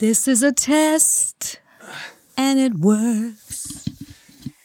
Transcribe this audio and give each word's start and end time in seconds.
This 0.00 0.26
is 0.26 0.42
a 0.42 0.50
test 0.52 1.60
and 2.36 2.58
it 2.58 2.74
works. 2.80 3.84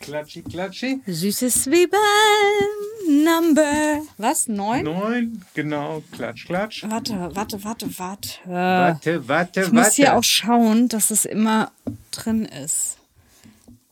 Klatschi, 0.02 0.42
klatschi. 0.44 1.02
Süße 1.06 1.50
Zwiebeln, 1.50 3.24
Number. 3.26 4.02
Was? 4.18 4.48
Neun? 4.48 4.84
Neun, 4.86 5.42
genau. 5.54 6.04
Klatsch, 6.14 6.46
klatsch. 6.46 6.84
Warte, 6.88 7.14
warte, 7.36 7.62
warte, 7.66 8.00
warte. 8.00 8.30
Warte, 8.46 9.28
warte, 9.28 9.62
Ich 9.64 9.72
muss 9.74 9.84
warte. 9.86 9.96
hier 9.96 10.16
auch 10.16 10.24
schauen, 10.24 10.88
dass 10.88 11.12
es 11.12 11.26
immer 11.26 11.72
drin 12.12 12.46
ist. 12.46 12.98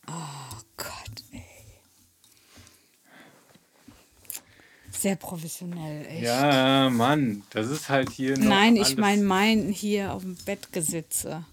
Oh 0.08 0.58
Gott, 0.78 1.24
ey. 1.34 1.44
Sehr 5.04 5.18
professionell, 5.18 6.06
echt. 6.06 6.24
Ja, 6.24 6.90
Mann, 6.90 7.44
das 7.50 7.68
ist 7.68 7.90
halt 7.90 8.10
hier 8.10 8.38
Nein, 8.38 8.78
ich 8.78 8.96
meine 8.96 9.22
mein 9.22 9.68
hier 9.68 10.14
auf 10.14 10.22
dem 10.22 10.38
Bettgesitze. 10.46 11.44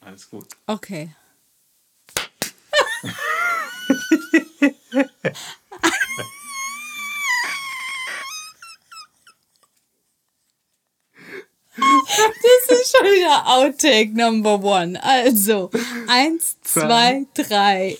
Alles 0.00 0.28
gut. 0.28 0.48
Okay. 0.66 1.14
Das 11.76 12.80
ist 12.80 12.96
schon 12.96 13.06
wieder 13.06 13.46
Outtake 13.46 14.10
Number 14.16 14.60
One. 14.60 15.00
Also, 15.00 15.70
eins, 16.08 16.56
zwei, 16.62 17.24
drei. 17.34 17.96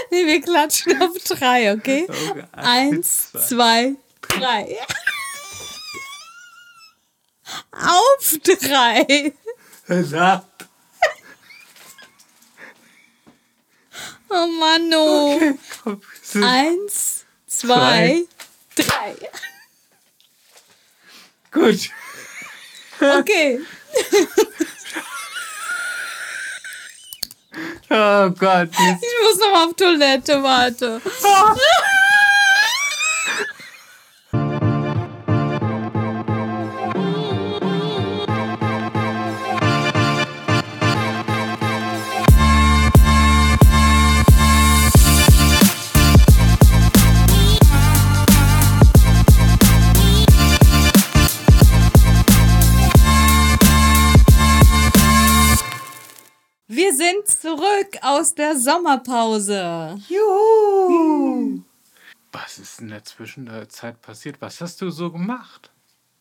Nee, 0.10 0.26
wir 0.26 0.40
klatschen 0.40 1.00
auf 1.02 1.16
drei, 1.24 1.72
okay? 1.72 2.06
Okay, 2.30 2.44
Eins, 2.52 3.30
zwei, 3.32 3.94
drei. 4.22 4.76
Auf 7.72 8.36
drei. 8.42 9.32
Ja. 9.88 10.44
Oh 14.28 14.46
Mann, 14.46 14.92
oh. 14.94 15.40
Komm, 15.82 16.00
sind- 16.22 16.44
Eins, 16.44 17.24
zwei, 17.48 18.22
drei. 18.76 19.16
Gut. 21.50 21.90
Okay. 23.00 23.60
Oh 27.92 28.30
Gott. 28.30 28.68
Ich 28.70 29.14
muss 29.24 29.38
noch 29.40 29.66
auf 29.66 29.74
Toilette, 29.74 30.42
warte. 30.42 31.00
aus 58.20 58.34
der 58.34 58.58
Sommerpause. 58.58 59.98
Juhu. 60.06 61.62
Was 62.32 62.58
ist 62.58 62.80
in 62.82 62.88
der 62.88 63.02
Zwischenzeit 63.02 64.02
passiert? 64.02 64.36
Was 64.40 64.60
hast 64.60 64.82
du 64.82 64.90
so 64.90 65.10
gemacht? 65.10 65.70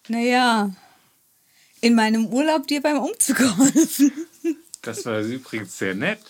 Naja, 0.08 0.72
in 1.82 1.96
meinem 1.96 2.28
Urlaub 2.28 2.68
dir 2.68 2.82
beim 2.82 3.00
Umzug 3.00 3.38
geholfen. 3.38 4.14
Das 4.82 5.06
war 5.06 5.20
übrigens 5.20 5.78
sehr 5.78 5.94
nett. 5.94 6.22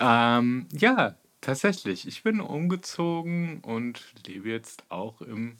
Ähm, 0.00 0.66
ja, 0.72 1.14
tatsächlich. 1.40 2.08
Ich 2.08 2.24
bin 2.24 2.40
umgezogen 2.40 3.60
und 3.60 4.02
lebe 4.26 4.48
jetzt 4.48 4.82
auch 4.88 5.20
im 5.20 5.58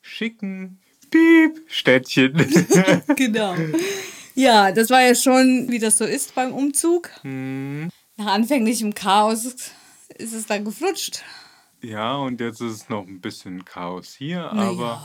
schicken 0.00 0.80
Piep-Städtchen. 1.10 2.34
genau. 3.16 3.54
Ja, 4.34 4.72
das 4.72 4.88
war 4.88 5.02
ja 5.02 5.14
schon, 5.14 5.66
wie 5.68 5.78
das 5.78 5.98
so 5.98 6.06
ist 6.06 6.34
beim 6.34 6.54
Umzug. 6.54 7.10
Nach 8.16 8.26
anfänglichem 8.26 8.94
Chaos 8.94 9.44
ist 9.44 10.32
es 10.32 10.46
dann 10.46 10.64
geflutscht. 10.64 11.22
ja, 11.80 12.16
und 12.16 12.40
jetzt 12.40 12.60
ist 12.60 12.72
es 12.72 12.88
noch 12.88 13.06
ein 13.06 13.20
bisschen 13.20 13.64
Chaos 13.64 14.14
hier, 14.14 14.52
aber 14.52 15.02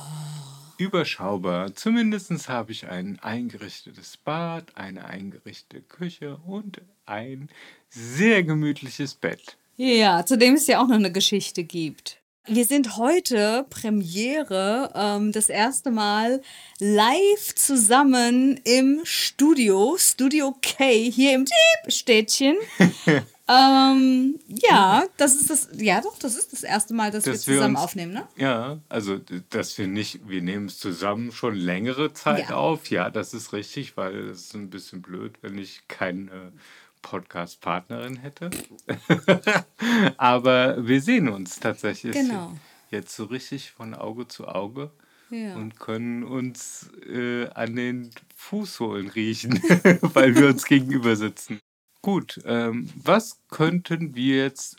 überschaubar. 0.77 1.73
Zumindest 1.73 2.49
habe 2.49 2.71
ich 2.71 2.87
ein 2.87 3.19
eingerichtetes 3.19 4.17
Bad, 4.17 4.75
eine 4.75 5.05
eingerichtete 5.05 5.81
Küche 5.81 6.37
und 6.45 6.81
ein 7.05 7.49
sehr 7.89 8.43
gemütliches 8.43 9.15
Bett. 9.15 9.57
Ja, 9.77 10.25
zu 10.25 10.37
dem 10.37 10.55
es 10.55 10.67
ja 10.67 10.81
auch 10.81 10.87
noch 10.87 10.95
eine 10.95 11.11
Geschichte 11.11 11.63
gibt. 11.63 12.16
Wir 12.49 12.63
sind 12.65 12.95
heute 12.95 13.65
Premiere, 13.69 14.91
ähm, 14.95 15.31
das 15.33 15.49
erste 15.49 15.91
Mal 15.91 16.41
live 16.79 17.53
zusammen 17.55 18.57
im 18.63 19.01
Studio, 19.03 19.97
Studio 19.99 20.55
K, 20.61 21.09
hier 21.11 21.35
im 21.35 21.45
Städtchen. 21.89 22.55
ähm, 23.49 24.39
ja, 24.47 25.03
das 25.17 25.35
ist 25.35 25.49
das, 25.49 25.69
ja 25.77 25.99
doch, 25.99 26.17
das 26.19 26.37
ist 26.37 26.53
das 26.53 26.63
erste 26.63 26.93
Mal, 26.93 27.11
dass, 27.11 27.25
Dass 27.25 27.47
wir 27.47 27.53
wir 27.55 27.59
zusammen 27.59 27.75
uns- 27.75 27.83
aufnehmen, 27.83 28.13
ne? 28.13 28.27
Ja, 28.37 28.79
also 28.87 29.19
dass 29.49 29.77
wir 29.77 29.87
nicht, 29.87 30.29
wir 30.29 30.41
nehmen 30.41 30.67
es 30.67 30.79
zusammen 30.79 31.33
schon 31.33 31.53
längere 31.55 32.13
Zeit 32.13 32.49
Ja. 32.49 32.55
auf. 32.55 32.89
Ja, 32.89 33.09
das 33.09 33.33
ist 33.33 33.51
richtig, 33.51 33.97
weil 33.97 34.15
es 34.29 34.45
ist 34.45 34.53
ein 34.55 34.69
bisschen 34.69 35.01
blöd, 35.01 35.33
wenn 35.41 35.57
ich 35.57 35.81
keine 35.89 36.53
Podcast-Partnerin 37.01 38.17
hätte. 38.17 38.49
Aber 40.17 40.85
wir 40.87 41.01
sehen 41.01 41.29
uns 41.29 41.59
tatsächlich 41.59 42.13
Genau. 42.13 42.53
jetzt 42.91 43.15
so 43.15 43.25
richtig 43.25 43.71
von 43.71 43.93
Auge 43.93 44.27
zu 44.27 44.47
Auge 44.47 44.91
Ja. 45.29 45.55
und 45.55 45.79
können 45.79 46.23
uns 46.23 46.89
äh, 47.07 47.47
an 47.49 47.75
den 47.75 48.11
Fußsohlen 48.35 49.09
riechen, 49.09 49.53
weil 50.13 50.35
wir 50.35 50.47
uns 50.47 50.65
gegenüber 50.65 51.15
sitzen. 51.15 51.59
Gut, 52.01 52.39
ähm, 52.45 52.89
was 52.95 53.37
könnten 53.49 54.15
wir 54.15 54.37
jetzt 54.43 54.77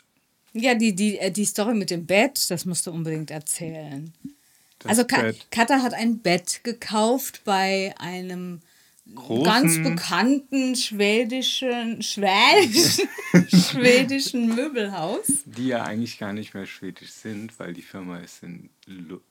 Ja, 0.53 0.73
die, 0.75 0.95
die, 0.95 1.19
äh, 1.19 1.31
die 1.31 1.45
Story 1.45 1.75
mit 1.75 1.91
dem 1.91 2.05
Bett, 2.05 2.49
das 2.49 2.65
musst 2.65 2.87
du 2.87 2.91
unbedingt 2.91 3.29
erzählen. 3.31 4.11
das 4.79 4.89
also 4.89 5.03
Bett- 5.05 5.47
Katha 5.51 5.81
hat 5.81 5.93
ein 5.93 6.19
Bett 6.19 6.61
gekauft 6.63 7.41
bei 7.45 7.93
einem 7.99 8.61
Großen- 9.15 9.43
ganz 9.43 9.83
bekannten 9.83 10.75
schwedischen, 10.75 12.01
schwedischen, 12.01 13.07
schwedischen 13.49 14.55
Möbelhaus. 14.55 15.25
die 15.45 15.67
ja 15.67 15.83
eigentlich 15.83 16.17
gar 16.19 16.33
nicht 16.33 16.53
mehr 16.53 16.65
schwedisch 16.65 17.11
sind, 17.11 17.57
weil 17.59 17.73
die 17.73 17.81
Firma 17.81 18.17
ist 18.19 18.43
in, 18.43 18.69
Lu- 18.85 19.21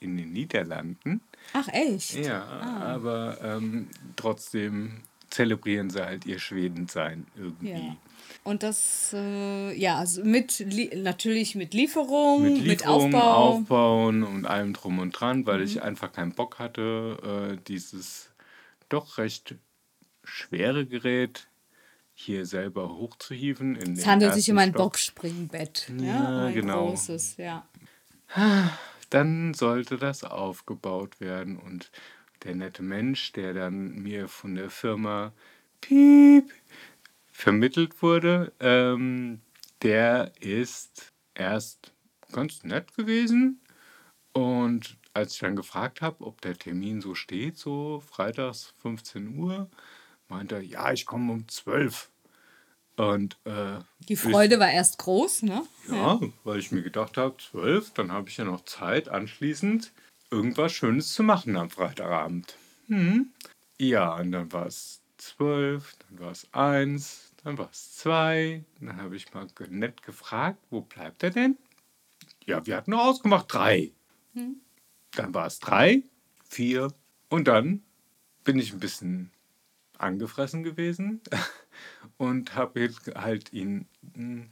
in 0.00 0.16
den 0.16 0.32
Niederlanden. 0.32 1.20
Ach 1.52 1.68
echt? 1.72 2.14
Ja, 2.16 2.44
aber 2.44 3.38
ähm, 3.42 3.88
trotzdem 4.16 5.02
zelebrieren 5.30 5.90
sie 5.90 6.04
halt 6.04 6.24
ihr 6.26 6.38
Schwedensein 6.38 7.26
irgendwie. 7.36 7.70
Ja. 7.70 7.96
Und 8.42 8.62
das, 8.62 9.10
äh, 9.12 9.76
ja, 9.78 9.98
also 9.98 10.24
mit, 10.24 10.64
natürlich 10.96 11.54
mit 11.56 11.74
Lieferung, 11.74 12.42
Mit 12.42 12.54
mit, 12.54 12.62
Lieferung, 12.64 13.14
Aufbau. 13.14 13.54
Mhm. 13.56 13.62
Aufbauen 13.62 14.22
und 14.22 14.44
allem 14.46 14.72
drum 14.72 14.98
und 14.98 15.12
dran, 15.12 15.46
weil 15.46 15.62
ich 15.62 15.82
einfach 15.82 16.12
keinen 16.12 16.32
Bock 16.32 16.58
hatte, 16.58 17.52
äh, 17.54 17.58
dieses 17.66 18.30
doch 18.88 19.18
recht 19.18 19.56
schwere 20.24 20.86
Gerät 20.86 21.48
hier 22.14 22.46
selber 22.46 22.96
hochzuhieven. 22.96 23.76
Es 23.76 24.06
handelt 24.06 24.34
sich 24.34 24.50
um 24.50 24.58
ein 24.58 24.70
Stock. 24.70 24.84
Boxspringbett. 24.84 25.92
Ja, 25.98 26.06
Ja, 26.06 26.46
ein 26.46 26.54
genau. 26.54 26.88
großes, 26.88 27.36
ja. 27.36 27.68
dann 29.10 29.54
sollte 29.54 29.98
das 29.98 30.24
aufgebaut 30.24 31.20
werden 31.20 31.58
und 31.58 31.90
der 32.44 32.54
nette 32.54 32.82
Mensch, 32.82 33.32
der 33.32 33.54
dann 33.54 34.02
mir 34.02 34.28
von 34.28 34.54
der 34.54 34.70
Firma 34.70 35.32
Piep 35.80 36.52
vermittelt 37.30 38.02
wurde, 38.02 38.52
ähm, 38.60 39.40
der 39.82 40.32
ist 40.40 41.12
erst 41.34 41.92
ganz 42.32 42.64
nett 42.64 42.94
gewesen 42.96 43.60
und 44.32 44.96
als 45.16 45.32
ich 45.34 45.38
dann 45.40 45.56
gefragt 45.56 46.02
habe, 46.02 46.24
ob 46.24 46.40
der 46.42 46.56
Termin 46.58 47.00
so 47.00 47.14
steht, 47.14 47.56
so 47.58 48.00
freitags 48.06 48.74
15 48.82 49.38
Uhr, 49.38 49.68
meinte 50.28 50.56
er, 50.56 50.60
ja, 50.60 50.92
ich 50.92 51.06
komme 51.06 51.32
um 51.32 51.48
12. 51.48 52.10
Und 52.96 53.36
äh, 53.44 53.78
Die 54.08 54.12
ich- 54.14 54.20
Freude 54.20 54.58
war 54.58 54.70
erst 54.70 54.98
groß, 54.98 55.42
ne? 55.42 55.62
ja, 55.90 56.20
weil 56.44 56.58
ich 56.58 56.70
mir 56.72 56.82
gedacht 56.82 57.16
habe, 57.16 57.36
zwölf, 57.38 57.92
dann 57.94 58.12
habe 58.12 58.28
ich 58.28 58.36
ja 58.36 58.44
noch 58.44 58.64
Zeit, 58.64 59.08
anschließend 59.08 59.92
irgendwas 60.30 60.72
Schönes 60.72 61.12
zu 61.14 61.22
machen 61.22 61.56
am 61.56 61.70
Freitagabend. 61.70 62.54
Hm. 62.88 63.30
Ja, 63.78 64.16
und 64.16 64.32
dann 64.32 64.52
war 64.52 64.66
es 64.66 65.00
zwölf, 65.18 65.94
dann 66.08 66.18
war 66.20 66.32
es 66.32 66.46
eins, 66.52 67.32
dann 67.44 67.56
war 67.58 67.68
es 67.70 67.94
zwei. 67.96 68.64
Dann 68.80 68.96
habe 68.96 69.16
ich 69.16 69.32
mal 69.34 69.46
nett 69.68 70.02
gefragt, 70.02 70.58
wo 70.70 70.80
bleibt 70.82 71.22
er 71.22 71.30
denn? 71.30 71.56
Ja, 72.44 72.64
wir 72.66 72.76
hatten 72.76 72.90
noch 72.92 73.04
ausgemacht 73.04 73.46
drei. 73.52 73.92
Dann 75.18 75.34
war 75.34 75.46
es 75.46 75.58
drei, 75.58 76.02
vier 76.48 76.92
und 77.28 77.48
dann 77.48 77.82
bin 78.44 78.58
ich 78.58 78.72
ein 78.72 78.80
bisschen 78.80 79.30
angefressen 79.98 80.62
gewesen 80.62 81.20
und 82.16 82.54
habe 82.54 82.90
halt 83.14 83.52
ihn, 83.52 83.86
hm, 84.14 84.48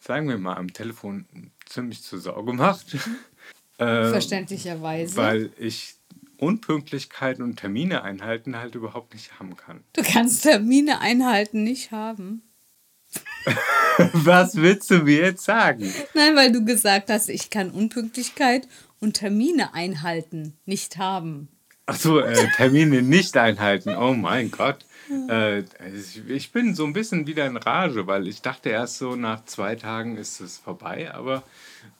sagen 0.00 0.28
wir 0.28 0.38
mal, 0.38 0.56
am 0.56 0.72
Telefon 0.72 1.26
ziemlich 1.66 2.02
zur 2.02 2.20
Sau 2.20 2.42
gemacht. 2.42 2.96
Äh, 3.78 4.10
Verständlicherweise. 4.10 5.16
Weil 5.16 5.50
ich 5.58 5.96
Unpünktlichkeiten 6.36 7.42
und 7.42 7.56
Termine 7.56 8.02
einhalten 8.02 8.56
halt 8.56 8.74
überhaupt 8.74 9.14
nicht 9.14 9.40
haben 9.40 9.56
kann. 9.56 9.82
Du 9.94 10.02
kannst 10.02 10.42
Termine 10.42 11.00
einhalten 11.00 11.64
nicht 11.64 11.90
haben. 11.90 12.42
Was 14.12 14.56
willst 14.56 14.90
du 14.90 14.98
mir 14.98 15.22
jetzt 15.22 15.44
sagen? 15.44 15.92
Nein, 16.14 16.36
weil 16.36 16.52
du 16.52 16.64
gesagt 16.64 17.10
hast, 17.10 17.28
ich 17.28 17.50
kann 17.50 17.70
Unpünktlichkeit 17.70 18.68
und 19.02 19.14
Termine 19.14 19.74
einhalten 19.74 20.56
nicht 20.64 20.96
haben. 20.96 21.48
Achso, 21.86 22.20
äh, 22.20 22.46
Termine 22.56 23.02
nicht 23.02 23.36
einhalten. 23.36 23.90
Oh 23.96 24.14
mein 24.14 24.50
Gott. 24.50 24.86
Äh, 25.28 25.64
ich 26.28 26.52
bin 26.52 26.74
so 26.74 26.86
ein 26.86 26.92
bisschen 26.92 27.26
wieder 27.26 27.44
in 27.44 27.56
Rage, 27.56 28.06
weil 28.06 28.28
ich 28.28 28.40
dachte 28.40 28.70
erst 28.70 28.98
so, 28.98 29.16
nach 29.16 29.44
zwei 29.44 29.74
Tagen 29.74 30.16
ist 30.16 30.40
es 30.40 30.56
vorbei, 30.56 31.12
aber 31.12 31.42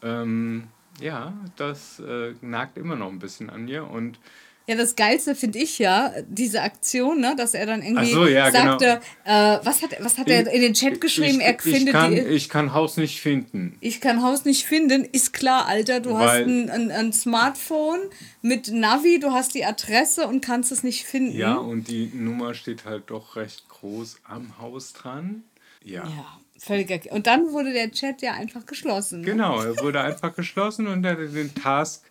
ähm, 0.03 0.69
ja, 1.01 1.35
das 1.57 1.99
äh, 1.99 2.35
nagt 2.41 2.79
immer 2.79 2.95
noch 2.95 3.09
ein 3.09 3.19
bisschen 3.19 3.51
an 3.51 3.65
mir 3.65 3.91
und 3.91 4.19
ja, 4.67 4.77
das 4.77 4.95
Geilste 4.95 5.35
finde 5.35 5.59
ich 5.59 5.79
ja, 5.79 6.13
diese 6.29 6.63
Aktion, 6.63 7.21
ne, 7.21 7.35
dass 7.37 7.55
er 7.55 7.67
dann 7.67 7.83
irgendwie 7.83 8.13
so, 8.13 8.27
ja, 8.27 8.49
genau. 8.51 8.79
sagte, 8.79 9.01
genau. 9.25 9.57
äh, 9.57 9.61
was 9.65 9.83
hat, 9.83 9.91
was 10.01 10.19
hat 10.19 10.29
er 10.29 10.53
in 10.53 10.63
den 10.63 10.75
Chat 10.75 11.01
geschrieben? 11.01 11.41
Ich, 11.41 11.47
er 11.47 11.59
findet 11.59 11.87
ich 11.87 11.93
kann, 11.93 12.15
die, 12.15 12.21
ich 12.21 12.49
kann 12.49 12.73
Haus 12.73 12.97
nicht 12.97 13.21
finden. 13.21 13.77
Ich 13.81 14.01
kann 14.01 14.23
Haus 14.23 14.45
nicht 14.45 14.65
finden, 14.65 15.05
ist 15.05 15.33
klar, 15.33 15.67
Alter. 15.67 15.99
Du 15.99 16.15
Weil, 16.15 16.21
hast 16.21 16.47
ein, 16.47 16.71
ein, 16.71 16.91
ein, 16.93 17.13
Smartphone 17.13 18.01
mit 18.41 18.71
Navi, 18.71 19.19
du 19.19 19.33
hast 19.33 19.55
die 19.55 19.65
Adresse 19.65 20.29
und 20.29 20.45
kannst 20.45 20.71
es 20.71 20.85
nicht 20.85 21.05
finden. 21.05 21.37
Ja, 21.37 21.57
und 21.57 21.89
die 21.89 22.13
Nummer 22.15 22.55
steht 22.55 22.85
halt 22.85 23.11
doch 23.11 23.35
recht 23.35 23.69
groß 23.69 24.21
am 24.25 24.59
Haus 24.61 24.93
dran. 24.93 25.43
Ja. 25.83 26.05
ja. 26.05 26.39
Völliger. 26.57 27.01
Und 27.11 27.27
dann 27.27 27.51
wurde 27.51 27.73
der 27.73 27.91
Chat 27.91 28.23
ja 28.23 28.35
einfach 28.35 28.65
geschlossen. 28.67 29.23
Ne? 29.23 29.27
Genau, 29.27 29.61
er 29.61 29.77
wurde 29.81 30.01
einfach 30.01 30.33
geschlossen 30.37 30.87
und 30.87 31.05
er 31.05 31.13
hat 31.13 31.35
den 31.35 31.53
Task 31.53 32.05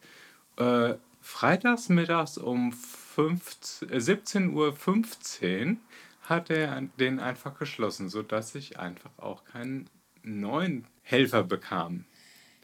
äh, 0.58 0.96
freitags 1.22 1.90
mittags 1.90 2.38
um 2.38 2.74
17.15 3.16 4.52
Uhr 4.54 5.78
hat 6.24 6.50
er 6.50 6.82
den 7.00 7.20
einfach 7.20 7.58
geschlossen, 7.58 8.10
sodass 8.10 8.56
ich 8.56 8.80
einfach 8.80 9.12
auch 9.18 9.44
keinen 9.46 9.90
neuen 10.24 10.86
Helfer 11.04 11.44
bekam. 11.44 12.06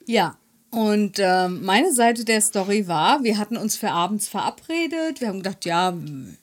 Ja, 0.06 0.38
und 0.70 1.18
äh, 1.18 1.48
meine 1.48 1.94
Seite 1.94 2.26
der 2.26 2.42
Story 2.42 2.88
war, 2.88 3.24
wir 3.24 3.38
hatten 3.38 3.58
uns 3.58 3.78
für 3.78 3.92
abends 3.92 4.28
verabredet. 4.28 5.22
Wir 5.22 5.30
haben 5.30 5.38
gedacht, 5.38 5.66
ja, 5.66 5.94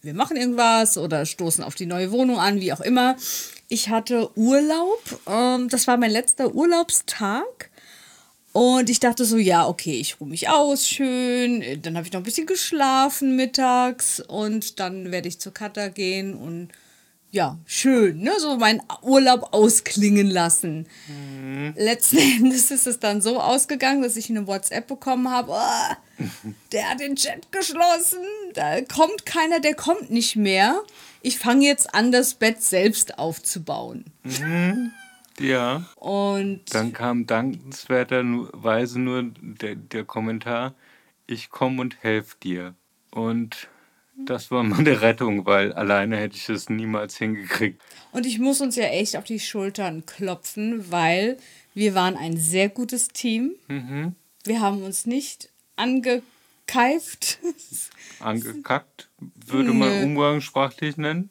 wir 0.02 0.14
machen 0.14 0.36
irgendwas 0.36 0.96
oder 0.96 1.26
stoßen 1.26 1.62
auf 1.62 1.74
die 1.74 1.86
neue 1.86 2.10
Wohnung 2.10 2.38
an, 2.38 2.60
wie 2.60 2.72
auch 2.72 2.80
immer. 2.80 3.16
Ich 3.68 3.90
hatte 3.90 4.30
Urlaub. 4.36 5.02
Ähm, 5.26 5.68
das 5.68 5.86
war 5.86 5.98
mein 5.98 6.10
letzter 6.10 6.54
Urlaubstag. 6.54 7.70
Und 8.54 8.88
ich 8.88 9.00
dachte 9.00 9.24
so, 9.24 9.36
ja, 9.36 9.66
okay, 9.66 9.98
ich 9.98 10.20
ruhe 10.20 10.28
mich 10.28 10.48
aus, 10.48 10.88
schön. 10.88 11.82
Dann 11.82 11.96
habe 11.96 12.06
ich 12.06 12.12
noch 12.12 12.20
ein 12.20 12.24
bisschen 12.24 12.46
geschlafen 12.46 13.34
mittags 13.34 14.20
und 14.20 14.78
dann 14.78 15.10
werde 15.10 15.26
ich 15.26 15.40
zur 15.40 15.52
Cutter 15.52 15.90
gehen 15.90 16.34
und 16.34 16.68
ja, 17.32 17.58
schön, 17.66 18.20
ne? 18.20 18.30
So 18.38 18.56
meinen 18.56 18.80
Urlaub 19.02 19.48
ausklingen 19.52 20.30
lassen. 20.30 20.86
Mhm. 21.08 21.74
Letzten 21.76 22.18
Endes 22.38 22.70
ist 22.70 22.86
es 22.86 23.00
dann 23.00 23.20
so 23.20 23.40
ausgegangen, 23.40 24.02
dass 24.02 24.16
ich 24.16 24.30
eine 24.30 24.46
WhatsApp 24.46 24.86
bekommen 24.86 25.28
habe. 25.28 25.50
Oh, 25.50 26.24
der 26.70 26.90
hat 26.90 27.00
den 27.00 27.16
Chat 27.16 27.50
geschlossen. 27.50 28.22
Da 28.52 28.82
kommt 28.82 29.26
keiner, 29.26 29.58
der 29.58 29.74
kommt 29.74 30.12
nicht 30.12 30.36
mehr. 30.36 30.80
Ich 31.22 31.40
fange 31.40 31.66
jetzt 31.66 31.92
an, 31.92 32.12
das 32.12 32.34
Bett 32.34 32.62
selbst 32.62 33.18
aufzubauen. 33.18 34.04
Mhm. 34.22 34.92
Ja. 35.40 35.84
Und 35.96 36.62
dann 36.72 36.92
kam 36.92 37.26
dankenswerterweise 37.26 39.00
nur 39.00 39.32
der, 39.40 39.74
der 39.74 40.04
Kommentar, 40.04 40.74
ich 41.26 41.50
komme 41.50 41.80
und 41.80 42.02
helfe 42.02 42.36
dir. 42.42 42.74
Und 43.10 43.68
das 44.16 44.50
war 44.50 44.62
meine 44.62 45.00
Rettung, 45.00 45.46
weil 45.46 45.72
alleine 45.72 46.16
hätte 46.16 46.36
ich 46.36 46.48
es 46.48 46.68
niemals 46.68 47.16
hingekriegt. 47.16 47.82
Und 48.12 48.26
ich 48.26 48.38
muss 48.38 48.60
uns 48.60 48.76
ja 48.76 48.84
echt 48.84 49.16
auf 49.16 49.24
die 49.24 49.40
Schultern 49.40 50.06
klopfen, 50.06 50.90
weil 50.90 51.36
wir 51.74 51.94
waren 51.94 52.16
ein 52.16 52.36
sehr 52.36 52.68
gutes 52.68 53.08
Team. 53.08 53.54
Mhm. 53.68 54.14
Wir 54.44 54.60
haben 54.60 54.82
uns 54.82 55.06
nicht 55.06 55.50
angekeift. 55.76 57.38
Angekackt, 58.20 59.08
würde 59.46 59.72
man 59.72 60.04
umgangssprachlich 60.04 60.96
nennen. 60.96 61.30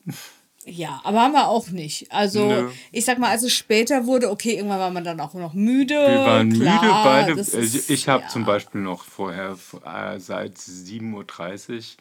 Ja, 0.66 1.02
aber 1.04 1.22
haben 1.22 1.34
wir 1.34 1.48
auch 1.48 1.70
nicht. 1.70 2.12
Also, 2.12 2.48
Nö. 2.48 2.70
ich 2.92 3.06
sag 3.06 3.20
mal, 3.20 3.30
als 3.30 3.44
es 3.44 3.54
später 3.54 4.06
wurde, 4.06 4.30
okay, 4.30 4.56
irgendwann 4.56 4.80
war 4.80 4.92
man 4.92 5.04
dann 5.04 5.20
auch 5.20 5.34
noch 5.34 5.54
müde. 5.54 5.96
Wir 5.96 6.20
waren 6.20 6.54
Klar, 6.54 6.82
müde 6.82 6.94
beide. 7.04 7.40
Ist, 7.40 7.90
ich 7.90 8.08
habe 8.08 8.24
ja. 8.24 8.30
zum 8.30 8.46
Beispiel 8.46 8.82
noch 8.82 9.04
vorher 9.04 9.58
äh, 9.86 10.20
seit 10.20 10.58
7.30 10.58 11.98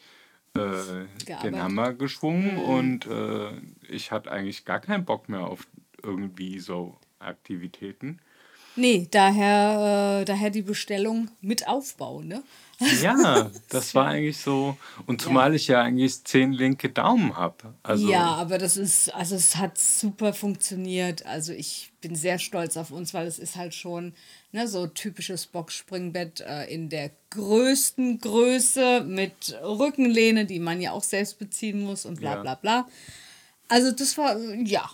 Uhr 0.55 0.61
äh, 0.61 1.41
den 1.43 1.61
Hammer 1.61 1.93
geschwungen 1.93 2.55
mhm. 2.55 2.61
und 2.61 3.07
äh, 3.07 3.49
ich 3.89 4.11
hatte 4.11 4.31
eigentlich 4.31 4.65
gar 4.65 4.79
keinen 4.79 5.03
Bock 5.03 5.27
mehr 5.27 5.41
auf 5.41 5.67
irgendwie 6.01 6.59
so 6.59 6.97
Aktivitäten. 7.19 8.19
Nee, 8.75 9.07
daher, 9.11 10.21
äh, 10.21 10.25
daher 10.25 10.49
die 10.49 10.61
Bestellung 10.61 11.29
mit 11.41 11.67
Aufbau, 11.67 12.21
ne? 12.21 12.43
Ja, 12.79 13.49
das 13.69 13.95
war 13.95 14.07
eigentlich 14.07 14.37
so. 14.37 14.77
Und 15.05 15.21
zumal 15.21 15.49
ja. 15.49 15.55
ich 15.55 15.67
ja 15.67 15.81
eigentlich 15.81 16.23
zehn 16.23 16.53
linke 16.53 16.89
Daumen 16.89 17.35
habe. 17.35 17.73
Also 17.83 18.09
ja, 18.09 18.35
aber 18.35 18.57
das 18.57 18.77
ist, 18.77 19.13
also 19.13 19.35
es 19.35 19.55
hat 19.57 19.77
super 19.77 20.33
funktioniert. 20.33 21.25
Also 21.25 21.53
ich 21.53 21.91
bin 22.01 22.15
sehr 22.15 22.39
stolz 22.39 22.77
auf 22.77 22.91
uns, 22.91 23.13
weil 23.13 23.27
es 23.27 23.39
ist 23.39 23.55
halt 23.55 23.73
schon 23.73 24.13
ne, 24.51 24.67
so 24.67 24.87
typisches 24.87 25.45
Boxspringbett 25.45 26.41
äh, 26.41 26.65
in 26.65 26.89
der 26.89 27.11
größten 27.29 28.19
Größe 28.19 29.01
mit 29.01 29.57
Rückenlehne, 29.63 30.45
die 30.45 30.59
man 30.59 30.81
ja 30.81 30.91
auch 30.91 31.03
selbst 31.03 31.39
beziehen 31.39 31.81
muss 31.81 32.05
und 32.05 32.19
bla 32.19 32.41
bla 32.41 32.55
bla. 32.55 32.87
Also 33.69 33.91
das 33.91 34.17
war, 34.17 34.37
ja. 34.37 34.89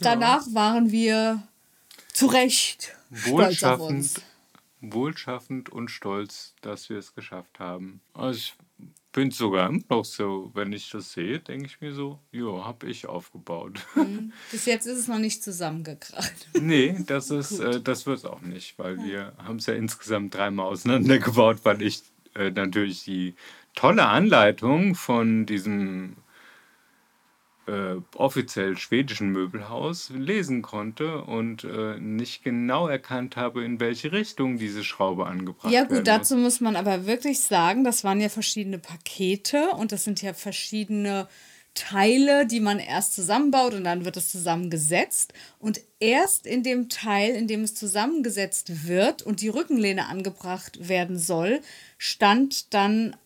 Danach 0.00 0.46
ja. 0.46 0.54
waren 0.54 0.90
wir 0.90 1.42
zu 2.14 2.26
Recht 2.26 2.94
stolz 3.12 3.62
auf 3.62 3.80
uns 3.80 4.14
wohlschaffend 4.82 5.70
und 5.70 5.90
stolz, 5.90 6.54
dass 6.60 6.90
wir 6.90 6.98
es 6.98 7.14
geschafft 7.14 7.58
haben. 7.58 8.00
Also 8.12 8.38
ich 8.38 8.54
bin 9.12 9.30
sogar 9.30 9.68
immer 9.68 9.82
noch 9.88 10.04
so, 10.04 10.50
wenn 10.54 10.72
ich 10.72 10.90
das 10.90 11.12
sehe, 11.12 11.38
denke 11.38 11.66
ich 11.66 11.80
mir 11.80 11.92
so, 11.92 12.18
ja, 12.32 12.64
habe 12.64 12.88
ich 12.88 13.06
aufgebaut. 13.06 13.86
Mhm. 13.94 14.32
Bis 14.50 14.66
jetzt 14.66 14.86
ist 14.86 14.98
es 14.98 15.08
noch 15.08 15.18
nicht 15.18 15.42
zusammengekracht. 15.42 16.48
nee, 16.60 16.98
das 17.06 17.30
ist, 17.30 17.60
äh, 17.60 17.80
das 17.80 18.06
wird 18.06 18.18
es 18.18 18.24
auch 18.24 18.40
nicht, 18.40 18.78
weil 18.78 18.98
ja. 18.98 19.04
wir 19.04 19.32
haben 19.38 19.56
es 19.56 19.66
ja 19.66 19.74
insgesamt 19.74 20.34
dreimal 20.34 20.66
auseinandergebaut, 20.66 21.60
weil 21.62 21.82
ich 21.82 22.02
äh, 22.34 22.50
natürlich 22.50 23.04
die 23.04 23.34
tolle 23.74 24.06
Anleitung 24.06 24.94
von 24.94 25.46
diesem 25.46 26.16
äh, 27.66 27.96
offiziell 28.16 28.76
schwedischen 28.76 29.30
Möbelhaus 29.30 30.10
lesen 30.10 30.62
konnte 30.62 31.22
und 31.22 31.64
äh, 31.64 31.98
nicht 31.98 32.42
genau 32.42 32.88
erkannt 32.88 33.36
habe, 33.36 33.64
in 33.64 33.80
welche 33.80 34.12
Richtung 34.12 34.58
diese 34.58 34.84
Schraube 34.84 35.26
angebracht 35.26 35.64
wird. 35.64 35.74
Ja 35.74 35.84
gut, 35.84 36.06
dazu 36.06 36.36
muss 36.36 36.60
man 36.60 36.76
aber 36.76 37.06
wirklich 37.06 37.40
sagen, 37.40 37.84
das 37.84 38.04
waren 38.04 38.20
ja 38.20 38.28
verschiedene 38.28 38.78
Pakete 38.78 39.70
und 39.76 39.92
das 39.92 40.04
sind 40.04 40.22
ja 40.22 40.34
verschiedene 40.34 41.28
Teile, 41.74 42.46
die 42.46 42.60
man 42.60 42.78
erst 42.78 43.14
zusammenbaut 43.14 43.72
und 43.74 43.84
dann 43.84 44.04
wird 44.04 44.16
es 44.16 44.30
zusammengesetzt. 44.30 45.32
Und 45.58 45.80
erst 46.00 46.46
in 46.46 46.62
dem 46.62 46.88
Teil, 46.88 47.34
in 47.34 47.46
dem 47.46 47.62
es 47.62 47.74
zusammengesetzt 47.74 48.86
wird 48.86 49.22
und 49.22 49.40
die 49.40 49.48
Rückenlehne 49.48 50.06
angebracht 50.06 50.88
werden 50.88 51.18
soll, 51.18 51.60
stand 51.96 52.74
dann 52.74 53.16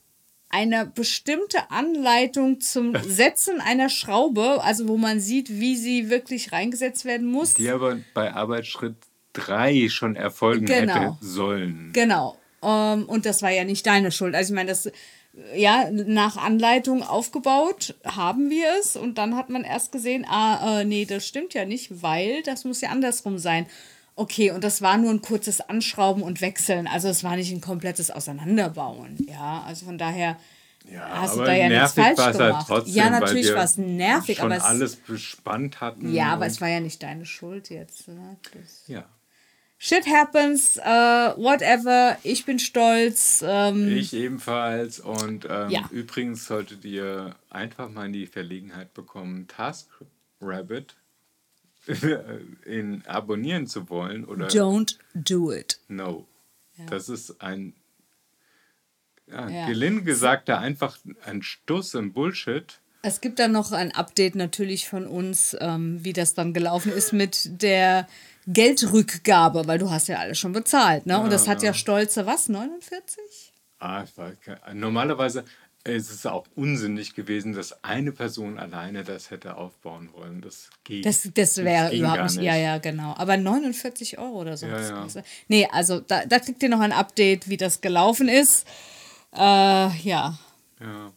eine 0.48 0.86
bestimmte 0.86 1.70
Anleitung 1.70 2.60
zum 2.60 2.96
Setzen 3.06 3.60
einer 3.60 3.88
Schraube, 3.88 4.62
also 4.62 4.88
wo 4.88 4.96
man 4.96 5.20
sieht, 5.20 5.50
wie 5.50 5.76
sie 5.76 6.10
wirklich 6.10 6.52
reingesetzt 6.52 7.04
werden 7.04 7.26
muss. 7.26 7.54
Die 7.54 7.68
aber 7.68 7.98
bei 8.14 8.32
Arbeitsschritt 8.32 8.96
3 9.34 9.88
schon 9.88 10.16
erfolgen 10.16 10.66
genau. 10.66 10.94
hätte 10.94 11.16
sollen. 11.20 11.90
Genau. 11.92 12.38
Ähm, 12.62 13.04
und 13.04 13.26
das 13.26 13.42
war 13.42 13.50
ja 13.50 13.64
nicht 13.64 13.86
deine 13.86 14.10
Schuld. 14.10 14.34
Also 14.34 14.52
ich 14.52 14.56
meine, 14.56 14.70
das 14.70 14.90
ja, 15.54 15.90
nach 15.90 16.36
Anleitung 16.36 17.02
aufgebaut 17.02 17.94
haben 18.04 18.48
wir 18.48 18.66
es 18.80 18.96
und 18.96 19.18
dann 19.18 19.36
hat 19.36 19.50
man 19.50 19.64
erst 19.64 19.92
gesehen, 19.92 20.24
ah, 20.28 20.80
äh, 20.80 20.84
nee, 20.84 21.04
das 21.04 21.26
stimmt 21.26 21.52
ja 21.54 21.64
nicht, 21.64 22.02
weil 22.02 22.42
das 22.42 22.64
muss 22.64 22.80
ja 22.80 22.88
andersrum 22.88 23.38
sein. 23.38 23.66
Okay, 24.18 24.50
und 24.50 24.64
das 24.64 24.80
war 24.80 24.96
nur 24.96 25.10
ein 25.10 25.20
kurzes 25.20 25.60
Anschrauben 25.60 26.22
und 26.22 26.40
Wechseln. 26.40 26.86
Also 26.86 27.08
es 27.08 27.22
war 27.22 27.36
nicht 27.36 27.52
ein 27.52 27.60
komplettes 27.60 28.10
Auseinanderbauen. 28.10 29.18
Ja, 29.28 29.62
also 29.66 29.84
von 29.84 29.98
daher 29.98 30.38
ja, 30.90 31.20
hast 31.20 31.36
du 31.36 31.42
da 31.42 31.52
ja 31.52 31.68
nichts 31.68 31.92
falsch 31.92 32.18
halt 32.18 32.38
gemacht. 32.38 32.66
Trotzdem, 32.66 32.94
ja, 32.94 33.10
natürlich 33.10 33.52
war 33.52 33.64
es 33.64 33.76
nervig, 33.76 34.38
schon 34.38 34.46
aber 34.46 34.56
es, 34.56 34.62
alles 34.62 34.96
bespannt 34.96 35.82
hatten. 35.82 36.14
Ja, 36.14 36.32
aber 36.32 36.46
es 36.46 36.62
war 36.62 36.68
ja 36.68 36.80
nicht 36.80 37.02
deine 37.02 37.26
Schuld 37.26 37.68
jetzt. 37.68 38.08
Ne? 38.08 38.38
ja. 38.86 39.04
shit 39.76 40.06
happens, 40.06 40.78
uh, 40.78 41.36
whatever. 41.36 42.16
Ich 42.22 42.46
bin 42.46 42.58
stolz. 42.58 43.44
Ähm, 43.46 43.94
Ich 43.98 44.14
ebenfalls. 44.14 44.98
Und 44.98 45.46
ähm, 45.50 45.68
Ja. 45.68 45.90
übrigens 45.90 46.46
solltet 46.46 46.86
ihr 46.86 47.34
einfach 47.50 47.90
mal 47.90 48.06
in 48.06 48.14
die 48.14 48.26
Verlegenheit 48.26 48.94
bekommen, 48.94 49.46
TaskRabbit 49.48 50.96
in 52.64 53.02
abonnieren 53.06 53.66
zu 53.66 53.88
wollen 53.90 54.24
oder 54.24 54.48
don't 54.48 54.96
do 55.14 55.52
it. 55.52 55.78
no. 55.88 56.26
Das 56.90 57.08
ist 57.08 57.40
ein 57.40 57.72
ja, 59.26 59.48
Ja. 59.48 59.66
gelinde 59.66 60.02
gesagt 60.02 60.48
da 60.48 60.58
einfach 60.58 60.98
ein 61.24 61.42
Stuss 61.42 61.94
im 61.94 62.12
Bullshit. 62.12 62.80
Es 63.02 63.20
gibt 63.20 63.38
dann 63.38 63.52
noch 63.52 63.72
ein 63.72 63.92
Update 63.92 64.34
natürlich 64.34 64.88
von 64.88 65.06
uns, 65.06 65.56
ähm, 65.60 66.04
wie 66.04 66.12
das 66.12 66.34
dann 66.34 66.52
gelaufen 66.52 66.92
ist 66.92 67.12
mit 67.12 67.62
der 67.62 68.06
Geldrückgabe, 68.46 69.66
weil 69.66 69.78
du 69.78 69.90
hast 69.90 70.08
ja 70.08 70.18
alles 70.18 70.38
schon 70.38 70.52
bezahlt, 70.52 71.06
ne? 71.06 71.18
Und 71.20 71.32
das 71.32 71.48
hat 71.48 71.62
ja 71.62 71.72
stolze, 71.72 72.26
was, 72.26 72.48
49? 72.48 73.52
Ah, 73.78 74.04
ich 74.04 74.16
war, 74.16 74.32
ke- 74.32 74.60
normalerweise 75.86 75.92
ist 75.92 76.10
es 76.10 76.26
auch 76.26 76.44
unsinnig 76.54 77.14
gewesen, 77.14 77.52
dass 77.52 77.84
eine 77.84 78.12
Person 78.12 78.58
alleine 78.58 79.04
das 79.04 79.30
hätte 79.30 79.56
aufbauen 79.56 80.08
wollen. 80.16 80.40
Das 80.40 80.70
geht. 80.84 81.06
Das, 81.06 81.28
das 81.34 81.56
wäre 81.58 81.94
überhaupt 81.94 82.36
nicht. 82.36 82.42
Ja, 82.42 82.56
ja, 82.56 82.78
genau. 82.78 83.14
Aber 83.16 83.36
49 83.36 84.18
Euro 84.18 84.40
oder 84.40 84.56
so. 84.56 84.66
Ja, 84.66 84.80
ja. 84.80 85.06
Nee, 85.48 85.68
also 85.70 86.00
da, 86.00 86.24
da 86.26 86.38
kriegt 86.38 86.62
ihr 86.62 86.68
noch 86.68 86.80
ein 86.80 86.92
Update, 86.92 87.48
wie 87.48 87.56
das 87.56 87.80
gelaufen 87.80 88.28
ist. 88.28 88.66
Äh, 89.34 89.38
ja. 89.38 90.38
Ja. 90.80 91.12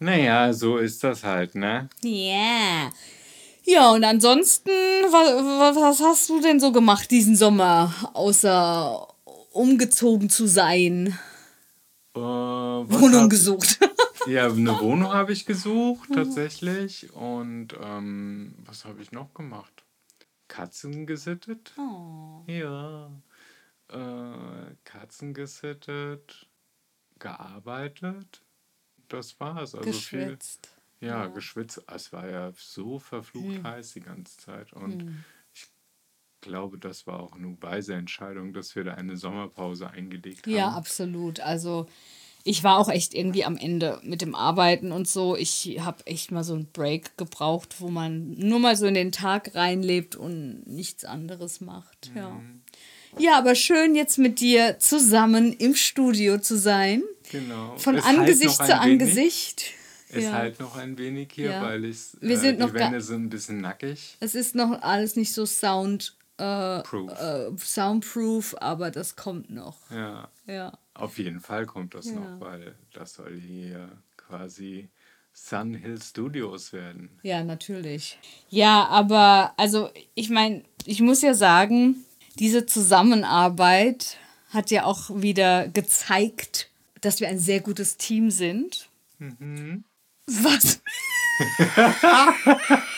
Naja, 0.00 0.52
so 0.52 0.78
ist 0.78 1.02
das 1.02 1.24
halt, 1.24 1.54
ne? 1.54 1.88
Ja. 2.02 2.92
Ja, 3.64 3.90
und 3.90 4.04
ansonsten, 4.04 4.70
was, 4.70 5.76
was 5.76 6.00
hast 6.00 6.28
du 6.30 6.40
denn 6.40 6.58
so 6.58 6.72
gemacht 6.72 7.10
diesen 7.10 7.36
Sommer, 7.36 7.92
außer 8.14 9.08
umgezogen 9.52 10.30
zu 10.30 10.46
sein? 10.46 11.18
Äh, 12.14 12.20
Wohnung 12.20 13.22
hab- 13.22 13.30
gesucht. 13.30 13.78
Ja, 14.26 14.44
eine 14.46 14.78
Wohnung 14.80 15.10
habe 15.14 15.32
ich 15.32 15.46
gesucht, 15.46 16.10
tatsächlich. 16.12 17.10
Und 17.14 17.68
ähm, 17.80 18.54
was 18.66 18.84
habe 18.84 19.00
ich 19.00 19.10
noch 19.10 19.32
gemacht? 19.32 19.84
Katzen 20.48 21.06
gesittet? 21.06 21.72
Oh. 21.78 22.42
Ja. 22.46 23.10
Äh, 23.88 24.74
Katzen 24.84 25.32
gesittet, 25.32 26.46
gearbeitet. 27.18 28.42
Das 29.08 29.38
war's. 29.40 29.74
Also 29.74 29.92
viel. 29.92 30.24
Geschwitzt. 30.26 30.76
Ja, 31.00 31.26
geschwitzt. 31.28 31.82
Es 31.86 32.12
war 32.12 32.28
ja 32.28 32.52
so 32.56 32.98
verflucht 32.98 33.46
Hm. 33.58 33.64
heiß 33.64 33.92
die 33.94 34.00
ganze 34.00 34.36
Zeit. 34.36 34.72
Und 34.74 35.04
ich 35.04 35.08
glaube, 36.40 36.78
das 36.78 37.06
war 37.06 37.20
auch 37.20 37.32
eine 37.32 37.56
weise 37.60 37.94
Entscheidung, 37.94 38.52
dass 38.52 38.74
wir 38.76 38.84
da 38.84 38.94
eine 38.94 39.16
Sommerpause 39.16 39.90
eingelegt 39.90 40.46
haben. 40.46 40.54
Ja, 40.54 40.68
absolut. 40.70 41.40
Also 41.40 41.86
ich 42.44 42.64
war 42.64 42.78
auch 42.78 42.88
echt 42.88 43.14
irgendwie 43.14 43.44
am 43.44 43.56
Ende 43.56 44.00
mit 44.02 44.22
dem 44.22 44.34
Arbeiten 44.34 44.92
und 44.92 45.06
so. 45.08 45.36
Ich 45.36 45.78
habe 45.80 46.06
echt 46.06 46.30
mal 46.30 46.44
so 46.44 46.54
einen 46.54 46.70
Break 46.72 47.16
gebraucht, 47.18 47.76
wo 47.80 47.88
man 47.88 48.34
nur 48.38 48.58
mal 48.58 48.76
so 48.76 48.86
in 48.86 48.94
den 48.94 49.12
Tag 49.12 49.54
reinlebt 49.54 50.16
und 50.16 50.66
nichts 50.66 51.04
anderes 51.04 51.60
macht. 51.60 52.10
Ja. 52.14 52.30
Mhm. 52.30 52.62
Ja, 53.18 53.38
aber 53.38 53.54
schön 53.54 53.94
jetzt 53.94 54.18
mit 54.18 54.38
dir 54.40 54.78
zusammen 54.78 55.52
im 55.54 55.74
Studio 55.74 56.38
zu 56.38 56.56
sein. 56.58 57.02
Genau. 57.30 57.76
Von 57.76 57.96
Es 57.96 58.04
Angesicht 58.04 58.54
zu 58.56 58.62
ein 58.62 58.68
wenig. 58.68 59.02
Angesicht. 59.02 59.64
Es 60.10 60.24
Ja. 60.24 60.32
halt 60.32 60.60
noch 60.60 60.76
ein 60.76 60.96
wenig 60.96 61.28
hier, 61.34 61.50
Ja. 61.50 61.62
weil 61.62 61.84
ich, 61.84 61.98
äh, 62.22 62.28
die 62.54 62.72
Wände 62.72 63.00
sind 63.00 63.24
ein 63.24 63.28
bisschen 63.28 63.60
nackig. 63.60 64.16
Es 64.20 64.34
ist 64.34 64.54
noch 64.54 64.80
alles 64.82 65.16
nicht 65.16 65.32
so 65.34 65.44
sound, 65.44 66.16
äh, 66.38 66.78
äh, 66.80 67.50
soundproof, 67.58 68.54
aber 68.60 68.90
das 68.90 69.16
kommt 69.16 69.50
noch. 69.50 69.90
Ja, 69.90 70.28
Ja. 70.46 70.78
auf 70.94 71.18
jeden 71.18 71.40
Fall 71.40 71.66
kommt 71.66 71.94
das 71.94 72.06
Ja. 72.06 72.14
noch, 72.20 72.40
weil 72.40 72.74
das 72.92 73.14
soll 73.14 73.38
hier 73.38 73.90
quasi 74.16 74.88
Sun 75.32 75.74
Hill 75.74 76.00
Studios 76.02 76.72
werden. 76.72 77.18
Ja, 77.22 77.44
natürlich. 77.44 78.18
Ja, 78.48 78.86
aber 78.86 79.52
also 79.56 79.90
ich 80.14 80.30
meine, 80.30 80.64
ich 80.84 81.00
muss 81.00 81.22
ja 81.22 81.34
sagen, 81.34 82.04
diese 82.38 82.66
Zusammenarbeit 82.66 84.16
hat 84.50 84.70
ja 84.70 84.84
auch 84.84 85.10
wieder 85.14 85.68
gezeigt, 85.68 86.70
dass 87.00 87.20
wir 87.20 87.28
ein 87.28 87.38
sehr 87.38 87.60
gutes 87.60 87.96
Team 87.98 88.30
sind. 88.30 88.88
Was? 90.26 90.80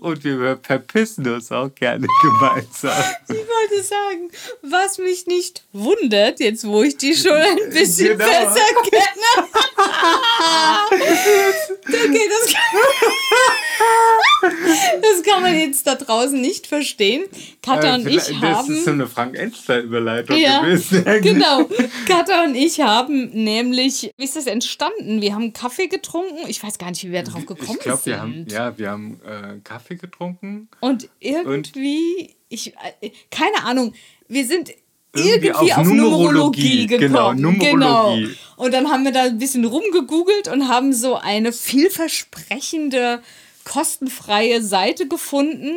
Und 0.00 0.24
wir 0.24 0.58
verpissen 0.62 1.26
uns 1.28 1.50
auch 1.50 1.74
gerne 1.74 2.06
gemeinsam. 2.22 3.04
Ich 3.70 3.76
wollte 3.76 3.82
sagen, 3.84 4.30
was 4.62 4.98
mich 4.98 5.26
nicht 5.26 5.64
wundert, 5.72 6.40
jetzt 6.40 6.66
wo 6.66 6.82
ich 6.82 6.96
die 6.96 7.14
schon 7.14 7.32
ein 7.32 7.56
bisschen 7.70 8.18
Genau. 8.18 8.24
besser 8.24 8.66
kenne. 8.90 9.48
okay, 11.86 12.28
das 12.30 12.52
kann, 12.52 12.80
das 15.02 15.22
kann 15.22 15.42
man 15.42 15.58
jetzt 15.58 15.86
da 15.86 15.94
draußen 15.94 16.40
nicht 16.40 16.66
verstehen. 16.66 17.24
Katha 17.62 17.94
und 17.96 18.06
ich 18.06 18.16
Äh, 18.16 18.20
vielleicht- 18.20 18.42
das 18.42 18.56
haben. 18.58 18.74
ist 18.74 18.84
so 18.84 18.90
eine 18.90 19.06
Frank-Elster-Überleitung 19.06 20.36
Ja, 20.36 20.62
gewesen. 20.62 21.04
genau. 21.22 21.68
Katha 22.06 22.44
und 22.44 22.54
ich 22.54 22.80
haben 22.80 23.30
nämlich, 23.32 24.12
wie 24.16 24.24
ist 24.24 24.36
das 24.36 24.46
entstanden? 24.46 25.20
Wir 25.20 25.34
haben 25.34 25.52
Kaffee 25.52 25.88
getrunken. 25.88 26.48
Ich 26.48 26.62
weiß 26.62 26.78
gar 26.78 26.90
nicht, 26.90 27.04
wie 27.04 27.12
wir 27.12 27.22
darauf 27.22 27.46
gekommen 27.46 27.78
Ich 27.78 27.80
glaube, 27.80 28.02
sind. 28.02 28.12
wir 28.12 28.20
haben, 28.20 28.46
ja, 28.48 28.78
wir 28.78 28.90
haben 28.90 29.20
äh, 29.24 29.58
Kaffee 29.62 29.96
getrunken. 29.96 30.68
Und 30.80 31.08
irgendwie, 31.20 32.34
ich, 32.48 32.74
äh, 33.00 33.10
keine 33.30 33.64
Ahnung, 33.64 33.94
wir 34.28 34.46
sind 34.46 34.70
Irgendwie 35.14 35.48
irgendwie, 35.48 35.72
auf 35.72 35.78
auf, 35.78 35.86
Numerologie, 35.86 36.86
Numerologie, 36.86 36.86
genau, 36.86 37.30
gekommen. 37.30 37.40
Numerologie. 37.40 38.22
Genau. 38.26 38.64
Und 38.64 38.74
dann 38.74 38.90
haben 38.90 39.04
wir 39.04 39.12
da 39.12 39.22
ein 39.24 39.38
bisschen 39.38 39.64
rumgegoogelt 39.64 40.48
und 40.48 40.68
haben 40.68 40.92
so 40.92 41.16
eine 41.16 41.52
vielversprechende, 41.52 43.22
kostenfreie 43.64 44.62
Seite 44.62 45.06
gefunden, 45.08 45.76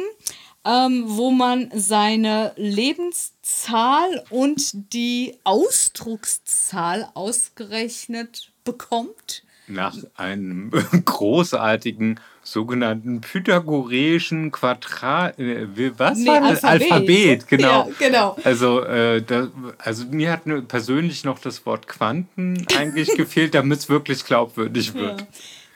ähm, 0.65 1.03
wo 1.07 1.31
man 1.31 1.71
seine 1.73 2.53
Lebenszahl 2.55 4.23
und 4.29 4.93
die 4.93 5.37
Ausdruckszahl 5.43 7.09
ausgerechnet 7.13 8.51
bekommt. 8.63 9.43
Nach 9.73 9.95
einem 10.15 10.71
großartigen 11.05 12.19
sogenannten 12.43 13.21
pythagoreischen 13.21 14.51
Quadrat. 14.51 15.39
Äh, 15.39 15.67
was 15.97 16.17
Nee, 16.17 16.27
war 16.27 16.41
das? 16.41 16.63
Alphabet. 16.63 16.91
Alphabet, 16.91 17.47
genau. 17.47 17.87
Ja, 17.87 18.07
genau. 18.07 18.37
Also, 18.43 18.81
äh, 18.83 19.21
da, 19.21 19.47
also 19.77 20.05
mir 20.05 20.31
hat 20.31 20.41
persönlich 20.67 21.23
noch 21.23 21.39
das 21.39 21.65
Wort 21.65 21.87
Quanten 21.87 22.65
eigentlich 22.77 23.15
gefehlt, 23.15 23.53
damit 23.53 23.79
es 23.79 23.89
wirklich 23.89 24.25
glaubwürdig 24.25 24.93
wird. 24.93 25.25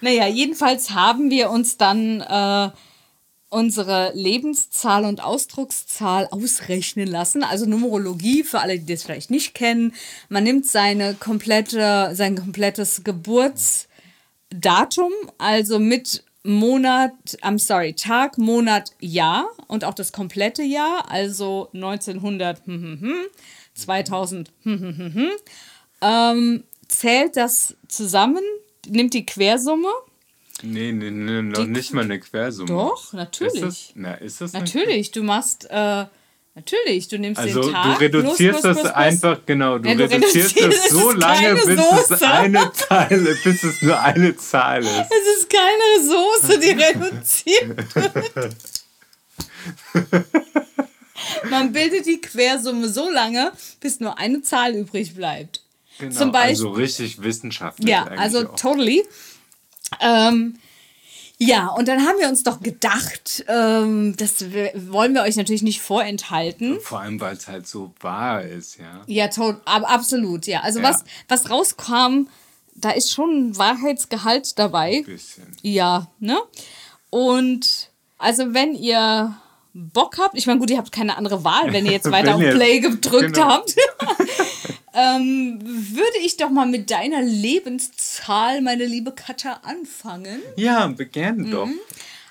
Naja, 0.02 0.28
jedenfalls 0.28 0.92
haben 0.92 1.30
wir 1.30 1.50
uns 1.50 1.78
dann 1.78 2.22
äh, 2.22 2.70
unsere 3.56 4.12
Lebenszahl 4.14 5.06
und 5.06 5.24
Ausdruckszahl 5.24 6.28
ausrechnen 6.30 7.08
lassen. 7.08 7.42
Also 7.42 7.66
Numerologie, 7.66 8.44
für 8.44 8.60
alle, 8.60 8.78
die 8.78 8.94
das 8.94 9.04
vielleicht 9.04 9.32
nicht 9.32 9.54
kennen. 9.54 9.94
Man 10.28 10.44
nimmt 10.44 10.66
seine 10.66 11.14
komplette, 11.14 12.10
sein 12.14 12.36
komplettes 12.36 13.06
Geburtsdatum, 13.06 15.14
also 15.38 15.80
mit 15.80 16.26
Monat, 16.44 17.14
I'm 17.42 17.58
sorry, 17.58 17.94
Tag, 17.94 18.38
Monat, 18.38 18.92
Jahr 19.00 19.48
und 19.68 19.86
auch 19.86 19.94
das 19.94 20.12
komplette 20.12 20.62
Jahr, 20.62 21.10
also 21.10 21.70
1900, 21.74 22.66
hm, 22.66 22.82
hm, 22.82 23.00
hm, 23.00 23.26
2000, 23.74 24.52
hm, 24.64 24.82
hm, 24.82 24.98
hm, 24.98 25.14
hm, 25.14 25.30
ähm, 26.02 26.66
zählt 26.90 27.38
das 27.38 27.78
zusammen, 27.88 28.44
nimmt 28.86 29.14
die 29.14 29.26
Quersumme. 29.26 29.88
Nee, 30.62 30.92
nee, 30.94 31.12
nee 31.12 31.42
noch 31.42 31.60
Die- 31.60 31.68
nicht 31.68 31.94
mal 31.94 32.04
eine 32.06 32.20
Quersumme. 32.20 32.68
Doch, 32.70 33.14
natürlich. 33.14 33.56
Ist 33.56 33.64
das, 33.64 33.92
na, 33.96 34.14
ist 34.16 34.42
das 34.42 34.54
Natürlich, 34.54 35.12
du 35.12 35.22
machst, 35.24 35.68
äh, 35.70 36.06
natürlich, 36.56 37.08
du 37.10 37.20
nimmst 37.20 37.40
Also 37.42 37.62
den 37.64 37.74
Tag. 37.74 37.98
du 38.00 38.06
reduzierst 38.06 38.38
plus, 38.38 38.50
plus, 38.50 38.62
das 38.62 38.74
plus, 38.78 38.82
plus. 38.84 38.94
einfach, 38.94 39.40
genau, 39.46 39.78
du 39.78 39.90
Ja, 39.90 39.96
du 39.96 40.04
reduzierst 40.10 40.56
reduzierst 40.56 40.86
es 40.86 40.90
so 40.92 41.12
lange, 41.26 41.56
bis 41.56 42.10
es 42.10 42.22
eine 42.24 42.72
Zahl, 42.74 43.08
bis 43.44 43.64
es 43.64 43.82
nur 43.82 44.00
eine 44.00 44.36
Zahl 44.38 44.82
ist. 44.84 44.90
Es 44.90 45.38
ist 45.40 45.50
keine 45.50 46.08
Soße, 46.08 46.60
die 46.60 46.70
reduziert 46.72 47.96
wird. 48.34 48.56
Man 51.50 51.72
bildet 51.74 52.06
die 52.06 52.22
Quersumme 52.22 52.88
so 52.90 53.10
lange, 53.10 53.52
bis 53.80 54.00
nur 54.00 54.18
eine 54.18 54.42
Zahl 54.42 54.74
übrig 54.76 55.16
bleibt. 55.16 55.62
Genau, 55.98 56.14
Zum 56.16 56.32
Beispiel, 56.32 56.50
also 56.50 56.70
richtig 56.72 57.22
wissenschaftlich. 57.24 57.90
Ja, 57.90 58.04
also 58.06 58.48
auch. 58.50 58.56
totally. 58.56 59.04
Ähm, 60.00 60.58
ja, 61.38 61.68
und 61.68 61.88
dann 61.88 62.06
haben 62.08 62.18
wir 62.20 62.30
uns 62.30 62.44
doch 62.44 62.62
gedacht, 62.62 63.44
ähm, 63.50 64.16
das 64.18 64.46
wollen 64.90 65.14
wir 65.14 65.24
euch 65.24 65.36
natürlich 65.36 65.64
nicht 65.64 65.82
vorenthalten. 65.82 66.80
Vor 66.80 67.02
allem, 67.02 67.20
weil 67.20 67.36
es 67.36 67.48
halt 67.48 67.68
so 67.68 67.94
wahr 68.00 68.42
ist, 68.44 68.78
ja. 68.78 69.02
Ja, 69.08 69.28
tot, 69.28 69.58
ab, 69.66 69.84
absolut, 69.86 70.48
ja. 70.48 70.62
Also 70.62 70.80
Ja. 70.80 70.90
was, 70.90 71.04
was 71.28 71.50
rauskam, 71.50 72.28
da 72.76 72.92
ist 72.92 73.12
schon 73.12 73.50
ein 73.50 73.58
Wahrheitsgehalt 73.58 74.58
dabei. 74.58 75.04
Bisschen. 75.06 75.46
Ja, 75.62 76.08
ne? 76.20 76.38
Und 77.10 77.90
also 78.18 78.54
wenn 78.54 78.74
ihr 78.76 79.36
Bock 79.74 80.18
habt, 80.20 80.38
ich 80.38 80.48
meine, 80.48 80.60
gut, 80.60 80.70
ihr 80.70 80.78
habt 80.78 80.94
keine 80.94 81.18
andere 81.18 81.44
Wahl, 81.44 81.74
wenn 81.74 81.86
ihr 81.86 81.92
jetzt 81.92 82.10
weiter 82.12 82.36
auf 82.36 82.42
Play 82.42 82.80
gedrückt 82.80 83.34
genau. 83.36 83.50
habt, 83.50 83.76
ähm, 84.96 85.60
würde 85.62 86.18
ich 86.24 86.38
doch 86.38 86.50
mal 86.50 86.66
mit 86.66 86.90
deiner 86.90 87.22
Lebenszahl, 87.22 88.62
meine 88.62 88.86
liebe 88.86 89.12
Katja, 89.12 89.60
anfangen. 89.64 90.42
Ja, 90.56 90.88
begern 90.88 91.50
doch. 91.52 91.70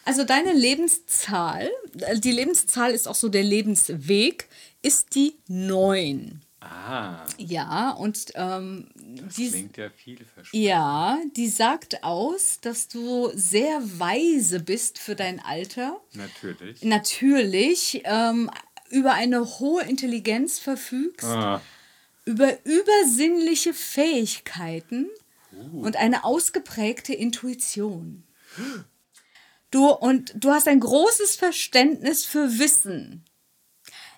Also 0.04 0.24
deine 0.24 0.52
Lebenszahl, 0.52 1.70
äh, 2.00 2.18
die 2.18 2.32
Lebenszahl 2.32 2.92
ist 2.92 3.06
auch 3.08 3.14
so 3.14 3.28
der 3.28 3.42
Lebensweg, 3.42 4.48
ist 4.82 5.14
die 5.14 5.34
9. 5.48 6.40
Ah, 6.60 7.24
Ja, 7.36 7.90
und 7.90 8.32
ähm, 8.36 8.86
das 8.96 9.34
die, 9.34 9.50
klingt 9.50 9.76
ja 9.76 9.90
vielversprechend. 9.90 10.54
ja, 10.64 11.18
die 11.36 11.48
sagt 11.48 12.02
aus, 12.02 12.58
dass 12.62 12.88
du 12.88 13.30
sehr 13.34 13.80
weise 13.98 14.60
bist 14.60 14.98
für 14.98 15.14
dein 15.14 15.40
Alter. 15.40 16.00
Natürlich. 16.14 16.82
Natürlich 16.82 18.00
ähm, 18.04 18.50
über 18.90 19.12
eine 19.12 19.44
hohe 19.58 19.82
Intelligenz 19.84 20.58
verfügst, 20.58 21.26
Ah, 21.26 21.60
über 22.24 22.52
übersinnliche 22.64 23.74
Fähigkeiten 23.74 25.08
und 25.72 25.96
eine 25.96 26.24
ausgeprägte 26.24 27.12
Intuition. 27.14 28.24
Du 29.70 29.88
und 29.88 30.32
du 30.36 30.50
hast 30.50 30.68
ein 30.68 30.80
großes 30.80 31.36
Verständnis 31.36 32.24
für 32.24 32.58
Wissen. 32.58 33.24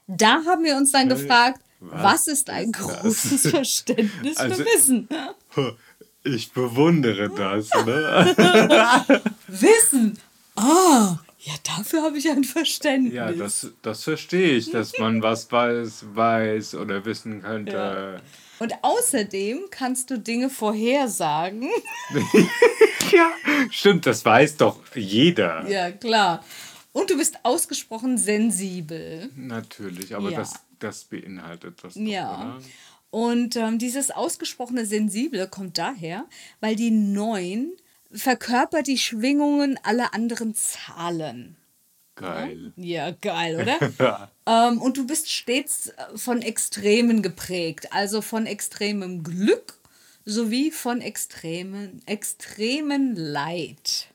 Da 0.06 0.44
haben 0.44 0.64
wir 0.64 0.76
uns 0.76 0.92
dann 0.92 1.08
gefragt, 1.08 1.60
was, 1.80 2.02
was 2.02 2.28
ist 2.28 2.50
ein 2.50 2.70
ist 2.70 2.78
das? 2.78 3.02
großes 3.02 3.40
Verständnis 3.50 4.36
Also- 4.36 4.54
für 4.56 4.64
Wissen? 4.66 5.08
ich 6.24 6.52
bewundere 6.52 7.28
das, 7.30 7.68
ne? 7.84 9.22
Wissen. 9.48 10.18
Ah, 10.54 11.18
ja, 11.46 11.54
dafür 11.62 12.02
habe 12.02 12.18
ich 12.18 12.28
ein 12.28 12.44
Verständnis. 12.44 13.14
Ja, 13.14 13.30
das, 13.32 13.68
das 13.82 14.02
verstehe 14.04 14.52
ich, 14.56 14.70
dass 14.70 14.98
man 14.98 15.22
was 15.22 15.50
weiß, 15.52 16.04
weiß 16.14 16.74
oder 16.76 17.04
wissen 17.04 17.42
könnte. 17.42 18.20
Und 18.58 18.72
außerdem 18.82 19.66
kannst 19.70 20.10
du 20.10 20.18
Dinge 20.18 20.50
vorhersagen. 20.50 21.68
Ja, 23.12 23.30
stimmt, 23.70 24.04
das 24.04 24.24
weiß 24.24 24.56
doch 24.56 24.80
jeder. 24.96 25.64
Ja, 25.68 25.92
klar. 25.92 26.44
Und 26.92 27.08
du 27.08 27.16
bist 27.16 27.36
ausgesprochen 27.44 28.18
sensibel. 28.18 29.30
Natürlich, 29.36 30.16
aber 30.16 30.30
Ja. 30.32 30.38
das, 30.38 30.54
das 30.80 31.04
beinhaltet 31.04 31.84
das 31.84 31.94
doch, 31.94 32.00
Ja. 32.00 32.34
oder? 32.58 32.60
Und 33.10 33.54
ähm, 33.54 33.78
dieses 33.78 34.10
ausgesprochene 34.10 34.84
Sensible 34.86 35.46
kommt 35.46 35.78
daher, 35.78 36.26
weil 36.60 36.74
die 36.74 36.90
9 36.90 37.70
verkörpert 38.12 38.86
die 38.86 38.98
Schwingungen 38.98 39.78
aller 39.82 40.14
anderen 40.14 40.54
Zahlen. 40.54 41.56
Geil. 42.14 42.72
Ja, 42.76 43.10
geil, 43.10 43.60
oder? 43.60 43.78
Ja. 43.98 44.30
ähm, 44.46 44.80
und 44.80 44.96
du 44.96 45.06
bist 45.06 45.30
stets 45.30 45.88
äh, 45.88 46.16
von 46.16 46.40
Extremen 46.40 47.22
geprägt, 47.22 47.92
also 47.92 48.22
von 48.22 48.46
extremem 48.46 49.22
Glück 49.22 49.74
sowie 50.24 50.70
von 50.70 51.00
extremen, 51.00 52.02
extremen 52.06 53.14
Leid. 53.14 54.08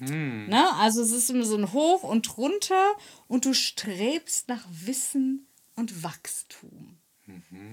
Na, 0.00 0.80
also 0.80 1.00
es 1.00 1.12
ist 1.12 1.30
immer 1.30 1.44
so 1.44 1.56
ein 1.56 1.72
Hoch 1.72 2.02
und 2.02 2.36
runter 2.36 2.92
und 3.28 3.44
du 3.44 3.54
strebst 3.54 4.48
nach 4.48 4.66
Wissen 4.68 5.46
und 5.76 6.02
Wachstum. 6.02 6.96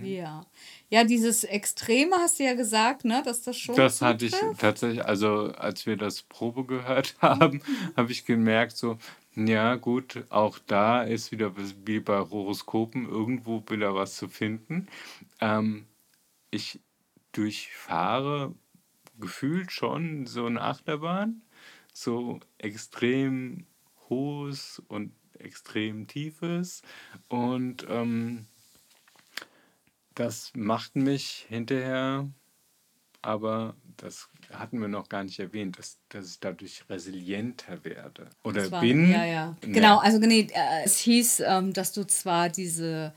Ja. 0.03 0.45
Ja, 0.89 1.03
dieses 1.03 1.43
Extreme 1.43 2.15
hast 2.15 2.39
du 2.39 2.43
ja 2.43 2.53
gesagt, 2.53 3.03
ne, 3.03 3.21
dass 3.25 3.41
das 3.41 3.57
schon. 3.57 3.75
Das 3.75 4.01
hatte 4.01 4.25
ich 4.25 4.35
tatsächlich, 4.57 5.03
also 5.05 5.51
als 5.57 5.85
wir 5.85 5.97
das 5.97 6.21
Probe 6.23 6.65
gehört 6.65 7.15
haben, 7.21 7.61
habe 7.97 8.11
ich 8.11 8.25
gemerkt, 8.25 8.77
so, 8.77 8.97
ja 9.35 9.75
gut, 9.75 10.23
auch 10.29 10.59
da 10.59 11.03
ist 11.03 11.31
wieder 11.31 11.51
wie 11.85 11.99
bei 11.99 12.19
Horoskopen 12.19 13.07
irgendwo 13.07 13.61
wieder 13.69 13.95
was 13.95 14.15
zu 14.15 14.29
finden. 14.29 14.87
Ähm, 15.41 15.85
ich 16.51 16.79
durchfahre 17.33 18.55
gefühlt 19.19 19.71
schon 19.71 20.25
so 20.25 20.45
eine 20.45 20.61
Achterbahn, 20.61 21.41
so 21.93 22.39
extrem 22.57 23.65
hohes 24.09 24.81
und 24.87 25.11
extrem 25.37 26.07
tiefes 26.07 26.81
und 27.27 27.85
ähm, 27.89 28.47
das 30.17 30.51
macht 30.55 30.95
mich 30.95 31.45
hinterher 31.49 32.27
aber 33.21 33.75
das 33.97 34.29
hatten 34.53 34.79
wir 34.79 34.87
noch 34.87 35.09
gar 35.09 35.23
nicht 35.23 35.39
erwähnt, 35.39 35.77
dass, 35.77 35.97
dass 36.09 36.31
ich 36.31 36.39
dadurch 36.39 36.83
resilienter 36.89 37.83
werde. 37.83 38.29
Oder 38.43 38.71
war- 38.71 38.81
bin. 38.81 39.11
Ja, 39.11 39.25
ja. 39.25 39.55
Ne, 39.65 39.73
Genau, 39.73 39.97
also 39.97 40.17
nee, 40.19 40.47
äh, 40.53 40.83
es 40.85 40.99
hieß, 40.99 41.41
ähm, 41.45 41.73
dass 41.73 41.91
du 41.91 42.05
zwar 42.05 42.47
diese 42.49 43.13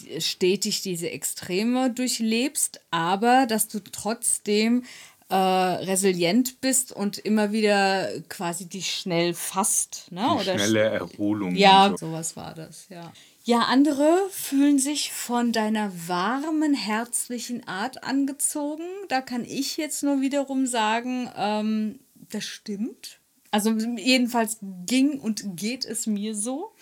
die- 0.00 0.20
stetig 0.20 0.82
diese 0.82 1.10
Extreme 1.10 1.90
durchlebst, 1.90 2.80
aber 2.90 3.46
dass 3.46 3.68
du 3.68 3.80
trotzdem 3.80 4.84
äh, 5.30 5.34
resilient 5.34 6.60
bist 6.60 6.92
und 6.92 7.18
immer 7.18 7.52
wieder 7.52 8.08
quasi 8.28 8.66
dich 8.66 8.90
schnell 8.94 9.34
fasst. 9.34 10.10
Ne? 10.10 10.26
die 10.38 10.44
schnelle 10.44 10.80
Erholung. 10.90 11.54
Ja, 11.54 11.90
so. 11.90 12.08
sowas 12.08 12.36
war 12.36 12.54
das, 12.54 12.88
ja. 12.88 13.12
Ja, 13.48 13.60
andere 13.60 14.28
fühlen 14.30 14.78
sich 14.78 15.10
von 15.10 15.52
deiner 15.52 15.90
warmen, 16.06 16.74
herzlichen 16.74 17.66
Art 17.66 18.04
angezogen. 18.04 18.84
Da 19.08 19.22
kann 19.22 19.42
ich 19.42 19.78
jetzt 19.78 20.02
nur 20.02 20.20
wiederum 20.20 20.66
sagen, 20.66 21.30
ähm, 21.34 21.98
das 22.12 22.44
stimmt. 22.44 23.20
Also 23.50 23.70
jedenfalls 23.70 24.58
ging 24.84 25.18
und 25.18 25.56
geht 25.56 25.86
es 25.86 26.06
mir 26.06 26.34
so, 26.34 26.74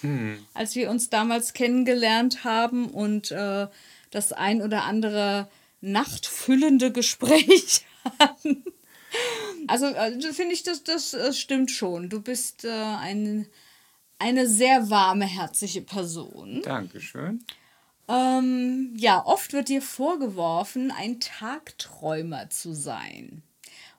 als 0.55 0.74
wir 0.74 0.90
uns 0.90 1.09
damals 1.09 1.52
kennengelernt 1.52 2.42
haben 2.42 2.87
und 2.87 3.31
äh, 3.31 3.68
das 4.11 4.33
ein 4.33 4.61
oder 4.61 4.83
andere 4.83 5.48
nachtfüllende 5.81 6.90
Gespräch 6.90 7.87
hatten. 8.18 8.64
Also, 9.68 9.87
also 9.87 10.33
finde 10.33 10.55
ich, 10.55 10.64
das, 10.64 10.83
das 10.83 11.14
äh, 11.14 11.33
stimmt 11.33 11.70
schon. 11.70 12.09
Du 12.09 12.20
bist 12.20 12.64
äh, 12.64 12.70
ein, 12.72 13.46
eine 14.18 14.48
sehr 14.48 14.90
warme, 14.90 15.26
herzliche 15.26 15.83
Person. 15.83 16.62
Dankeschön. 16.62 17.44
Ähm, 18.09 18.92
ja, 18.96 19.24
oft 19.24 19.52
wird 19.52 19.68
dir 19.68 19.83
vorgeworfen, 19.83 20.92
ein 20.96 21.20
Tagträumer 21.20 22.50
zu 22.50 22.72
sein. 22.72 23.42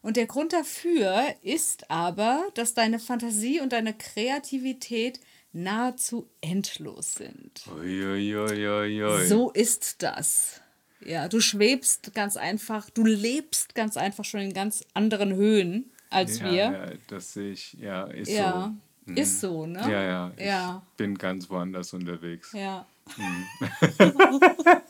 Und 0.02 0.16
der 0.16 0.28
Grund 0.28 0.54
dafür 0.54 1.36
ist 1.42 1.92
aber, 1.92 2.48
dass 2.54 2.74
deine 2.74 3.00
Fantasie 3.00 3.60
und 3.60 3.74
deine 3.74 3.94
Kreativität 3.94 5.20
nahezu 5.52 6.30
endlos 6.40 7.16
sind. 7.16 7.64
Uiuiuiui. 7.76 9.28
So 9.28 9.52
ist 9.52 10.04
das. 10.04 10.62
Ja, 11.06 11.28
du 11.28 11.40
schwebst 11.40 12.14
ganz 12.14 12.38
einfach, 12.38 12.90
du 12.90 13.06
lebst 13.06 13.76
ganz 13.76 13.98
einfach 13.98 14.26
schon 14.26 14.42
in 14.42 14.54
ganz 14.54 14.84
anderen 14.94 15.36
Höhen 15.36 15.92
als 16.10 16.40
ja, 16.40 16.52
wir. 16.52 16.56
Ja, 16.56 16.86
das 17.08 17.34
sehe 17.34 17.52
ich, 17.52 17.74
ja, 17.74 18.06
ist 18.06 18.32
Ja, 18.32 18.74
so. 18.74 18.87
Ist 19.16 19.42
so, 19.42 19.66
ne? 19.66 19.80
Ja, 19.82 20.04
ja. 20.04 20.32
Ich 20.38 20.46
Ja. 20.46 20.82
bin 20.98 21.18
ganz 21.18 21.50
woanders 21.50 21.94
unterwegs. 21.94 22.52
Ja. 22.54 22.86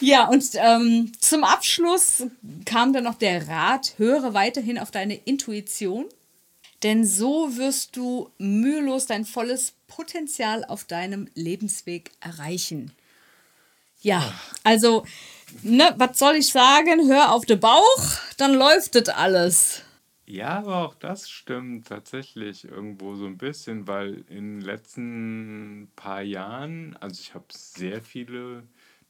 ja, 0.00 0.26
und 0.28 0.44
ähm, 0.54 1.12
zum 1.18 1.44
Abschluss 1.44 2.24
kam 2.64 2.92
dann 2.92 3.04
noch 3.04 3.14
der 3.14 3.46
Rat, 3.48 3.94
höre 3.96 4.34
weiterhin 4.34 4.78
auf 4.78 4.90
deine 4.90 5.14
Intuition, 5.14 6.06
denn 6.82 7.06
so 7.06 7.56
wirst 7.56 7.96
du 7.96 8.30
mühelos 8.38 9.06
dein 9.06 9.24
volles 9.24 9.74
Potenzial 9.86 10.64
auf 10.64 10.84
deinem 10.84 11.28
Lebensweg 11.34 12.10
erreichen. 12.20 12.92
Ja, 14.00 14.32
also, 14.64 15.04
ne, 15.62 15.94
was 15.96 16.18
soll 16.18 16.34
ich 16.34 16.48
sagen? 16.48 17.08
Hör 17.08 17.30
auf 17.32 17.44
den 17.46 17.60
Bauch, 17.60 18.02
dann 18.36 18.54
läuft 18.54 18.96
das 18.96 19.08
alles. 19.10 19.82
Ja, 20.32 20.60
aber 20.60 20.78
auch 20.78 20.94
das 20.94 21.28
stimmt 21.28 21.88
tatsächlich 21.88 22.64
irgendwo 22.64 23.16
so 23.16 23.26
ein 23.26 23.36
bisschen, 23.36 23.86
weil 23.86 24.24
in 24.30 24.60
den 24.60 24.60
letzten 24.62 25.92
paar 25.94 26.22
Jahren, 26.22 26.96
also 26.96 27.20
ich 27.20 27.34
habe 27.34 27.44
sehr 27.50 28.00
viele 28.00 28.62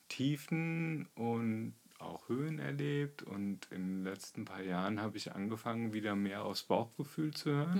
Tiefen 0.09 1.07
und 1.15 1.75
auch 2.01 2.29
Höhen 2.29 2.59
erlebt 2.59 3.23
und 3.23 3.69
in 3.71 3.99
den 3.99 4.05
letzten 4.05 4.45
paar 4.45 4.63
Jahren 4.63 5.01
habe 5.01 5.17
ich 5.17 5.33
angefangen, 5.33 5.93
wieder 5.93 6.17
mehr 6.17 6.45
aufs 6.45 6.65
Bauchgefühl 6.65 7.33
zu 7.33 7.51
hören. 7.53 7.79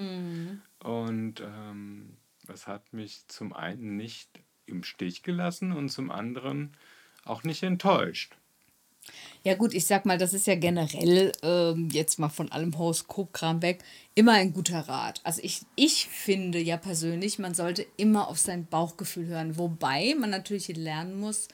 Und 0.79 1.41
ähm, 1.41 2.17
das 2.47 2.69
hat 2.69 2.93
mich 2.93 3.27
zum 3.27 3.53
einen 3.55 3.97
nicht 3.97 4.41
im 4.67 4.85
Stich 4.85 5.25
gelassen 5.25 5.73
und 5.73 5.89
zum 5.89 6.13
anderen 6.13 6.77
auch 7.25 7.43
nicht 7.43 7.65
enttäuscht. 7.65 8.37
Ja 9.45 9.55
gut, 9.55 9.75
ich 9.75 9.87
sag 9.87 10.07
mal, 10.07 10.19
das 10.19 10.35
ist 10.35 10.47
ja 10.47 10.55
generell, 10.55 11.33
ähm, 11.43 11.89
jetzt 11.91 12.19
mal 12.19 12.29
von 12.29 12.53
allem 12.53 12.79
Horoskopkram 12.79 13.61
weg, 13.61 13.83
immer 14.15 14.33
ein 14.33 14.53
guter 14.53 14.81
Rat. 14.81 15.21
Also 15.25 15.41
ich, 15.43 15.63
ich 15.75 16.07
finde 16.07 16.61
ja 16.61 16.77
persönlich, 16.77 17.39
man 17.41 17.55
sollte 17.55 17.85
immer 17.97 18.29
auf 18.29 18.39
sein 18.39 18.67
Bauchgefühl 18.67 19.27
hören. 19.27 19.59
Wobei 19.59 20.15
man 20.17 20.31
natürlich 20.31 20.69
lernen 20.69 21.19
muss 21.19 21.49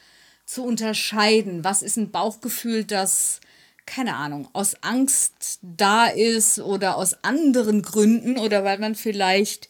zu 0.45 0.65
unterscheiden, 0.65 1.65
was 1.65 1.83
ist 1.83 1.97
ein 1.97 2.11
Bauchgefühl, 2.11 2.85
das, 2.85 3.41
keine 3.87 4.17
Ahnung, 4.17 4.49
aus 4.53 4.83
Angst 4.83 5.59
da 5.63 6.07
ist 6.07 6.59
oder 6.59 6.97
aus 6.97 7.25
anderen 7.25 7.83
Gründen 7.83 8.39
oder 8.39 8.65
weil 8.65 8.79
man 8.79 8.95
vielleicht 8.95 9.69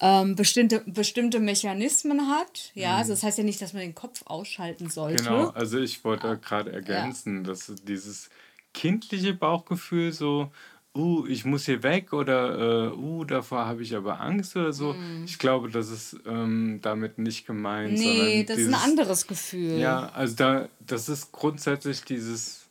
ähm, 0.00 0.34
bestimmte, 0.34 0.82
bestimmte 0.86 1.40
Mechanismen 1.40 2.28
hat. 2.28 2.72
Ja, 2.74 2.96
also 2.96 3.12
das 3.12 3.22
heißt 3.22 3.38
ja 3.38 3.44
nicht, 3.44 3.60
dass 3.60 3.74
man 3.74 3.82
den 3.82 3.94
Kopf 3.94 4.22
ausschalten 4.24 4.88
sollte. 4.88 5.22
Genau, 5.22 5.48
also 5.50 5.78
ich 5.78 6.02
wollte 6.04 6.38
gerade 6.38 6.72
ergänzen, 6.72 7.44
dass 7.44 7.72
dieses 7.86 8.30
kindliche 8.72 9.34
Bauchgefühl 9.34 10.12
so, 10.12 10.50
uh, 10.96 11.26
ich 11.26 11.44
muss 11.44 11.66
hier 11.66 11.82
weg 11.82 12.14
oder 12.14 12.92
uh, 12.94 12.98
uh 12.98 13.24
davor 13.24 13.66
habe 13.66 13.82
ich 13.82 13.94
aber 13.94 14.20
Angst 14.20 14.56
oder 14.56 14.72
so. 14.72 14.96
Ich 15.26 15.38
glaube, 15.38 15.68
das 15.68 15.90
ist 15.90 16.16
ähm, 16.26 16.78
damit 16.80 17.18
nicht 17.18 17.46
gemeint. 17.46 17.92
Nee, 17.92 17.98
sondern 17.98 18.46
das 18.46 18.56
dieses, 18.56 18.72
ist 18.72 18.74
ein 18.74 18.90
anderes 18.90 19.26
Gefühl. 19.26 19.78
Ja, 19.78 20.10
also 20.14 20.34
da, 20.36 20.68
das 20.80 21.10
ist 21.10 21.30
grundsätzlich 21.30 22.04
dieses 22.04 22.70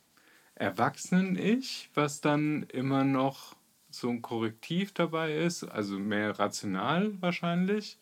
Erwachsenen-Ich, 0.56 1.90
was 1.94 2.20
dann 2.20 2.64
immer 2.72 3.04
noch 3.04 3.54
so 4.00 4.08
ein 4.08 4.22
Korrektiv 4.22 4.92
dabei 4.92 5.36
ist, 5.36 5.64
also 5.64 5.98
mehr 5.98 6.38
rational 6.38 7.12
wahrscheinlich, 7.20 7.98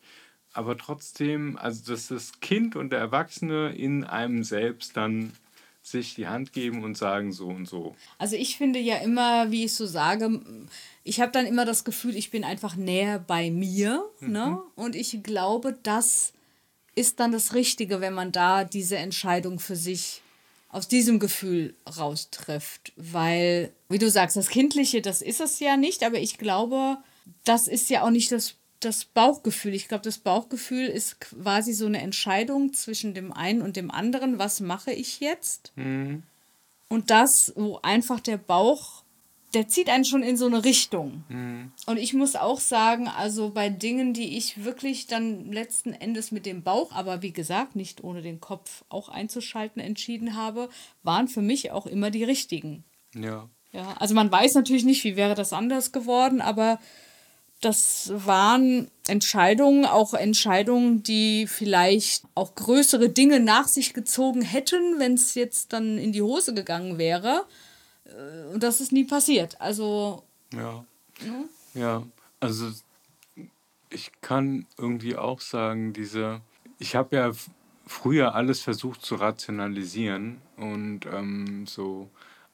aber 0.53 0.77
trotzdem, 0.77 1.57
also 1.57 1.91
dass 1.91 2.07
das 2.07 2.39
Kind 2.39 2.75
und 2.75 2.91
der 2.91 2.99
Erwachsene 2.99 3.75
in 3.75 4.03
einem 4.03 4.43
selbst 4.43 4.97
dann 4.97 5.33
sich 5.81 6.15
die 6.15 6.27
Hand 6.27 6.53
geben 6.53 6.83
und 6.83 6.97
sagen 6.97 7.31
so 7.31 7.47
und 7.47 7.67
so. 7.67 7.95
Also 8.17 8.35
ich 8.35 8.57
finde 8.57 8.79
ja 8.79 8.97
immer, 8.97 9.51
wie 9.51 9.65
ich 9.65 9.73
so 9.73 9.85
sage, 9.85 10.41
ich 11.03 11.21
habe 11.21 11.31
dann 11.31 11.45
immer 11.45 11.65
das 11.65 11.83
Gefühl, 11.83 12.15
ich 12.15 12.31
bin 12.31 12.43
einfach 12.43 12.75
näher 12.75 13.19
bei 13.19 13.49
mir. 13.49 14.03
Ne? 14.19 14.59
Und 14.75 14.95
ich 14.95 15.23
glaube, 15.23 15.77
das 15.83 16.33
ist 16.95 17.19
dann 17.19 17.31
das 17.31 17.53
Richtige, 17.53 18.01
wenn 18.01 18.13
man 18.13 18.31
da 18.31 18.65
diese 18.65 18.97
Entscheidung 18.97 19.59
für 19.59 19.75
sich 19.75 20.21
aus 20.69 20.87
diesem 20.87 21.19
Gefühl 21.19 21.75
raustrifft. 21.97 22.93
Weil, 22.95 23.73
wie 23.89 23.97
du 23.97 24.09
sagst, 24.09 24.37
das 24.37 24.49
Kindliche, 24.49 25.01
das 25.01 25.21
ist 25.21 25.41
es 25.41 25.59
ja 25.59 25.77
nicht, 25.77 26.03
aber 26.03 26.19
ich 26.19 26.37
glaube, 26.37 26.97
das 27.43 27.67
ist 27.67 27.89
ja 27.89 28.03
auch 28.03 28.11
nicht 28.11 28.31
das, 28.31 28.55
das 28.79 29.05
Bauchgefühl. 29.05 29.73
Ich 29.73 29.87
glaube, 29.87 30.03
das 30.03 30.19
Bauchgefühl 30.19 30.85
ist 30.85 31.19
quasi 31.19 31.73
so 31.73 31.85
eine 31.85 32.01
Entscheidung 32.01 32.73
zwischen 32.73 33.13
dem 33.13 33.33
einen 33.33 33.61
und 33.61 33.75
dem 33.75 33.91
anderen. 33.91 34.39
Was 34.39 34.59
mache 34.59 34.91
ich 34.91 35.19
jetzt? 35.19 35.73
Und 36.87 37.11
das, 37.11 37.53
wo 37.55 37.79
einfach 37.81 38.19
der 38.19 38.37
Bauch, 38.37 39.03
der 39.53 39.67
zieht 39.67 39.89
einen 39.89 40.05
schon 40.05 40.23
in 40.23 40.37
so 40.37 40.45
eine 40.45 40.63
Richtung. 40.63 41.23
Und 41.85 41.97
ich 41.97 42.13
muss 42.13 42.35
auch 42.35 42.59
sagen, 42.59 43.07
also 43.07 43.49
bei 43.49 43.69
Dingen, 43.69 44.13
die 44.13 44.37
ich 44.37 44.63
wirklich 44.63 45.07
dann 45.07 45.51
letzten 45.51 45.93
Endes 45.93 46.31
mit 46.31 46.45
dem 46.45 46.61
Bauch, 46.63 46.91
aber 46.91 47.21
wie 47.21 47.33
gesagt, 47.33 47.75
nicht 47.75 48.03
ohne 48.03 48.21
den 48.21 48.39
Kopf 48.39 48.83
auch 48.89 49.09
einzuschalten 49.09 49.81
entschieden 49.81 50.35
habe, 50.35 50.69
waren 51.03 51.27
für 51.27 51.41
mich 51.41 51.71
auch 51.71 51.87
immer 51.87 52.11
die 52.11 52.23
richtigen. 52.23 52.83
Ja. 53.15 53.49
Ja, 53.71 53.93
also 53.99 54.15
man 54.15 54.31
weiß 54.31 54.55
natürlich 54.55 54.83
nicht, 54.83 55.03
wie 55.03 55.15
wäre 55.15 55.35
das 55.35 55.53
anders 55.53 55.91
geworden, 55.91 56.41
aber 56.41 56.79
das 57.61 58.11
waren 58.15 58.89
Entscheidungen, 59.07 59.85
auch 59.85 60.13
Entscheidungen, 60.13 61.03
die 61.03 61.45
vielleicht 61.45 62.23
auch 62.33 62.55
größere 62.55 63.09
Dinge 63.09 63.39
nach 63.39 63.67
sich 63.67 63.93
gezogen 63.93 64.41
hätten, 64.41 64.97
wenn 64.97 65.15
es 65.15 65.35
jetzt 65.35 65.73
dann 65.73 65.97
in 65.97 66.11
die 66.11 66.21
Hose 66.21 66.53
gegangen 66.53 66.97
wäre. 66.97 67.45
Äh, 68.17 68.53
Und 68.53 68.63
das 68.63 68.81
ist 68.81 68.91
nie 68.91 69.03
passiert. 69.05 69.59
Also, 69.61 70.23
Ja. 70.53 70.83
ne? 71.21 71.45
Ja, 71.73 72.03
also 72.39 72.71
ich 73.89 74.11
kann 74.21 74.65
irgendwie 74.77 75.15
auch 75.15 75.41
sagen, 75.41 75.93
diese, 75.93 76.41
ich 76.77 76.95
habe 76.95 77.15
ja 77.15 77.31
früher 77.85 78.35
alles 78.35 78.61
versucht 78.61 79.01
zu 79.01 79.15
rationalisieren 79.15 80.41
und 80.57 81.01
ähm, 81.11 81.65
so 81.65 82.09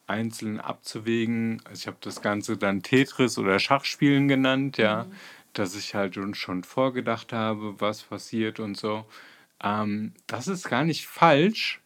einzeln 0.07 0.59
abzuwägen. 0.59 1.61
Also 1.65 1.81
ich 1.81 1.87
habe 1.87 1.97
das 2.01 2.21
Ganze 2.21 2.57
dann 2.57 2.83
Tetris 2.83 3.37
oder 3.37 3.59
Schachspielen 3.59 4.27
genannt, 4.27 4.77
ja, 4.77 5.07
dass 5.53 5.75
ich 5.75 5.95
halt 5.95 6.15
schon- 6.15 6.35
schon 6.35 6.63
vorgedacht 6.63 7.33
habe, 7.33 7.75
was 7.79 8.03
passiert 8.03 8.59
und 8.59 8.77
so. 8.77 9.05
Ähm, 9.63 10.13
das 10.27 10.47
ist 10.47 10.69
gar 10.69 10.83
nicht 10.83 11.07
falsch, 11.07 11.81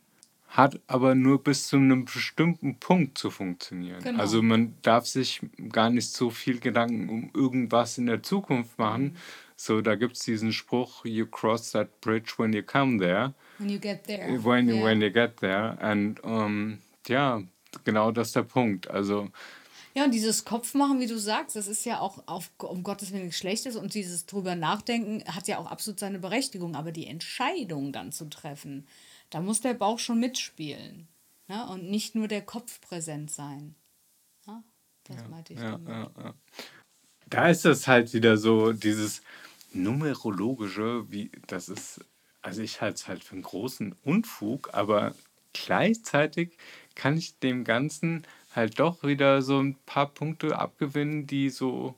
hat 0.49 0.79
aber 0.87 1.13
nur 1.13 1.43
bis 1.43 1.67
zu 1.67 1.75
einem 1.77 2.05
bestimmten 2.05 2.75
Punkt 2.79 3.17
zu 3.17 3.29
funktionieren. 3.29 4.01
Genau. 4.03 4.19
Also 4.19 4.41
man 4.41 4.73
darf 4.81 5.05
sich 5.05 5.41
gar 5.71 5.89
nicht 5.91 6.11
so 6.11 6.31
viel 6.31 6.59
Gedanken 6.59 7.07
um 7.09 7.31
irgendwas 7.33 7.97
in 7.99 8.07
der 8.07 8.23
Zukunft 8.23 8.77
machen. 8.79 9.15
So, 9.55 9.81
da 9.81 9.95
gibt 9.95 10.15
es 10.15 10.23
diesen 10.23 10.51
Spruch, 10.51 11.05
you 11.05 11.27
cross 11.27 11.71
that 11.71 12.01
bridge 12.01 12.33
when 12.37 12.53
you 12.53 12.63
come 12.63 12.97
there, 12.97 13.33
When 13.59 13.69
you 13.69 13.77
get 13.79 14.05
there. 14.05 14.43
when, 14.43 14.67
you 14.69 14.75
Ja. 14.77 14.83
when 14.85 15.01
you 15.01 15.11
get 15.11 15.37
there. 15.37 15.77
Und 15.81 16.19
ähm, 16.23 16.79
ja, 17.07 17.43
genau 17.83 18.11
das 18.11 18.27
ist 18.29 18.35
der 18.37 18.43
Punkt. 18.43 18.89
Also 18.89 19.29
Ja, 19.93 20.05
und 20.05 20.13
dieses 20.13 20.45
Kopfmachen, 20.45 20.99
wie 20.99 21.07
du 21.07 21.19
sagst, 21.19 21.55
das 21.57 21.67
ist 21.67 21.85
ja 21.85 21.99
auch 21.99 22.23
auf, 22.25 22.49
um 22.57 22.81
Gottes 22.83 23.11
Willen 23.11 23.25
nichts 23.25 23.37
Schlechtes 23.37 23.75
und 23.75 23.93
dieses 23.93 24.25
drüber 24.25 24.55
nachdenken 24.55 25.23
hat 25.31 25.47
ja 25.47 25.59
auch 25.59 25.67
absolut 25.69 25.99
seine 25.99 26.17
Berechtigung, 26.19 26.75
aber 26.75 26.91
die 26.91 27.05
Entscheidung 27.05 27.91
dann 27.91 28.11
zu 28.11 28.29
treffen, 28.29 28.87
da 29.29 29.41
muss 29.41 29.61
der 29.61 29.73
Bauch 29.73 29.99
schon 29.99 30.19
mitspielen 30.19 31.07
ne? 31.47 31.67
und 31.67 31.89
nicht 31.89 32.15
nur 32.15 32.27
der 32.27 32.41
Kopf 32.41 32.81
präsent 32.81 33.31
sein. 33.31 33.75
Ja, 34.47 34.63
das 35.03 35.27
meinte 35.29 35.53
ich 35.53 35.59
ja, 35.59 35.79
ja, 35.87 36.11
ja. 36.17 36.33
Da 37.27 37.49
ist 37.49 37.65
es 37.65 37.87
halt 37.87 38.13
wieder 38.13 38.37
so, 38.37 38.73
dieses 38.73 39.21
numerologische, 39.71 41.11
wie 41.11 41.29
das 41.47 41.69
ist, 41.69 42.03
also 42.41 42.61
ich 42.61 42.81
halte 42.81 42.95
es 42.95 43.07
halt 43.07 43.23
für 43.23 43.33
einen 43.33 43.43
großen 43.43 43.95
Unfug, 44.03 44.73
aber 44.73 45.13
gleichzeitig 45.53 46.57
kann 46.95 47.17
ich 47.17 47.37
dem 47.39 47.63
Ganzen 47.63 48.25
halt 48.55 48.79
doch 48.79 49.03
wieder 49.03 49.41
so 49.41 49.59
ein 49.59 49.75
paar 49.85 50.07
Punkte 50.07 50.57
abgewinnen, 50.57 51.27
die 51.27 51.49
so 51.49 51.95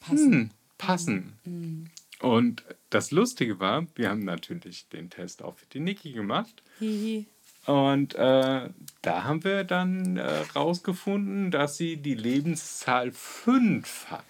passen. 0.00 0.50
passen. 0.76 1.90
Und 2.24 2.64
das 2.88 3.10
Lustige 3.10 3.60
war, 3.60 3.86
wir 3.96 4.08
haben 4.08 4.24
natürlich 4.24 4.88
den 4.88 5.10
Test 5.10 5.42
auch 5.42 5.56
für 5.58 5.66
die 5.66 5.80
Niki 5.80 6.12
gemacht. 6.12 6.62
Hihi. 6.78 7.26
Und 7.66 8.14
äh, 8.14 8.70
da 9.02 9.24
haben 9.24 9.44
wir 9.44 9.64
dann 9.64 10.16
äh, 10.16 10.40
rausgefunden, 10.56 11.50
dass 11.50 11.76
sie 11.76 11.98
die 11.98 12.14
Lebenszahl 12.14 13.12
5 13.12 14.06
hat. 14.10 14.24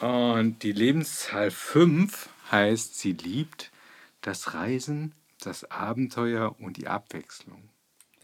Und 0.00 0.62
die 0.62 0.72
Lebenszahl 0.72 1.50
5 1.50 2.30
heißt, 2.50 2.98
sie 2.98 3.12
liebt 3.12 3.70
das 4.22 4.54
Reisen, 4.54 5.14
das 5.40 5.70
Abenteuer 5.70 6.56
und 6.60 6.78
die 6.78 6.88
Abwechslung. 6.88 7.68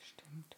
Stimmt. 0.03 0.57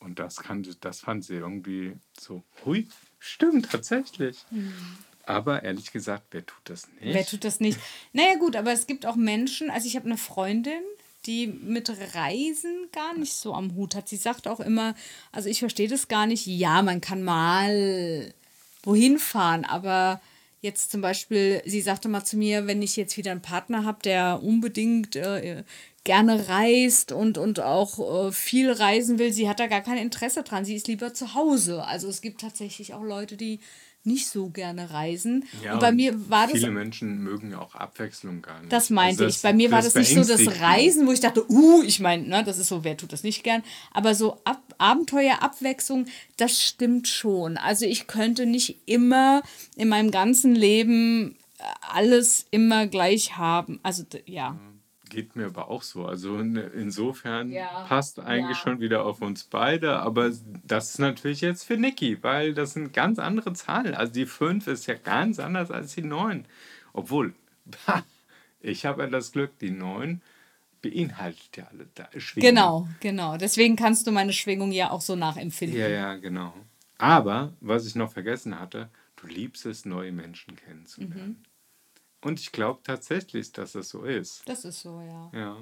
Und 0.00 0.18
das, 0.18 0.36
kann, 0.38 0.66
das 0.80 1.00
fand 1.00 1.24
sie 1.24 1.36
irgendwie 1.36 1.96
so, 2.18 2.42
hui, 2.64 2.88
stimmt 3.18 3.70
tatsächlich. 3.70 4.44
Aber 5.24 5.62
ehrlich 5.62 5.92
gesagt, 5.92 6.24
wer 6.30 6.44
tut 6.44 6.60
das 6.64 6.88
nicht? 7.00 7.14
Wer 7.14 7.26
tut 7.26 7.44
das 7.44 7.60
nicht? 7.60 7.78
Naja, 8.12 8.36
gut, 8.36 8.56
aber 8.56 8.72
es 8.72 8.86
gibt 8.86 9.06
auch 9.06 9.16
Menschen, 9.16 9.70
also 9.70 9.86
ich 9.86 9.96
habe 9.96 10.06
eine 10.06 10.16
Freundin, 10.16 10.82
die 11.26 11.46
mit 11.46 11.90
Reisen 12.14 12.88
gar 12.92 13.14
nicht 13.16 13.34
so 13.34 13.54
am 13.54 13.74
Hut 13.74 13.94
hat. 13.94 14.08
Sie 14.08 14.16
sagt 14.16 14.48
auch 14.48 14.60
immer, 14.60 14.94
also 15.32 15.48
ich 15.48 15.58
verstehe 15.58 15.88
das 15.88 16.08
gar 16.08 16.26
nicht. 16.26 16.46
Ja, 16.46 16.82
man 16.82 17.00
kann 17.00 17.22
mal 17.22 18.32
wohin 18.82 19.18
fahren, 19.18 19.64
aber 19.64 20.20
jetzt 20.62 20.90
zum 20.90 21.00
Beispiel, 21.00 21.62
sie 21.66 21.80
sagte 21.80 22.08
mal 22.08 22.24
zu 22.24 22.36
mir, 22.36 22.66
wenn 22.66 22.82
ich 22.82 22.96
jetzt 22.96 23.16
wieder 23.16 23.32
einen 23.32 23.42
Partner 23.42 23.84
habe, 23.84 23.98
der 24.02 24.40
unbedingt 24.42 25.16
äh, 25.16 25.64
gerne 26.04 26.48
reist 26.48 27.12
und, 27.12 27.38
und 27.38 27.60
auch 27.60 28.28
äh, 28.28 28.32
viel 28.32 28.70
reisen 28.70 29.18
will, 29.18 29.32
sie 29.32 29.48
hat 29.48 29.60
da 29.60 29.66
gar 29.66 29.82
kein 29.82 29.98
Interesse 29.98 30.42
dran. 30.42 30.64
Sie 30.64 30.74
ist 30.74 30.88
lieber 30.88 31.12
zu 31.12 31.34
Hause. 31.34 31.84
Also 31.84 32.08
es 32.08 32.22
gibt 32.22 32.40
tatsächlich 32.40 32.94
auch 32.94 33.02
Leute, 33.02 33.36
die 33.36 33.60
nicht 34.04 34.28
so 34.28 34.48
gerne 34.48 34.90
reisen. 34.90 35.44
Ja, 35.62 35.74
und 35.74 35.80
bei 35.80 35.92
mir 35.92 36.30
war 36.30 36.46
das 36.46 36.56
Viele 36.56 36.70
Menschen 36.70 37.22
mögen 37.22 37.50
ja 37.50 37.58
auch 37.58 37.74
Abwechslung 37.74 38.40
gar 38.42 38.60
nicht. 38.60 38.72
das 38.72 38.90
meinte 38.90 39.24
Also 39.24 39.36
ich. 39.36 39.42
Bei 39.42 39.52
mir 39.52 39.70
war 39.70 39.82
das 39.82 39.94
nicht 39.94 40.14
so 40.14 40.24
das. 40.24 40.60
Reisen, 40.60 41.06
wo 41.06 41.12
ich 41.12 41.20
dachte, 41.20 41.44
uh, 41.50 41.82
ich 41.82 42.00
meine, 42.00 42.26
ne, 42.26 42.42
das 42.44 42.58
ist 42.58 42.68
so, 42.68 42.84
wer 42.84 42.96
tut 42.96 43.12
das 43.12 43.22
nicht 43.22 43.42
gern. 43.44 43.62
Aber 43.92 44.14
so 44.14 44.38
Ab 44.44 44.62
Abenteuer, 44.78 45.42
Abwechslung, 45.42 46.06
das 46.38 46.62
stimmt 46.62 47.06
schon. 47.06 47.58
Also 47.58 47.84
ich 47.84 48.06
könnte 48.06 48.46
nicht 48.46 48.78
immer 48.86 49.42
in 49.76 49.88
meinem 49.88 50.10
ganzen 50.10 50.54
Leben 50.54 51.36
äh, 51.58 51.64
alles 51.92 52.46
immer 52.50 52.86
gleich 52.86 53.36
haben. 53.36 53.80
Also 53.82 54.04
ja. 54.24 54.58
Geht 55.10 55.36
mir 55.36 55.46
aber 55.46 55.68
auch 55.68 55.82
so. 55.82 56.06
Also 56.06 56.38
in- 56.38 56.56
insofern 56.56 57.50
Ja, 57.52 57.84
passt 57.86 58.18
eigentlich 58.20 58.56
ja. 58.56 58.62
schon 58.62 58.80
wieder 58.80 59.04
auf 59.04 59.20
uns 59.20 59.44
beide. 59.44 59.98
Aber 59.98 60.30
das 60.64 60.90
ist 60.90 60.98
natürlich 60.98 61.42
jetzt 61.42 61.64
für 61.64 61.76
Niki, 61.76 62.22
weil 62.22 62.54
das 62.54 62.72
sind 62.72 62.94
ganz 62.94 63.18
andere 63.18 63.52
Zahlen. 63.52 63.94
Also 63.94 64.12
die 64.12 64.24
5 64.26 64.66
ist 64.68 64.86
ja 64.86 64.94
ganz 64.94 65.38
anders 65.38 65.70
als 65.70 65.94
die 65.94 66.02
9. 66.02 66.46
Obwohl, 66.94 67.34
ich 68.60 68.86
habe 68.86 69.02
ja 69.02 69.08
das 69.08 69.32
Glück, 69.32 69.58
die 69.58 69.70
9 69.70 70.22
beinhaltet 70.82 71.56
ja 71.56 71.66
alle 71.70 72.20
Schwingungen. 72.20 72.54
Genau, 72.54 72.88
genau. 73.00 73.36
Deswegen 73.36 73.76
kannst 73.76 74.06
du 74.06 74.12
meine 74.12 74.32
Schwingung 74.32 74.72
ja 74.72 74.90
auch 74.90 75.00
so 75.02 75.16
nachempfinden. 75.16 75.78
Ja, 75.78 75.88
ja, 75.88 76.14
genau. 76.16 76.54
Aber, 76.98 77.52
was 77.60 77.86
ich 77.86 77.94
noch 77.94 78.12
vergessen 78.12 78.58
hatte, 78.58 78.88
du 79.16 79.26
liebst 79.26 79.66
es, 79.66 79.84
neue 79.84 80.12
Menschen 80.12 80.56
kennenzulernen. 80.56 81.36
Mhm. 81.40 81.49
Und 82.22 82.40
ich 82.40 82.52
glaube 82.52 82.80
tatsächlich, 82.82 83.52
dass 83.52 83.72
das 83.72 83.88
so 83.88 84.04
ist. 84.04 84.42
Das 84.46 84.64
ist 84.64 84.80
so, 84.80 85.00
ja. 85.00 85.30
Ja. 85.32 85.56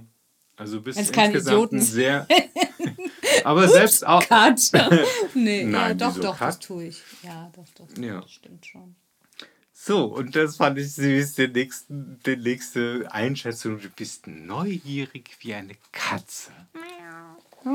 Also 0.56 0.78
du 0.78 0.82
bist 0.82 0.98
Wenn's 0.98 1.08
insgesamt 1.10 1.46
Idioten 1.46 1.76
ein 1.76 1.82
sehr. 1.82 2.26
aber 3.44 3.68
selbst 3.68 4.04
auch. 4.04 4.22
Cut. 4.26 4.60
nee, 5.34 5.62
ja, 5.62 5.68
Nein, 5.68 5.98
doch, 5.98 6.10
wieso 6.10 6.22
doch, 6.22 6.38
das 6.38 6.56
Cut? 6.56 6.64
tue 6.64 6.84
ich. 6.86 7.02
Ja, 7.22 7.52
doch, 7.54 7.66
doch. 7.76 8.02
Ja. 8.02 8.20
Das 8.20 8.32
stimmt 8.32 8.66
schon. 8.66 8.96
So, 9.72 10.06
und 10.06 10.34
das 10.34 10.56
fand 10.56 10.76
ich 10.78 10.92
süß, 10.94 11.36
die, 11.36 11.46
nächsten, 11.46 12.18
die 12.26 12.36
nächste 12.36 13.08
Einschätzung. 13.12 13.80
Du 13.80 13.88
bist 13.88 14.26
neugierig 14.26 15.30
wie 15.40 15.54
eine 15.54 15.76
Katze. 15.92 16.50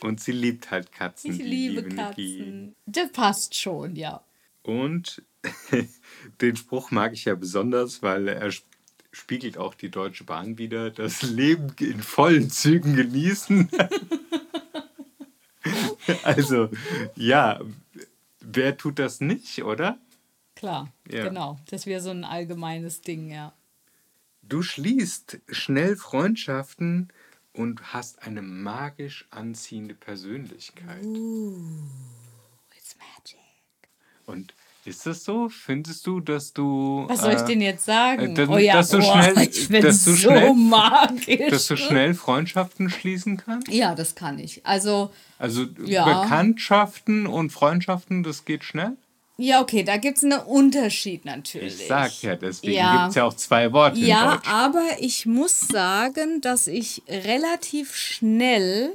und 0.00 0.20
sie 0.20 0.32
liebt 0.32 0.70
halt 0.70 0.92
Katzen. 0.92 1.32
Ich 1.32 1.38
liebe 1.38 1.82
Niki. 1.82 1.96
Katzen. 1.96 2.76
Das 2.86 3.10
passt 3.10 3.56
schon, 3.56 3.96
ja. 3.96 4.22
Und 4.62 5.22
den 6.40 6.56
Spruch 6.56 6.90
mag 6.90 7.12
ich 7.12 7.24
ja 7.26 7.34
besonders, 7.34 8.02
weil 8.02 8.28
er 8.28 8.48
sp- 8.52 8.64
spiegelt 9.12 9.58
auch 9.58 9.74
die 9.74 9.90
Deutsche 9.90 10.24
Bahn 10.24 10.56
wieder. 10.58 10.90
Das 10.90 11.22
Leben 11.22 11.72
in 11.80 12.02
vollen 12.02 12.50
Zügen 12.50 12.94
genießen. 12.96 13.68
also, 16.22 16.70
ja, 17.14 17.60
wer 18.40 18.76
tut 18.76 18.98
das 18.98 19.20
nicht, 19.20 19.62
oder? 19.64 19.98
Klar, 20.54 20.92
Ja. 21.10 21.24
genau. 21.28 21.58
Das 21.68 21.86
wäre 21.86 22.00
so 22.00 22.10
ein 22.10 22.24
allgemeines 22.24 23.00
Ding, 23.02 23.30
ja. 23.30 23.52
Du 24.42 24.62
schließt 24.62 25.38
schnell 25.50 25.96
Freundschaften 25.96 27.12
und 27.52 27.92
hast 27.92 28.22
eine 28.22 28.42
magisch 28.42 29.26
anziehende 29.30 29.94
Persönlichkeit. 29.94 31.04
It's 32.76 32.96
magic. 32.96 33.40
Und 34.24 34.54
ist 34.86 35.04
das 35.06 35.24
so? 35.24 35.48
Findest 35.48 36.06
du, 36.06 36.20
dass 36.20 36.52
du. 36.52 37.04
Was 37.08 37.20
soll 37.20 37.32
ich 37.34 37.40
äh, 37.42 37.46
denn 37.46 37.60
jetzt 37.60 37.84
sagen? 37.84 38.30
äh, 38.30 38.34
dass- 38.34 38.48
oh 38.48 38.56
ja, 38.58 38.74
dass 38.74 38.88
du 38.90 38.98
boah, 38.98 39.22
schnell- 39.22 39.48
ich 39.50 39.68
bin 39.68 39.82
dass 39.82 40.04
du 40.04 40.10
so 40.12 40.16
schnell- 40.16 40.54
magisch. 40.54 41.50
dass 41.50 41.66
du 41.66 41.76
schnell 41.76 42.14
Freundschaften 42.14 42.88
schließen 42.90 43.36
kannst? 43.36 43.68
ja, 43.68 43.94
das 43.94 44.14
kann 44.14 44.38
ich. 44.38 44.64
Also, 44.64 45.10
Also 45.38 45.64
Ja. 45.84 46.22
Bekanntschaften 46.22 47.26
und 47.26 47.50
Freundschaften, 47.50 48.22
das 48.22 48.44
geht 48.44 48.64
schnell? 48.64 48.92
ja, 49.38 49.60
okay, 49.60 49.82
da 49.82 49.98
gibt 49.98 50.16
es 50.16 50.24
einen 50.24 50.40
Unterschied 50.40 51.26
natürlich. 51.26 51.80
Ich 51.82 51.86
sag 51.88 52.22
ja, 52.22 52.36
deswegen 52.36 52.72
Ja. 52.72 52.96
gibt 52.96 53.08
es 53.10 53.14
ja 53.16 53.24
auch 53.24 53.34
zwei 53.34 53.70
Worte 53.72 53.98
Ja, 54.00 54.40
aber 54.48 54.82
ich 54.98 55.26
muss 55.26 55.60
sagen, 55.60 56.40
dass 56.40 56.66
ich 56.68 57.02
relativ 57.06 57.94
schnell 57.94 58.92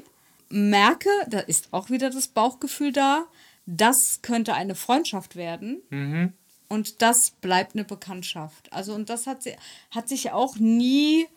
merke, 0.49 1.09
da 1.29 1.39
ist 1.39 1.67
auch 1.71 1.89
wieder 1.91 2.09
das 2.09 2.27
Bauchgefühl 2.27 2.91
da, 2.91 3.25
das 3.65 4.21
könnte 4.21 4.53
eine 4.53 4.75
Freundschaft 4.75 5.35
werden. 5.35 5.81
Mhm. 5.89 6.33
Und 6.67 7.01
das 7.01 7.31
bleibt 7.31 7.75
eine 7.75 7.83
Bekanntschaft. 7.83 8.71
Also, 8.71 8.93
und 8.93 9.09
das 9.09 9.27
hat, 9.27 9.43
sie- 9.43 9.55
hat 9.91 10.07
sich 10.07 10.31
auch 10.31 10.55
nie 10.55 11.27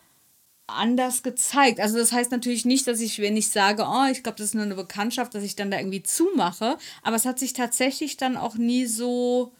anders 0.67 1.23
gezeigt. 1.23 1.79
Also, 1.79 1.97
das 1.97 2.11
heißt 2.11 2.31
natürlich 2.31 2.65
nicht, 2.65 2.87
dass 2.87 2.99
ich, 3.01 3.19
wenn 3.19 3.37
ich 3.37 3.49
sage, 3.49 3.83
oh, 3.87 4.05
ich 4.11 4.23
glaube, 4.23 4.37
das 4.37 4.47
ist 4.47 4.53
nur 4.55 4.63
eine 4.63 4.75
Bekanntschaft, 4.75 5.35
dass 5.35 5.43
ich 5.43 5.55
dann 5.55 5.69
da 5.71 5.77
irgendwie 5.77 6.03
zumache. 6.03 6.77
Aber 7.03 7.15
es 7.15 7.25
hat 7.25 7.37
sich 7.37 7.53
tatsächlich 7.53 8.17
dann 8.17 8.37
auch 8.37 8.55
nie 8.55 8.85
so 8.85 9.53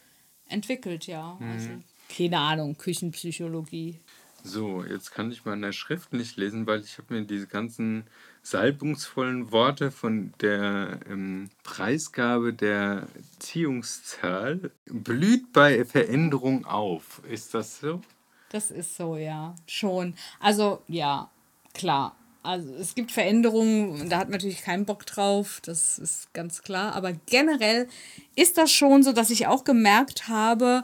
entwickelt, 0.47 1.08
ja. 1.08 1.38
Also, 1.54 1.69
keine 2.15 2.39
Ahnung, 2.39 2.78
Küchenpsychologie. 2.78 3.99
So, 4.47 4.84
jetzt 4.84 5.12
kann 5.12 5.31
ich 5.31 5.43
meine 5.43 5.73
Schrift 5.73 6.13
nicht 6.13 6.38
lesen, 6.38 6.67
weil 6.67 6.81
ich 6.81 6.99
habe 6.99 7.15
mir 7.15 7.25
diese 7.25 7.47
ganzen 7.47 8.03
salbungsvollen 8.43 9.51
Worte 9.51 9.89
von 9.89 10.34
der 10.39 10.99
ähm, 11.10 11.49
Preisgabe 11.63 12.53
der 12.53 13.08
Ziehungszahl 13.39 14.69
blüht 14.86 15.51
bei 15.51 15.84
Veränderung 15.84 16.63
auf. 16.65 17.23
Ist 17.27 17.55
das 17.55 17.79
so? 17.79 18.01
Das 18.49 18.69
ist 18.69 18.95
so, 18.95 19.17
ja, 19.17 19.55
schon. 19.65 20.13
Also, 20.39 20.84
ja, 20.88 21.31
klar. 21.73 22.15
Also, 22.43 22.71
es 22.75 22.93
gibt 22.93 23.12
Veränderungen, 23.12 24.12
da 24.12 24.19
hat 24.19 24.27
man 24.27 24.34
natürlich 24.34 24.62
keinen 24.62 24.86
Bock 24.86 25.08
drauf, 25.08 25.60
das 25.65 25.97
ist 25.97 26.31
ganz 26.36 26.62
klar. 26.62 26.93
Aber 26.93 27.13
generell 27.25 27.88
ist 28.36 28.60
das 28.60 28.71
schon 28.71 29.01
so, 29.01 29.12
dass 29.12 29.31
ich 29.31 29.47
auch 29.47 29.63
gemerkt 29.63 30.27
habe 30.27 30.84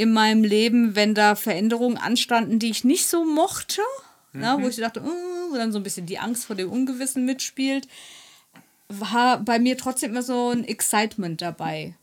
in 0.00 0.12
meinem 0.12 0.44
Leben, 0.44 0.96
wenn 0.96 1.14
da 1.14 1.34
Veränderungen 1.34 1.98
anstanden, 1.98 2.58
die 2.58 2.70
ich 2.70 2.84
nicht 2.84 3.06
so 3.06 3.24
mochte, 3.24 3.82
na, 4.32 4.62
wo 4.62 4.68
ich 4.68 4.76
dachte, 4.76 5.02
uh, 5.02 5.50
wo 5.50 5.56
dann 5.56 5.72
so 5.72 5.78
ein 5.78 5.82
bisschen 5.82 6.06
die 6.06 6.18
Angst 6.18 6.44
vor 6.44 6.56
dem 6.56 6.70
Ungewissen 6.70 7.24
mitspielt, 7.24 7.88
war 8.88 9.40
bei 9.40 9.58
mir 9.58 9.76
trotzdem 9.76 10.12
immer 10.12 10.22
so 10.22 10.50
ein 10.50 10.64
Excitement 10.64 11.42
dabei. 11.42 11.94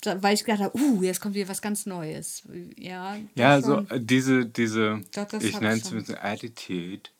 Da, 0.00 0.22
weil 0.22 0.34
ich 0.34 0.44
gedacht 0.44 0.62
habe, 0.62 0.78
uh, 0.78 1.02
jetzt 1.02 1.20
kommt 1.20 1.34
wieder 1.34 1.48
was 1.48 1.60
ganz 1.60 1.84
Neues. 1.84 2.42
Ja, 2.76 3.16
Ja, 3.34 3.56
das 3.56 3.66
so 3.66 3.74
schon. 3.74 3.90
äh, 3.90 4.00
diese, 4.00 4.46
diese 4.46 5.02
Doch, 5.14 5.40
ich 5.40 5.60
nenne 5.60 5.80
es 5.80 5.90
mit 5.90 6.06
so 6.06 6.14
Attitude, 6.14 7.10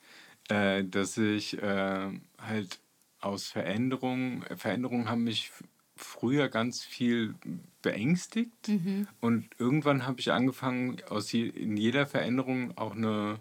äh, 0.49 0.83
dass 0.85 1.19
ich 1.19 1.63
äh, 1.63 2.09
halt 2.39 2.79
aus 3.21 3.49
Veränderungen, 3.49 4.45
Veränderungen 4.57 5.11
haben 5.11 5.25
mich 5.25 5.53
früher 6.01 6.49
ganz 6.49 6.83
viel 6.83 7.35
beängstigt 7.83 8.69
Mhm. 8.69 9.07
und 9.21 9.49
irgendwann 9.59 10.07
habe 10.07 10.21
ich 10.21 10.33
angefangen, 10.33 10.97
aus 11.09 11.33
je, 11.33 11.47
in 11.49 11.77
jeder 11.77 12.07
Veränderung 12.07 12.77
auch 12.77 12.95
eine, 12.95 13.39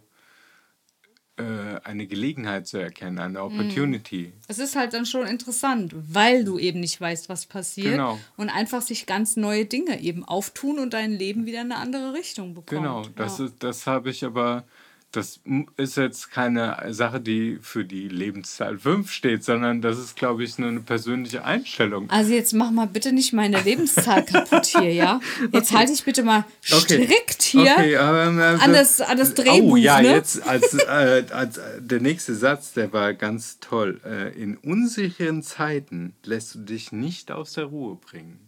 äh, 1.38 1.80
eine 1.84 2.06
Gelegenheit 2.08 2.68
zu 2.68 2.78
erkennen, 2.78 3.16
Mhm. 3.16 3.20
eine 3.22 3.44
Opportunity. 3.44 4.34
Es 4.48 4.60
ist 4.60 4.76
halt 4.76 4.94
dann 4.94 5.06
schon 5.06 5.26
interessant, 5.26 5.94
weil 5.96 6.44
du 6.44 6.60
eben 6.60 6.80
nicht 6.82 7.00
weißt, 7.00 7.30
was 7.30 7.46
passiert. 7.46 7.94
Genau. 7.94 8.20
Und 8.36 8.50
einfach 8.50 8.82
sich 8.82 9.06
ganz 9.06 9.38
neue 9.38 9.66
Dinge 9.66 10.02
eben 10.02 10.26
auftun 10.26 10.80
und 10.80 10.94
dein 10.94 11.14
Leben 11.14 11.46
wieder 11.46 11.62
in 11.62 11.72
eine 11.72 11.82
andere 11.82 12.14
Richtung 12.14 12.54
bekommt. 12.54 12.70
Genau, 12.82 13.04
das, 13.16 13.40
ja. 13.40 13.46
ist, 13.46 13.56
das 13.64 13.88
habe 13.88 14.10
ich 14.10 14.26
aber, 14.26 14.66
das 15.12 15.40
ist 15.78 15.98
jetzt 15.98 16.30
keine 16.30 16.94
Sache, 16.94 17.20
die 17.20 17.58
für 17.62 17.84
die 17.84 18.08
Lebenszahl 18.08 18.78
5 18.78 19.12
steht, 19.12 19.44
sondern 19.44 19.82
das 19.82 19.98
ist, 19.98 20.16
glaube 20.16 20.44
ich, 20.44 20.58
nur 20.60 20.70
eine 20.70 20.82
persönliche 20.82 21.44
Einstellung. 21.44 22.10
Also 22.12 22.32
jetzt 22.34 22.54
mach 22.54 22.70
mal 22.70 22.86
bitte 22.86 23.12
nicht 23.12 23.34
meine 23.34 23.60
Lebenszahl 23.62 24.24
kaputt 24.24 24.68
hier, 24.68 24.94
ja? 24.94 25.20
Jetzt 25.52 25.72
halte 25.74 25.94
ich 25.94 26.04
bitte 26.04 26.22
mal 26.24 26.46
Okay. 26.72 27.04
strikt 27.06 27.42
hier 27.42 27.62
Okay, 27.62 27.94
ähm, 27.96 28.40
also- 28.40 28.64
an, 28.64 28.74
das, 28.74 29.02
an 29.02 29.18
das 29.18 29.34
Drehbuch, 29.34 29.72
Oh 29.72 29.76
ja, 29.76 30.00
ne? 30.00 30.10
jetzt 30.12 30.48
als, 30.48 30.74
äh, 30.76 31.26
als 31.32 31.58
äh, 31.58 31.82
der 31.82 32.02
nächste 32.02 32.36
Satz, 32.36 32.74
der 32.74 32.94
war 32.94 33.14
ganz 33.16 33.60
toll. 33.60 34.00
Äh, 34.06 34.40
in 34.40 34.58
unsicheren 34.58 35.42
Zeiten 35.42 36.14
lässt 36.24 36.54
du 36.54 36.60
dich 36.60 36.92
nicht 36.92 37.32
aus 37.32 37.54
der 37.54 37.66
Ruhe 37.66 37.96
bringen. 37.96 38.40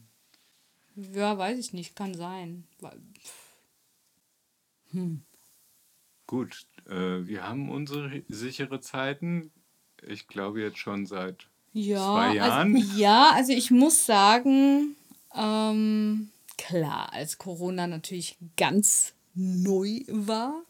Ja, 0.96 1.36
weiß 1.38 1.58
ich 1.58 1.74
nicht, 1.74 1.96
kann 1.96 2.14
sein. 2.14 2.66
Weil- 2.82 3.02
Gut, 6.32 6.66
äh, 6.90 7.28
wir 7.28 7.46
haben 7.46 7.70
unsere 7.70 8.24
sichere 8.30 8.80
Zeiten. 8.80 9.52
Ich 10.02 10.30
glaube 10.30 10.62
jetzt 10.62 10.78
schon 10.78 11.06
seit 11.06 11.50
Ja, 11.74 11.98
zwei 11.98 12.36
Jahren. 12.36 12.74
Also, 12.78 12.88
ja, 12.98 13.32
also 13.36 13.52
ich 13.52 13.70
muss 13.70 14.06
sagen, 14.06 14.96
ähm, 15.36 16.30
klar, 16.58 17.12
als 17.12 17.38
Corona 17.38 17.86
natürlich 17.86 18.38
ganz 18.56 19.12
neu 19.34 20.04
war, 20.08 20.64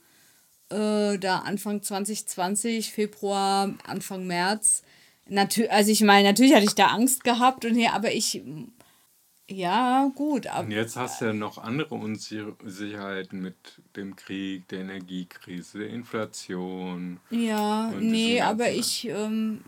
äh, 0.69 1.19
da 1.19 1.41
Anfang 1.45 1.83
2020, 1.83 2.91
Februar, 2.91 3.71
Anfang 3.85 4.25
März, 4.25 4.81
natür 5.29 5.71
also 5.71 5.91
ich 5.91 6.01
meine, 6.01 6.29
natürlich 6.29 6.55
hatte 6.55 6.65
ich 6.65 6.73
da 6.73 6.87
Angst 6.87 7.23
gehabt 7.23 7.65
und 7.65 7.75
hier, 7.75 7.93
aber 7.93 8.11
ich, 8.11 8.41
ja, 9.51 10.09
gut, 10.15 10.47
aber 10.47 10.65
Und 10.65 10.71
jetzt 10.71 10.95
hast 10.95 11.21
du 11.21 11.25
ja 11.25 11.33
noch 11.33 11.57
andere 11.57 11.95
Unsicherheiten 11.95 13.41
mit 13.41 13.55
dem 13.95 14.15
Krieg, 14.15 14.67
der 14.69 14.81
Energiekrise, 14.81 15.79
der 15.79 15.89
Inflation. 15.89 17.19
Ja, 17.29 17.91
nee, 17.99 18.41
aber 18.41 18.71
ich, 18.71 19.07
ähm, 19.07 19.61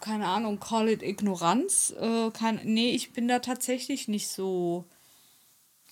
keine 0.00 0.26
Ahnung, 0.26 0.60
call 0.60 0.88
it 0.88 1.02
Ignoranz. 1.02 1.94
Äh, 2.00 2.30
kein, 2.30 2.60
nee, 2.64 2.90
ich 2.90 3.12
bin 3.12 3.28
da 3.28 3.38
tatsächlich 3.38 4.08
nicht 4.08 4.28
so. 4.28 4.84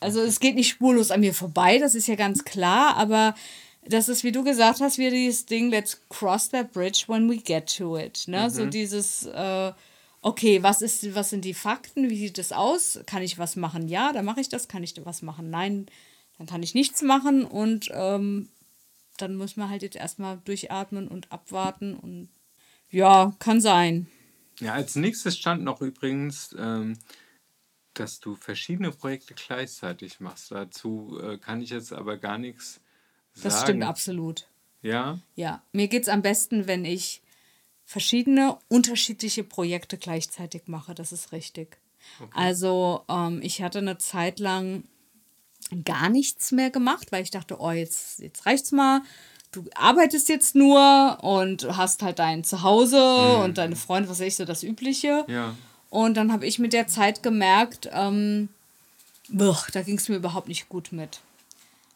Also 0.00 0.20
es 0.20 0.38
geht 0.38 0.54
nicht 0.54 0.68
spurlos 0.68 1.10
an 1.10 1.20
mir 1.20 1.34
vorbei, 1.34 1.78
das 1.78 1.96
ist 1.96 2.06
ja 2.06 2.14
ganz 2.14 2.44
klar, 2.44 2.96
aber 2.96 3.34
das 3.84 4.08
ist, 4.08 4.22
wie 4.22 4.32
du 4.32 4.44
gesagt 4.44 4.80
hast, 4.80 4.98
wieder 4.98 5.10
dieses 5.10 5.46
Ding, 5.46 5.70
let's 5.70 6.00
cross 6.08 6.50
that 6.50 6.72
bridge 6.72 7.04
when 7.08 7.28
we 7.28 7.38
get 7.38 7.74
to 7.76 7.96
it. 7.96 8.24
Ne? 8.28 8.48
So 8.50 8.66
dieses, 8.66 9.26
äh, 9.26 9.72
okay, 10.20 10.62
was, 10.62 10.82
ist, 10.82 11.14
was 11.14 11.30
sind 11.30 11.44
die 11.44 11.54
Fakten, 11.54 12.10
wie 12.10 12.18
sieht 12.18 12.38
das 12.38 12.52
aus? 12.52 13.00
Kann 13.06 13.22
ich 13.22 13.38
was 13.38 13.56
machen? 13.56 13.88
Ja, 13.88 14.12
dann 14.12 14.24
mache 14.24 14.40
ich 14.40 14.48
das. 14.48 14.68
Kann 14.68 14.82
ich 14.82 14.94
was 15.04 15.22
machen? 15.22 15.50
Nein, 15.50 15.86
dann 16.36 16.46
kann 16.46 16.62
ich 16.62 16.74
nichts 16.74 17.02
machen 17.02 17.44
und 17.44 17.88
ähm, 17.92 18.48
dann 19.16 19.34
muss 19.34 19.56
man 19.56 19.68
halt 19.68 19.82
jetzt 19.82 19.96
erstmal 19.96 20.38
durchatmen 20.44 21.08
und 21.08 21.30
abwarten 21.32 21.94
und 21.94 22.28
ja, 22.90 23.34
kann 23.38 23.60
sein. 23.60 24.06
Ja, 24.60 24.72
als 24.72 24.96
nächstes 24.96 25.36
stand 25.36 25.62
noch 25.62 25.80
übrigens, 25.80 26.54
ähm, 26.58 26.98
dass 27.94 28.20
du 28.20 28.34
verschiedene 28.36 28.90
Projekte 28.90 29.34
gleichzeitig 29.34 30.20
machst. 30.20 30.50
Dazu 30.50 31.18
äh, 31.22 31.38
kann 31.38 31.60
ich 31.60 31.70
jetzt 31.70 31.92
aber 31.92 32.16
gar 32.16 32.38
nichts 32.38 32.80
sagen. 33.34 33.42
Das 33.42 33.60
stimmt 33.62 33.82
absolut. 33.84 34.48
Ja, 34.80 35.18
Ja, 35.34 35.62
mir 35.72 35.88
geht 35.88 36.02
es 36.02 36.08
am 36.08 36.22
besten, 36.22 36.68
wenn 36.68 36.84
ich 36.84 37.20
verschiedene, 37.88 38.58
unterschiedliche 38.68 39.42
Projekte 39.42 39.96
gleichzeitig 39.96 40.64
mache. 40.66 40.94
Das 40.94 41.10
ist 41.10 41.32
richtig. 41.32 41.78
Also, 42.34 43.02
ähm, 43.08 43.40
ich 43.42 43.62
hatte 43.62 43.78
eine 43.78 43.96
Zeit 43.96 44.40
lang 44.40 44.84
gar 45.86 46.10
nichts 46.10 46.52
mehr 46.52 46.68
gemacht, 46.68 47.10
weil 47.12 47.22
ich 47.22 47.30
dachte, 47.30 47.58
oh, 47.58 47.70
jetzt, 47.70 48.18
jetzt 48.18 48.44
reicht's 48.44 48.72
mal. 48.72 49.00
Du 49.52 49.64
arbeitest 49.74 50.28
jetzt 50.28 50.54
nur 50.54 51.18
und 51.22 51.66
hast 51.78 52.02
halt 52.02 52.18
dein 52.18 52.44
Zuhause 52.44 53.38
und 53.38 53.56
deine 53.56 53.74
Freunde, 53.76 54.10
was 54.10 54.20
weiß 54.20 54.26
ich, 54.26 54.36
so 54.36 54.44
das 54.44 54.62
Übliche. 54.62 55.24
ja. 55.26 55.56
Und 55.90 56.18
dann 56.18 56.30
habe 56.30 56.44
ich 56.44 56.58
mit 56.58 56.74
der 56.74 56.86
Zeit 56.86 57.22
gemerkt, 57.22 57.88
ähm, 57.90 58.50
boah, 59.30 59.64
da 59.72 59.80
ging 59.80 59.96
es 59.96 60.10
mir 60.10 60.16
überhaupt 60.16 60.48
nicht 60.48 60.68
gut 60.68 60.92
mit. 60.92 61.20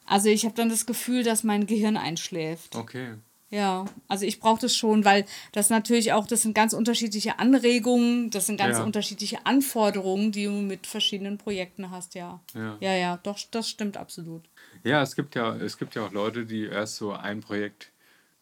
Also 0.06 0.30
ich 0.30 0.46
habe 0.46 0.54
dann 0.54 0.70
das 0.70 0.86
Gefühl, 0.86 1.22
dass 1.22 1.44
mein 1.44 1.66
Gehirn 1.66 1.98
einschläft. 1.98 2.74
Okay. 2.74 3.16
Ja, 3.52 3.84
also 4.08 4.24
ich 4.24 4.40
brauche 4.40 4.62
das 4.62 4.74
schon, 4.74 5.04
weil 5.04 5.26
das 5.52 5.68
natürlich 5.68 6.14
auch, 6.14 6.26
das 6.26 6.40
sind 6.40 6.54
ganz 6.54 6.72
unterschiedliche 6.72 7.38
Anregungen, 7.38 8.30
das 8.30 8.46
sind 8.46 8.56
ganz 8.56 8.78
Ja. 8.78 8.84
unterschiedliche 8.84 9.44
Anforderungen, 9.44 10.32
die 10.32 10.44
du 10.46 10.52
mit 10.52 10.86
verschiedenen 10.86 11.36
Projekten 11.36 11.90
hast, 11.90 12.14
ja. 12.14 12.40
Ja. 12.54 12.78
Ja, 12.80 12.94
ja, 12.94 13.18
doch, 13.22 13.38
das 13.50 13.68
stimmt 13.68 13.98
absolut. 13.98 14.42
Ja, 14.84 15.02
es 15.02 15.14
gibt 15.14 15.34
ja, 15.34 15.54
es 15.54 15.76
gibt 15.76 15.94
ja 15.94 16.06
auch 16.06 16.12
Leute, 16.12 16.46
die 16.46 16.64
erst 16.64 16.96
so 16.96 17.12
ein 17.12 17.40
Projekt 17.42 17.92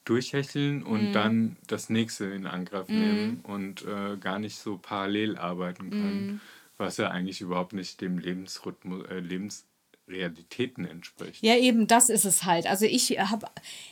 durchhecheln 0.05 0.85
und 0.85 1.13
dann 1.13 1.57
das 1.67 1.91
nächste 1.91 2.27
in 2.27 2.47
Angriff 2.47 2.89
nehmen 2.89 3.41
und 3.43 3.85
äh, 3.85 4.17
gar 4.17 4.39
nicht 4.39 4.59
so 4.59 4.79
parallel 4.79 5.37
arbeiten 5.37 5.91
können, 5.91 6.41
was 6.79 6.97
ja 6.99 7.09
eigentlich 7.11 7.41
überhaupt 7.41 7.73
nicht 7.73 8.01
dem 8.01 8.19
Lebensrhythmus, 8.19 9.07
äh, 9.09 9.19
Lebensrealitäten 10.11 10.85
entspricht. 10.85 11.43
Ja, 11.43 11.57
eben, 11.57 11.87
das 11.87 12.09
ist 12.09 12.25
es 12.25 12.45
halt. 12.45 12.67
Also 12.67 12.85
ich 12.85 13.19
habe 13.19 13.47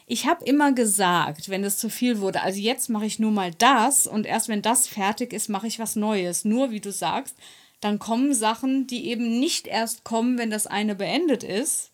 ich 0.07 0.26
hab 0.26 0.42
immer 0.42 0.72
gesagt, 0.72 1.48
wenn 1.48 1.64
es 1.64 1.78
zu 1.78 1.88
viel 1.88 2.20
wurde, 2.20 2.42
also 2.42 2.59
jetzt 2.61 2.88
mache 2.90 3.07
ich 3.07 3.18
nur 3.18 3.31
mal 3.31 3.52
das 3.52 4.07
und 4.07 4.26
erst 4.26 4.48
wenn 4.48 4.62
das 4.62 4.87
fertig 4.87 5.33
ist, 5.33 5.48
mache 5.48 5.66
ich 5.66 5.78
was 5.78 5.96
Neues. 5.96 6.44
Nur, 6.44 6.70
wie 6.70 6.81
du 6.81 6.92
sagst, 6.92 7.37
dann 7.81 7.98
kommen 7.98 8.35
Sachen, 8.35 8.87
die 8.87 9.09
eben 9.09 9.38
nicht 9.38 9.66
erst 9.66 10.04
kommen, 10.04 10.38
wenn 10.38 10.50
das 10.50 10.66
eine 10.66 10.94
beendet 10.94 11.44
ist. 11.44 11.92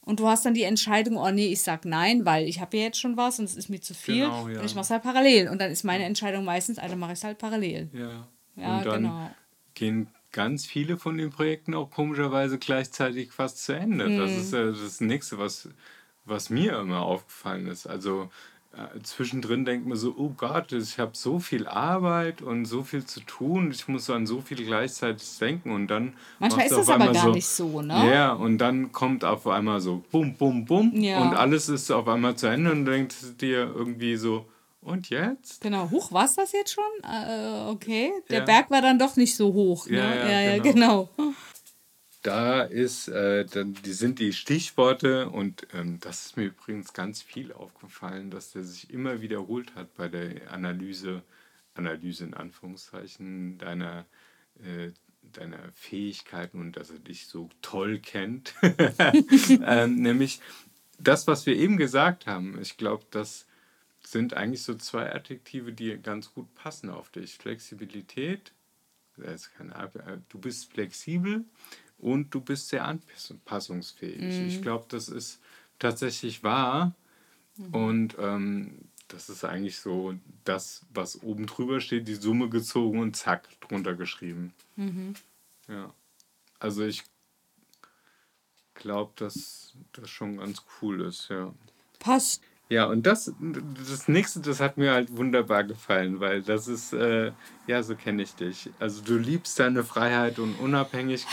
Und 0.00 0.20
du 0.20 0.28
hast 0.28 0.46
dann 0.46 0.54
die 0.54 0.62
Entscheidung, 0.62 1.18
oh 1.18 1.30
nee, 1.30 1.48
ich 1.48 1.60
sag 1.60 1.84
nein, 1.84 2.24
weil 2.24 2.48
ich 2.48 2.62
habe 2.62 2.78
ja 2.78 2.84
jetzt 2.84 2.98
schon 2.98 3.18
was 3.18 3.38
und 3.38 3.44
es 3.44 3.54
ist 3.54 3.68
mir 3.68 3.82
zu 3.82 3.92
viel. 3.92 4.24
Genau, 4.24 4.48
ja. 4.48 4.60
Und 4.60 4.64
ich 4.64 4.74
mache 4.74 4.84
es 4.84 4.90
halt 4.90 5.02
parallel. 5.02 5.48
Und 5.48 5.60
dann 5.60 5.70
ist 5.70 5.84
meine 5.84 6.04
Entscheidung 6.04 6.44
meistens, 6.44 6.78
also 6.78 6.96
mache 6.96 7.12
ich 7.12 7.18
es 7.18 7.24
halt 7.24 7.36
parallel. 7.36 7.90
Ja. 7.92 8.26
Ja, 8.56 8.78
und 8.78 8.86
dann 8.86 9.02
genau. 9.02 9.30
gehen 9.74 10.08
ganz 10.38 10.66
viele 10.66 10.96
von 10.96 11.18
den 11.18 11.30
Projekten 11.30 11.74
auch 11.74 11.90
komischerweise 11.90 12.58
gleichzeitig 12.58 13.32
fast 13.32 13.64
zu 13.64 13.72
Ende. 13.72 14.08
Das 14.16 14.30
Mhm. 14.32 14.38
ist 14.38 14.52
ja 14.52 14.64
das 14.70 15.00
Nächste, 15.00 15.38
was, 15.38 15.68
was 16.24 16.48
mir 16.48 16.78
immer 16.78 17.00
aufgefallen 17.02 17.66
ist. 17.66 17.88
Also 17.88 18.30
äh, 18.72 19.00
zwischendrin 19.02 19.64
denkt 19.64 19.88
man 19.88 19.96
so, 19.98 20.14
oh 20.16 20.32
Gott, 20.36 20.70
ich 20.72 21.00
habe 21.00 21.10
so 21.14 21.40
viel 21.40 21.66
Arbeit 21.66 22.40
und 22.40 22.66
so 22.66 22.84
viel 22.84 23.04
zu 23.04 23.18
tun, 23.20 23.72
ich 23.72 23.88
muss 23.88 24.08
an 24.10 24.26
so 24.28 24.40
viel 24.40 24.64
gleichzeitig 24.64 25.38
denken 25.38 25.72
und 25.72 25.88
dann 25.88 26.12
Manchmal 26.38 26.66
ist 26.66 26.76
das 26.76 26.88
aber 26.88 27.12
gar 27.12 27.30
nicht 27.30 27.48
so, 27.48 27.82
ne? 27.82 28.08
Ja, 28.12 28.32
und 28.32 28.58
dann 28.58 28.92
kommt 28.92 29.24
auf 29.24 29.46
einmal 29.48 29.80
so 29.80 30.04
bum, 30.12 30.34
bum, 30.36 30.66
bum 30.66 30.92
Ja. 30.94 31.20
und 31.22 31.34
alles 31.34 31.68
ist 31.68 31.90
auf 31.90 32.06
einmal 32.06 32.36
zu 32.36 32.46
Ende 32.46 32.70
und 32.70 32.84
du 32.84 32.92
denkst 32.92 33.16
dir 33.40 33.72
irgendwie 33.74 34.14
so, 34.16 34.46
und 34.88 35.10
jetzt? 35.10 35.60
Genau, 35.60 35.90
hoch 35.90 36.12
war 36.12 36.24
es 36.24 36.34
das 36.34 36.52
jetzt 36.52 36.72
schon? 36.72 36.84
Äh, 37.02 37.68
okay, 37.68 38.12
der 38.30 38.40
Ja. 38.40 38.44
Berg 38.44 38.70
war 38.70 38.82
dann 38.82 38.98
doch 38.98 39.16
nicht 39.16 39.36
so 39.36 39.52
hoch. 39.52 39.86
Ne? 39.86 39.98
Ja, 39.98 40.14
ja, 40.14 40.40
ja, 40.40 40.58
genau. 40.58 41.10
genau. 41.16 41.34
Da 42.22 42.62
ist, 42.62 43.08
äh, 43.08 43.44
dann, 43.44 43.74
die 43.74 43.92
sind 43.92 44.18
die 44.18 44.32
Stichworte 44.32 45.30
und 45.30 45.66
ähm, 45.72 45.98
das 46.00 46.26
ist 46.26 46.36
mir 46.36 46.46
übrigens 46.46 46.92
ganz 46.92 47.22
viel 47.22 47.52
aufgefallen, 47.52 48.30
dass 48.30 48.52
der 48.52 48.64
sich 48.64 48.90
immer 48.90 49.20
wiederholt 49.20 49.74
hat 49.76 49.94
bei 49.94 50.08
der 50.08 50.50
Analyse, 50.52 51.22
Analyse 51.74 52.24
in 52.24 52.34
Anführungszeichen 52.34 53.56
deiner, 53.58 54.04
äh, 54.58 54.90
deiner 55.22 55.60
Fähigkeiten 55.74 56.60
und 56.60 56.76
dass 56.76 56.90
er 56.90 56.98
dich 56.98 57.28
so 57.28 57.48
toll 57.62 58.00
kennt. 58.00 58.54
ähm, 59.64 59.96
nämlich 60.02 60.40
das, 60.98 61.28
was 61.28 61.46
wir 61.46 61.56
eben 61.56 61.76
gesagt 61.76 62.26
haben. 62.26 62.58
Ich 62.60 62.76
glaube, 62.76 63.04
das 63.10 63.46
sind 64.04 64.34
eigentlich 64.34 64.62
so 64.62 64.74
zwei 64.74 65.12
Adjektive, 65.14 65.72
die 65.72 65.98
ganz 65.98 66.32
gut 66.32 66.54
passen 66.54 66.90
auf 66.90 67.10
dich. 67.10 67.36
Flexibilität, 67.36 68.52
äh, 69.18 69.36
du 70.28 70.38
bist 70.38 70.72
flexibel 70.72 71.44
und 71.98 72.32
du 72.34 72.40
bist 72.40 72.68
sehr 72.68 72.84
anpassungsfähig. 72.86 74.20
Ich 74.46 74.62
glaube, 74.62 74.86
das 74.88 75.08
ist 75.08 75.40
tatsächlich 75.78 76.42
wahr 76.44 76.94
und 77.72 78.16
ähm, 78.18 78.88
das 79.08 79.28
ist 79.28 79.44
eigentlich 79.44 79.78
so 79.78 80.14
das, 80.44 80.86
was 80.92 81.22
oben 81.22 81.46
drüber 81.46 81.80
steht, 81.80 82.06
die 82.08 82.14
Summe 82.14 82.48
gezogen 82.48 83.00
und 83.00 83.16
zack, 83.16 83.48
drunter 83.60 83.94
geschrieben. 83.94 84.52
Ja. 85.66 85.92
Also 86.60 86.84
ich 86.84 87.04
glaube, 88.74 89.12
dass 89.16 89.74
das 89.92 90.08
schon 90.08 90.36
ganz 90.38 90.62
cool 90.80 91.00
ist, 91.00 91.28
ja. 91.30 91.52
Passt. 91.98 92.42
Ja, 92.70 92.84
und 92.84 93.06
das, 93.06 93.32
das 93.88 94.08
nächste, 94.08 94.40
das 94.40 94.60
hat 94.60 94.76
mir 94.76 94.92
halt 94.92 95.16
wunderbar 95.16 95.64
gefallen, 95.64 96.20
weil 96.20 96.42
das 96.42 96.68
ist, 96.68 96.92
äh, 96.92 97.32
ja, 97.66 97.82
so 97.82 97.94
kenne 97.94 98.22
ich 98.22 98.34
dich. 98.34 98.68
Also 98.78 99.00
du 99.02 99.16
liebst 99.16 99.58
deine 99.58 99.84
Freiheit 99.84 100.38
und 100.38 100.54
Unabhängigkeit. 100.60 101.24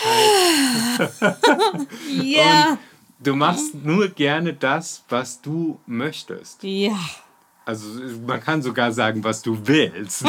Ja. 2.21 2.77
Du 3.19 3.35
machst 3.35 3.75
nur 3.75 4.09
gerne 4.09 4.53
das, 4.53 5.03
was 5.09 5.41
du 5.41 5.79
möchtest. 5.85 6.63
Ja. 6.63 6.97
Also 7.65 7.87
man 8.25 8.41
kann 8.41 8.61
sogar 8.61 8.91
sagen, 8.91 9.23
was 9.23 9.41
du 9.41 9.57
willst. 9.67 10.25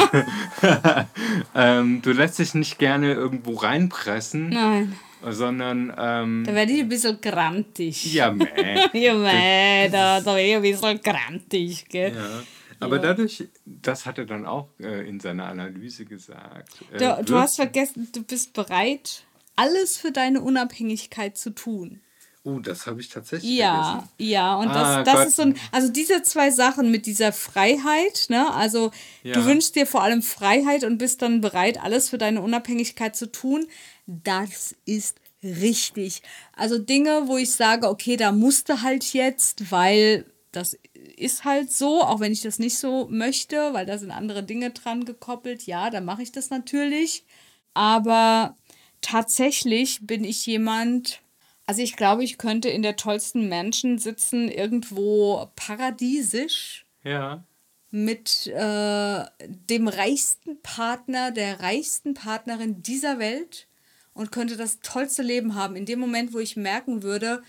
ähm, 1.55 2.01
du 2.01 2.11
lässt 2.11 2.39
dich 2.39 2.53
nicht 2.53 2.79
gerne 2.79 3.13
irgendwo 3.13 3.55
reinpressen, 3.55 4.49
Nein. 4.49 4.97
Sondern 5.21 5.93
ähm, 5.97 6.43
Da 6.45 6.53
werde 6.53 6.71
ich 6.71 6.81
ein 6.81 6.89
bisschen 6.89 7.19
grantig. 7.21 8.13
ja, 8.13 8.31
meh. 8.31 8.45
Ja, 8.93 9.13
mei, 9.15 9.89
da, 9.91 10.21
da 10.21 10.35
werde 10.35 10.47
ich 10.49 10.55
ein 10.55 10.61
bisschen 10.61 11.01
grantig, 11.01 11.85
gell? 11.89 12.13
Ja. 12.15 12.43
Aber 12.79 12.97
Ja. 12.97 13.01
dadurch, 13.01 13.43
das 13.65 14.05
hat 14.05 14.19
er 14.19 14.25
dann 14.25 14.45
auch 14.45 14.69
äh, 14.79 15.07
in 15.09 15.19
seiner 15.19 15.47
Analyse 15.47 16.05
gesagt. 16.05 16.69
äh, 16.93 16.97
Du, 16.99 17.23
du 17.25 17.35
hast 17.37 17.55
vergessen, 17.55 18.07
du 18.13 18.23
bist 18.23 18.53
bereit, 18.53 19.23
alles 19.55 19.97
für 19.97 20.11
deine 20.11 20.41
Unabhängigkeit 20.41 21.37
zu 21.37 21.49
tun. 21.51 22.01
Oh, 22.47 22.59
das 22.59 22.87
habe 22.87 23.01
ich 23.01 23.09
tatsächlich 23.09 23.57
Ja, 23.57 23.83
vergessen. 23.91 24.09
ja, 24.19 24.55
und 24.55 24.69
das, 24.69 24.87
Ah, 24.87 25.03
das 25.03 25.15
Gott. 25.15 25.27
ist 25.27 25.35
so 25.35 25.41
ein, 25.41 25.55
also 25.73 25.89
diese 25.91 26.23
zwei 26.23 26.49
Sachen 26.49 26.91
mit 26.91 27.05
dieser 27.05 27.33
Freiheit, 27.33 28.27
ne, 28.29 28.53
also 28.53 28.91
Ja. 29.23 29.33
du 29.33 29.45
wünschst 29.45 29.75
dir 29.75 29.85
vor 29.85 30.01
allem 30.01 30.21
Freiheit 30.21 30.85
und 30.85 30.97
bist 30.97 31.21
dann 31.21 31.41
bereit, 31.41 31.83
alles 31.83 32.07
für 32.09 32.17
deine 32.17 32.41
Unabhängigkeit 32.41 33.17
zu 33.17 33.29
tun, 33.29 33.67
das 34.05 34.75
ist 34.85 35.17
richtig. 35.43 36.21
Also 36.53 36.77
Dinge, 36.77 37.23
wo 37.27 37.35
ich 37.35 37.51
sage, 37.51 37.89
okay, 37.89 38.15
da 38.15 38.31
musste 38.31 38.81
halt 38.81 39.11
jetzt, 39.13 39.69
weil 39.69 40.25
das 40.53 40.77
ist 41.17 41.43
halt 41.43 41.69
so, 41.69 42.01
auch 42.01 42.21
wenn 42.21 42.31
ich 42.31 42.43
das 42.43 42.59
nicht 42.59 42.77
so 42.79 43.07
möchte, 43.11 43.73
weil 43.73 43.85
da 43.85 43.97
sind 43.97 44.11
andere 44.11 44.41
Dinge 44.43 44.71
dran 44.71 45.03
gekoppelt, 45.03 45.63
ja, 45.63 45.89
dann 45.89 46.05
mache 46.05 46.23
ich 46.23 46.31
das 46.31 46.49
natürlich. 46.49 47.25
Aber 47.73 48.55
tatsächlich 49.01 49.99
bin 50.07 50.23
ich 50.23 50.45
jemand, 50.45 51.21
also 51.67 51.81
ich 51.81 51.95
glaube, 51.95 52.23
ich 52.23 52.37
könnte 52.39 52.69
in 52.69 52.81
der 52.81 52.95
tollsten 52.95 53.47
Mansion 53.49 53.99
sitzen, 53.99 54.49
irgendwo 54.49 55.47
paradiesisch 55.55 56.85
Ja. 57.03 57.43
mit 57.91 58.47
äh, 58.47 59.23
dem 59.45 59.87
reichsten 59.87 60.61
Partner, 60.61 61.31
der 61.31 61.59
reichsten 61.59 62.13
Partnerin 62.13 62.81
dieser 62.81 63.19
Welt 63.19 63.67
und 64.13 64.31
könnte 64.31 64.57
das 64.57 64.79
tollste 64.81 65.21
Leben 65.21 65.55
haben. 65.55 65.75
In 65.75 65.85
dem 65.85 65.99
Moment, 65.99 66.33
wo 66.33 66.39
ich 66.39 66.55
merken 66.57 67.03
würde, 67.03 67.43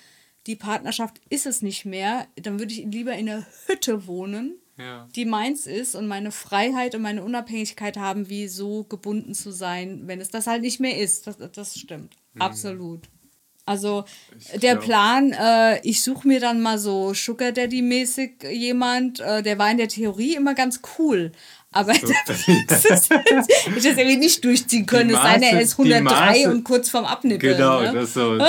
die 0.47 0.57
Partnerschaft 0.57 1.21
ist 1.31 1.47
es 1.47 1.63
nicht 1.63 1.85
mehr, 1.85 2.27
dann 2.37 2.59
würde 2.59 2.73
ich 2.73 2.85
lieber 2.85 3.13
in 3.15 3.29
einer 3.29 3.47
Hütte 3.67 4.07
wohnen, 4.07 4.55
Ja. 4.79 5.09
die 5.17 5.25
meins 5.25 5.67
ist 5.67 5.95
und 5.95 6.07
meine 6.07 6.31
Freiheit 6.31 6.95
und 6.95 7.03
meine 7.03 7.25
Unabhängigkeit 7.25 7.97
haben, 7.97 8.29
wie 8.29 8.49
so 8.49 8.85
gebunden 8.85 9.35
zu 9.35 9.51
sein, 9.51 10.03
wenn 10.07 10.21
es 10.21 10.31
das 10.31 10.47
halt 10.47 10.63
nicht 10.63 10.79
mehr 10.81 10.97
ist. 10.99 11.27
Das, 11.27 11.37
das 11.53 11.79
stimmt. 11.79 12.17
Absolut. 12.39 13.09
Also 13.69 14.05
Ich 14.39 14.61
der 14.61 14.77
glaub- 14.77 14.85
Plan, 14.85 15.33
äh, 15.33 15.81
ich 15.87 16.03
suche 16.03 16.27
mir 16.27 16.41
dann 16.41 16.61
mal 16.63 16.79
so 16.79 17.13
Sugar 17.13 17.53
Daddy-mäßig 17.53 18.43
jemand, 18.51 19.21
äh, 19.21 19.43
der 19.43 19.59
war 19.59 19.71
in 19.71 19.77
der 19.77 19.89
Theorie 19.89 20.35
immer 20.35 20.55
ganz 20.55 20.81
cool. 20.99 21.33
Aber 21.71 21.93
das 22.69 22.85
ist, 22.87 23.11
ich 23.11 23.75
das 23.75 23.85
irgendwie 23.85 24.17
nicht 24.17 24.43
durchziehen 24.43 24.87
können. 24.87 25.11
Es 25.11 25.17
sei 25.17 25.35
denn, 25.35 25.57
er 25.57 25.61
ist 25.61 25.77
die 25.77 25.95
103 25.95 26.45
Maße- 26.45 26.51
und 26.51 26.65
kurz 26.65 26.89
vorm 26.89 27.05
Abnippeln. 27.05 27.57
Genau, 27.57 27.83
ne? 27.83 27.93
das 27.93 28.15
so. 28.15 28.37
äh, 28.37 28.49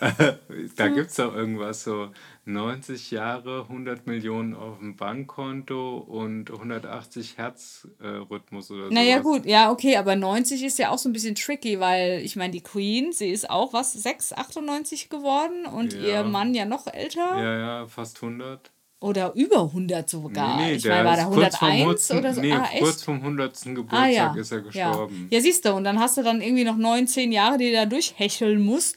da 0.76 0.88
gibt 0.88 1.10
es 1.10 1.16
doch 1.16 1.34
irgendwas 1.34 1.84
so 1.84 2.10
90 2.44 3.12
Jahre, 3.12 3.62
100 3.62 4.06
Millionen 4.06 4.54
auf 4.54 4.78
dem 4.78 4.96
Bankkonto 4.96 5.98
und 5.98 6.50
180 6.50 7.38
Herzrhythmus 7.38 8.70
oder 8.70 8.88
so. 8.88 8.94
Naja, 8.94 9.18
gut, 9.18 9.46
ja, 9.46 9.70
okay, 9.70 9.96
aber 9.96 10.16
90 10.16 10.64
ist 10.64 10.78
ja 10.78 10.90
auch 10.90 10.98
so 10.98 11.08
ein 11.08 11.12
bisschen 11.12 11.34
tricky, 11.34 11.78
weil 11.80 12.20
ich 12.24 12.36
meine, 12.36 12.52
die 12.52 12.62
Queen, 12.62 13.12
sie 13.12 13.30
ist 13.30 13.48
auch 13.48 13.72
was, 13.72 13.92
6, 13.92 14.32
98 14.32 15.08
geworden 15.08 15.66
und 15.66 15.92
Ja. 15.92 16.00
ihr 16.00 16.24
Mann 16.24 16.54
ja 16.54 16.64
noch 16.64 16.86
älter 16.86 17.36
Ja, 17.36 17.58
ja, 17.58 17.86
fast 17.86 18.22
100. 18.22 18.70
oder 19.00 19.32
über 19.34 19.62
100 19.62 20.08
sogar. 20.08 20.56
Nee, 20.56 20.66
nee, 20.66 20.72
ich 20.74 20.84
meine, 20.86 21.04
war 21.04 21.16
der 21.16 21.26
ist 21.28 21.32
kurz 21.34 21.56
vom 21.56 21.68
101 21.68 22.10
100. 22.10 22.24
oder 22.24 22.34
so? 22.34 22.40
Nee, 22.40 22.52
ah, 22.52 22.68
echt? 22.72 22.82
kurz 22.82 23.02
vom 23.02 23.16
100. 23.16 23.62
Geburtstag 23.64 24.00
Ah, 24.00 24.08
ja. 24.08 24.34
ist 24.34 24.52
er 24.52 24.58
ja. 24.58 24.64
gestorben. 24.90 25.28
ja, 25.30 25.40
siehst 25.40 25.64
du, 25.64 25.74
und 25.74 25.84
dann 25.84 25.98
hast 25.98 26.16
du 26.16 26.22
dann 26.22 26.40
irgendwie 26.40 26.64
noch 26.64 26.76
19 26.76 27.30
Jahre, 27.32 27.58
die 27.58 27.66
du 27.70 27.72
da 27.74 27.86
durchhecheln 27.86 28.60
musst. 28.62 28.96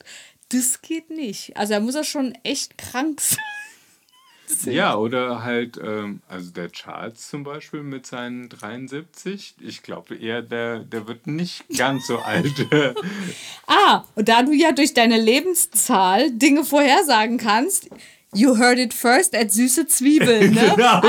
Das 0.52 0.82
geht 0.82 1.10
nicht. 1.10 1.56
Also 1.58 1.74
da 1.74 1.80
muss 1.80 1.96
er 1.96 2.04
schon 2.04 2.34
echt 2.44 2.78
krank 2.78 3.20
sein. 3.22 3.40
Ja, 4.74 4.96
oder 4.96 5.44
halt, 5.44 5.78
ähm, 5.78 6.22
also 6.28 6.50
der 6.50 6.72
Charles 6.72 7.30
zum 7.30 7.44
Beispiel 7.44 7.84
mit 7.84 8.08
seinen 8.08 8.50
73, 8.50 9.54
ich 9.60 9.84
glaube 9.84 10.16
eher, 10.16 10.42
der, 10.42 10.80
der 10.80 11.08
wird 11.08 11.28
nicht 11.28 11.66
ganz 11.78 12.08
so 12.08 12.18
alt. 12.18 12.66
Ah, 13.68 14.06
und 14.16 14.28
da 14.28 14.42
du 14.42 14.52
ja 14.52 14.72
durch 14.72 14.96
deine 14.96 15.22
Lebenszahl 15.22 16.32
Dinge 16.32 16.66
vorhersagen 16.66 17.38
kannst, 17.38 17.90
you 18.34 18.56
heard 18.56 18.78
it 18.78 18.94
first 18.94 19.34
at 19.36 19.52
süße 19.52 19.88
Zwiebeln, 19.88 20.54
ne? 20.54 20.74
genau, 20.76 21.02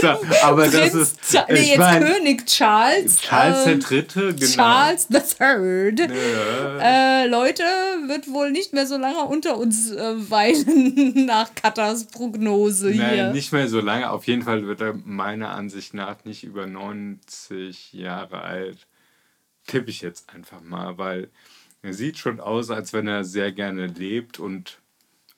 so, 0.00 0.08
aber 0.42 0.68
das 0.68 0.94
ist, 0.94 1.18
nee, 1.48 1.70
jetzt 1.70 1.78
mein, 1.78 2.02
König 2.02 2.46
Charles. 2.46 3.20
Charles 3.20 3.66
ähm, 3.66 3.80
der 3.80 3.88
Dritte, 3.88 4.34
genau. 4.34 4.52
Charles 4.52 5.06
the 5.08 5.20
Third. 5.20 6.00
Ja. 6.00 7.22
Äh, 7.22 7.26
Leute, 7.28 7.62
wird 8.06 8.28
wohl 8.28 8.50
nicht 8.50 8.74
mehr 8.74 8.86
so 8.86 8.98
lange 8.98 9.24
unter 9.24 9.56
uns 9.56 9.90
äh, 9.90 10.30
weilen 10.30 11.26
nach 11.26 11.54
Katas 11.54 12.06
Prognose 12.06 12.90
hier. 12.90 13.02
Nein, 13.02 13.32
nicht 13.32 13.52
mehr 13.52 13.68
so 13.68 13.80
lange. 13.80 14.10
Auf 14.10 14.26
jeden 14.26 14.42
Fall 14.42 14.66
wird 14.66 14.82
er 14.82 14.94
meiner 14.94 15.50
Ansicht 15.50 15.94
nach 15.94 16.24
nicht 16.24 16.44
über 16.44 16.66
90 16.66 17.94
Jahre 17.94 18.42
alt. 18.42 18.86
Tippe 19.66 19.90
ich 19.90 20.02
jetzt 20.02 20.28
einfach 20.34 20.60
mal, 20.60 20.98
weil 20.98 21.30
er 21.82 21.94
sieht 21.94 22.18
schon 22.18 22.40
aus, 22.40 22.70
als 22.70 22.92
wenn 22.92 23.06
er 23.06 23.24
sehr 23.24 23.52
gerne 23.52 23.86
lebt 23.86 24.38
und 24.38 24.81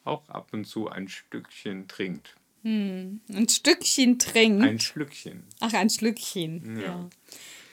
auch 0.05 0.29
ab 0.29 0.49
und 0.53 0.67
zu 0.67 0.89
ein 0.89 1.09
Stückchen 1.09 1.89
trinkt. 1.89 2.37
Ein 2.65 3.21
Stückchen 3.49 4.19
trinkt. 4.19 4.65
Ein 4.65 4.81
Schlückchen. 4.81 5.45
Ach, 5.61 5.73
ein 5.75 5.91
Schlückchen. 5.91 6.81
Ja. 6.81 7.11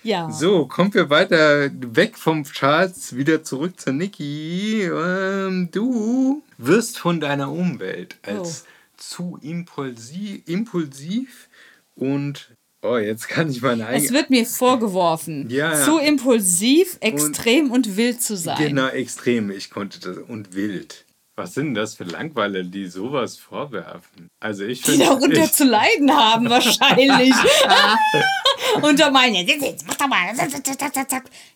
Ja. 0.04 0.32
So, 0.32 0.66
kommen 0.66 0.94
wir 0.94 1.10
weiter 1.10 1.70
weg 1.96 2.18
vom 2.18 2.44
Charts, 2.44 3.16
wieder 3.16 3.44
zurück 3.44 3.80
zur 3.80 3.94
Niki. 3.94 4.82
Ähm, 4.84 5.70
du 5.72 6.42
wirst 6.58 6.98
von 6.98 7.20
deiner 7.20 7.52
Umwelt 7.52 8.18
als 8.24 8.66
zu 8.98 9.38
impulsiv, 9.42 10.42
impulsiv 10.48 11.50
und 11.96 12.52
oh, 12.82 12.98
jetzt 12.98 13.28
kann 13.30 13.50
ich 13.52 13.62
meine 13.62 13.84
Es 13.84 13.90
eigene 14.06 14.10
wird 14.18 14.30
mir 14.32 14.46
vorgeworfen, 14.46 15.50
Ja, 15.50 15.74
ja. 15.78 15.86
zu 15.86 16.00
impulsiv, 16.00 16.98
extrem 17.00 17.72
und, 17.72 17.96
wild 17.96 18.22
zu 18.24 18.36
sein. 18.36 18.58
genau 18.58 18.88
extrem. 18.88 19.52
Ich 19.52 19.70
konnte 19.70 20.00
das 20.00 20.18
und 20.18 20.54
wild. 20.56 21.06
Was 21.42 21.54
sind 21.56 21.74
das 21.76 21.96
für 21.96 22.04
Langweiler, 22.04 22.64
die 22.64 22.88
sowas 22.88 23.38
vorwerfen? 23.38 24.30
Also 24.40 24.64
ich 24.66 24.82
Die 24.84 24.98
darunter 24.98 25.44
ich- 25.44 25.52
zu 25.54 25.64
leiden 25.66 26.16
haben, 26.16 26.50
wahrscheinlich. 26.50 27.34
Unter 28.82 29.12
meinen. 29.12 29.48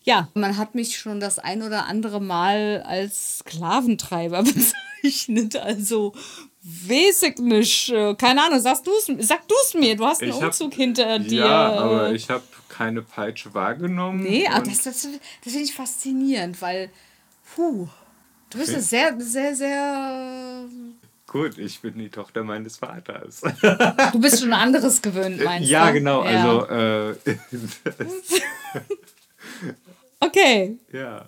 Ja, 0.03 0.27
man 0.33 0.57
hat 0.57 0.75
mich 0.75 0.97
schon 0.97 1.19
das 1.19 1.39
ein 1.39 1.61
oder 1.61 1.85
andere 1.85 2.21
Mal 2.21 2.83
als 2.85 3.39
Sklaventreiber 3.39 4.43
bezeichnet. 5.03 5.55
Also, 5.55 6.13
weiß 6.63 7.23
ich 7.23 7.37
nicht. 7.37 7.89
Äh, 7.89 8.15
Keine 8.15 8.43
Ahnung, 8.43 8.59
sagst 8.59 8.85
du's, 8.87 9.05
sag 9.19 9.47
du 9.47 9.55
es 9.63 9.73
mir. 9.73 9.95
Du 9.95 10.05
hast 10.05 10.21
einen 10.21 10.31
Ich 10.31 10.37
hab- 10.37 10.45
Umzug 10.47 10.73
hinter 10.73 11.19
dir. 11.19 11.45
Ja, 11.45 11.73
aber 11.73 12.11
ich 12.11 12.29
habe 12.29 12.43
keine 12.69 13.01
Peitsche 13.01 13.53
wahrgenommen. 13.53 14.23
Nee, 14.23 14.47
aber 14.47 14.65
das, 14.67 14.81
das, 14.83 15.03
das 15.43 15.53
finde 15.53 15.59
ich 15.65 15.73
faszinierend, 15.73 16.61
weil, 16.61 16.89
puh, 17.55 17.87
du 18.55 18.59
bist 18.59 18.89
sehr, 18.89 19.19
sehr, 19.19 19.55
sehr. 19.55 20.65
Gut, 21.27 21.57
ich 21.57 21.81
bin 21.81 21.97
die 21.97 22.09
Tochter 22.09 22.43
meines 22.43 22.77
Vaters. 22.77 23.41
Du 24.13 24.19
bist 24.19 24.39
schon 24.41 24.53
anderes 24.53 25.01
gewöhnt, 25.01 25.43
meinst 25.43 25.69
ja, 25.69 25.87
du? 25.87 25.93
genau. 25.93 26.23
Ja. 26.23 26.29
Also, 26.29 26.65
äh, 26.67 27.15
Okay. 30.19 30.77
ja. 30.93 31.25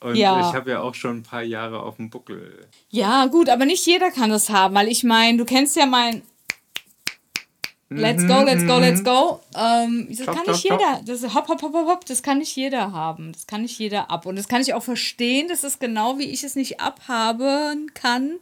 Und 0.00 0.16
Ja. 0.16 0.40
ich 0.48 0.54
habe 0.54 0.70
ja 0.70 0.80
auch 0.80 0.94
schon 0.94 1.18
ein 1.18 1.22
paar 1.22 1.42
Jahre 1.42 1.80
auf 1.80 1.96
dem 1.96 2.10
Buckel. 2.10 2.66
Ja, 2.90 3.26
gut, 3.26 3.48
aber 3.48 3.64
nicht 3.64 3.86
jeder 3.86 4.10
kann 4.10 4.30
das 4.30 4.50
haben, 4.50 4.74
weil 4.74 4.88
ich 4.88 5.04
meine, 5.04 5.38
du 5.38 5.44
kennst 5.44 5.76
ja 5.76 5.86
mein. 5.86 6.22
Let's 7.88 8.26
go, 8.26 8.42
let's 8.42 8.66
go, 8.66 8.78
let's 8.78 9.04
go. 9.04 9.40
Ähm, 9.56 10.08
das 10.10 10.26
Hopp, 10.26 10.34
kann 10.34 10.46
nicht 10.46 10.64
jeder. 10.64 11.00
Das 11.06 11.22
hopp, 11.34 11.48
hopp, 11.48 11.62
hopp, 11.62 11.72
hopp, 11.72 11.88
hopp. 11.88 12.06
Das 12.06 12.22
kann 12.22 12.38
nicht 12.38 12.56
jeder 12.56 12.92
haben. 12.92 13.32
Das 13.32 13.46
kann 13.46 13.62
nicht 13.62 13.78
jeder 13.78 14.10
ab. 14.10 14.26
Und 14.26 14.36
das 14.36 14.48
kann 14.48 14.60
ich 14.60 14.74
auch 14.74 14.82
verstehen. 14.82 15.46
Das 15.48 15.62
ist 15.62 15.78
genau 15.78 16.18
wie 16.18 16.24
ich 16.24 16.42
es 16.42 16.56
nicht 16.56 16.80
abhaben 16.80 17.92
kann, 17.94 18.38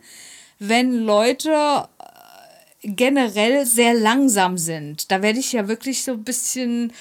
wenn 0.59 1.05
Leute 1.05 1.89
äh, 1.99 2.89
generell 2.89 3.67
sehr 3.67 3.93
langsam 3.93 4.57
sind. 4.57 5.11
Da 5.11 5.21
werde 5.21 5.41
ich 5.41 5.53
ja 5.53 5.69
wirklich 5.69 6.05
so 6.05 6.13
ein 6.13 6.25
bisschen. 6.25 6.93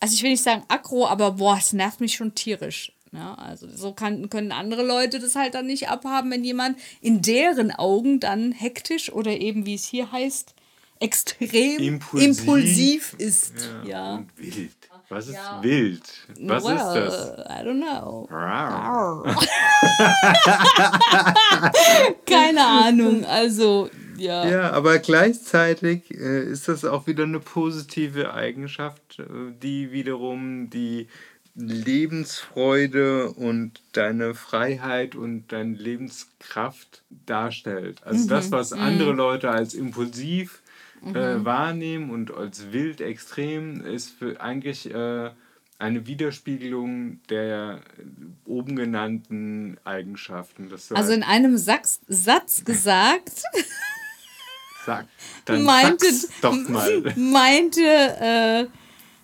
Also 0.00 0.14
ich 0.14 0.22
will 0.24 0.30
nicht 0.30 0.42
sagen 0.42 0.64
aggro, 0.66 1.06
aber 1.06 1.32
boah, 1.32 1.58
es 1.58 1.72
nervt 1.72 2.00
mich 2.00 2.16
schon 2.16 2.34
tierisch. 2.34 2.92
Ja, 3.12 3.34
also 3.34 3.68
so 3.72 3.92
kann, 3.92 4.30
können 4.30 4.50
andere 4.50 4.84
Leute 4.84 5.18
das 5.18 5.34
halt 5.36 5.54
dann 5.54 5.66
nicht 5.66 5.88
abhaben, 5.88 6.30
wenn 6.30 6.44
jemand 6.44 6.78
in 7.00 7.22
deren 7.22 7.70
Augen 7.72 8.18
dann 8.18 8.52
hektisch 8.52 9.12
oder 9.12 9.32
eben, 9.32 9.66
wie 9.66 9.74
es 9.74 9.84
hier 9.84 10.10
heißt, 10.10 10.54
extrem 11.00 11.78
Impulsiv. 11.78 12.38
impulsiv, 12.40 13.14
ist. 13.18 13.68
Ja. 13.84 14.14
Und 14.16 14.28
wild. 14.36 14.70
Was 15.08 15.26
ist 15.26 15.34
Ja. 15.34 15.58
wild? 15.60 16.02
Was 16.40 16.64
well, 16.64 16.76
ist 16.76 16.94
das? 16.94 17.30
I 17.48 17.64
don't 17.66 17.82
know. 17.82 18.28
Keine 22.26 22.64
Ahnung. 22.64 23.24
Also, 23.24 23.90
ja. 24.16 24.48
Ja, 24.48 24.70
aber 24.70 24.98
gleichzeitig 24.98 26.08
äh, 26.12 26.44
ist 26.44 26.68
das 26.68 26.84
auch 26.84 27.08
wieder 27.08 27.24
eine 27.24 27.40
positive 27.40 28.32
Eigenschaft, 28.34 29.18
äh, 29.18 29.24
die 29.60 29.90
wiederum 29.90 30.70
die 30.70 31.08
Lebensfreude 31.56 33.32
und 33.32 33.82
deine 33.92 34.34
Freiheit 34.34 35.16
und 35.16 35.48
deine 35.48 35.74
Lebenskraft 35.74 37.02
darstellt. 37.26 38.00
Also 38.04 38.28
das, 38.28 38.52
was 38.52 38.72
andere 38.72 39.10
Leute 39.12 39.50
als 39.50 39.74
impulsiv 39.74 40.59
äh, 41.04 41.44
wahrnehmen 41.44 42.10
und 42.10 42.32
als 42.32 42.72
wild 42.72 43.00
extrem, 43.00 43.80
ist 43.80 44.10
für 44.10 44.40
eigentlich 44.40 44.92
äh, 44.92 45.30
eine 45.78 46.06
Widerspiegelung 46.06 47.20
der 47.28 47.80
oben 48.44 48.76
genannten 48.76 49.78
Eigenschaften. 49.84 50.70
Also 50.90 51.12
in 51.12 51.22
einem 51.22 51.56
Sachs 51.56 52.00
Satz 52.06 52.64
gesagt, 52.66 53.42
sag, 54.84 55.06
dann 55.46 55.64
meinte, 55.64 56.06
doch 56.42 56.68
mal. 56.68 57.14
meinte 57.16 57.80
äh, 57.80 58.66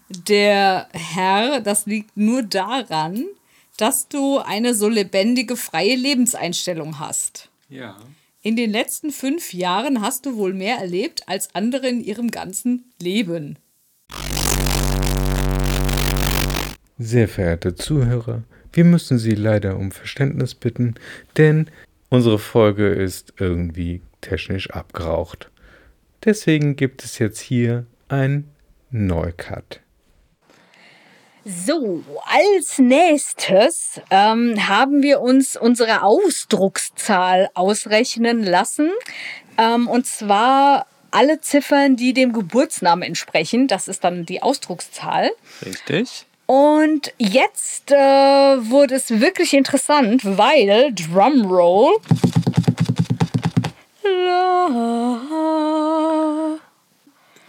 der 0.08 0.88
Herr, 0.92 1.60
das 1.60 1.86
liegt 1.86 2.16
nur 2.16 2.42
daran, 2.42 3.24
dass 3.76 4.08
du 4.08 4.38
eine 4.38 4.74
so 4.74 4.88
lebendige, 4.88 5.56
freie 5.56 5.96
Lebenseinstellung 5.96 6.98
hast. 6.98 7.50
Ja. 7.68 7.96
In 8.46 8.54
den 8.54 8.70
letzten 8.70 9.10
fünf 9.10 9.52
Jahren 9.52 10.00
hast 10.00 10.24
du 10.24 10.36
wohl 10.36 10.54
mehr 10.54 10.76
erlebt 10.76 11.28
als 11.28 11.52
andere 11.56 11.88
in 11.88 12.00
ihrem 12.00 12.30
ganzen 12.30 12.84
Leben. 13.02 13.58
Sehr 16.96 17.26
verehrte 17.26 17.74
Zuhörer, 17.74 18.44
wir 18.72 18.84
müssen 18.84 19.18
Sie 19.18 19.34
leider 19.34 19.76
um 19.76 19.90
Verständnis 19.90 20.54
bitten, 20.54 20.94
denn 21.36 21.68
unsere 22.08 22.38
Folge 22.38 22.86
ist 22.86 23.34
irgendwie 23.40 24.00
technisch 24.20 24.70
abgeraucht. 24.70 25.50
Deswegen 26.24 26.76
gibt 26.76 27.02
es 27.02 27.18
jetzt 27.18 27.40
hier 27.40 27.84
ein 28.06 28.44
Neucut. 28.92 29.80
So, 31.48 32.02
als 32.24 32.80
nächstes 32.80 34.00
ähm, 34.10 34.66
haben 34.66 35.00
wir 35.00 35.20
uns 35.20 35.56
unsere 35.56 36.02
Ausdruckszahl 36.02 37.50
ausrechnen 37.54 38.42
lassen. 38.42 38.90
Ähm, 39.56 39.86
und 39.86 40.06
zwar 40.06 40.86
alle 41.12 41.40
Ziffern, 41.40 41.94
die 41.94 42.12
dem 42.12 42.32
Geburtsnamen 42.32 43.04
entsprechen. 43.04 43.68
Das 43.68 43.86
ist 43.86 44.02
dann 44.02 44.26
die 44.26 44.42
Ausdruckszahl. 44.42 45.30
Richtig? 45.64 46.26
Und 46.46 47.14
jetzt 47.16 47.92
äh, 47.92 47.96
wurde 47.96 48.96
es 48.96 49.20
wirklich 49.20 49.54
interessant, 49.54 50.22
weil 50.24 50.92
Drumroll. 50.94 51.96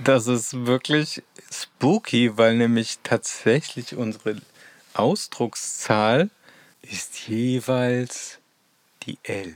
Das 0.03 0.27
ist 0.27 0.67
wirklich 0.67 1.23
spooky, 1.61 2.37
weil 2.37 2.55
nämlich 2.55 2.99
tatsächlich 3.03 3.95
unsere 3.95 4.37
Ausdruckszahl 4.93 6.29
ist 6.81 7.27
jeweils 7.27 8.39
die 9.03 9.17
11. 9.23 9.55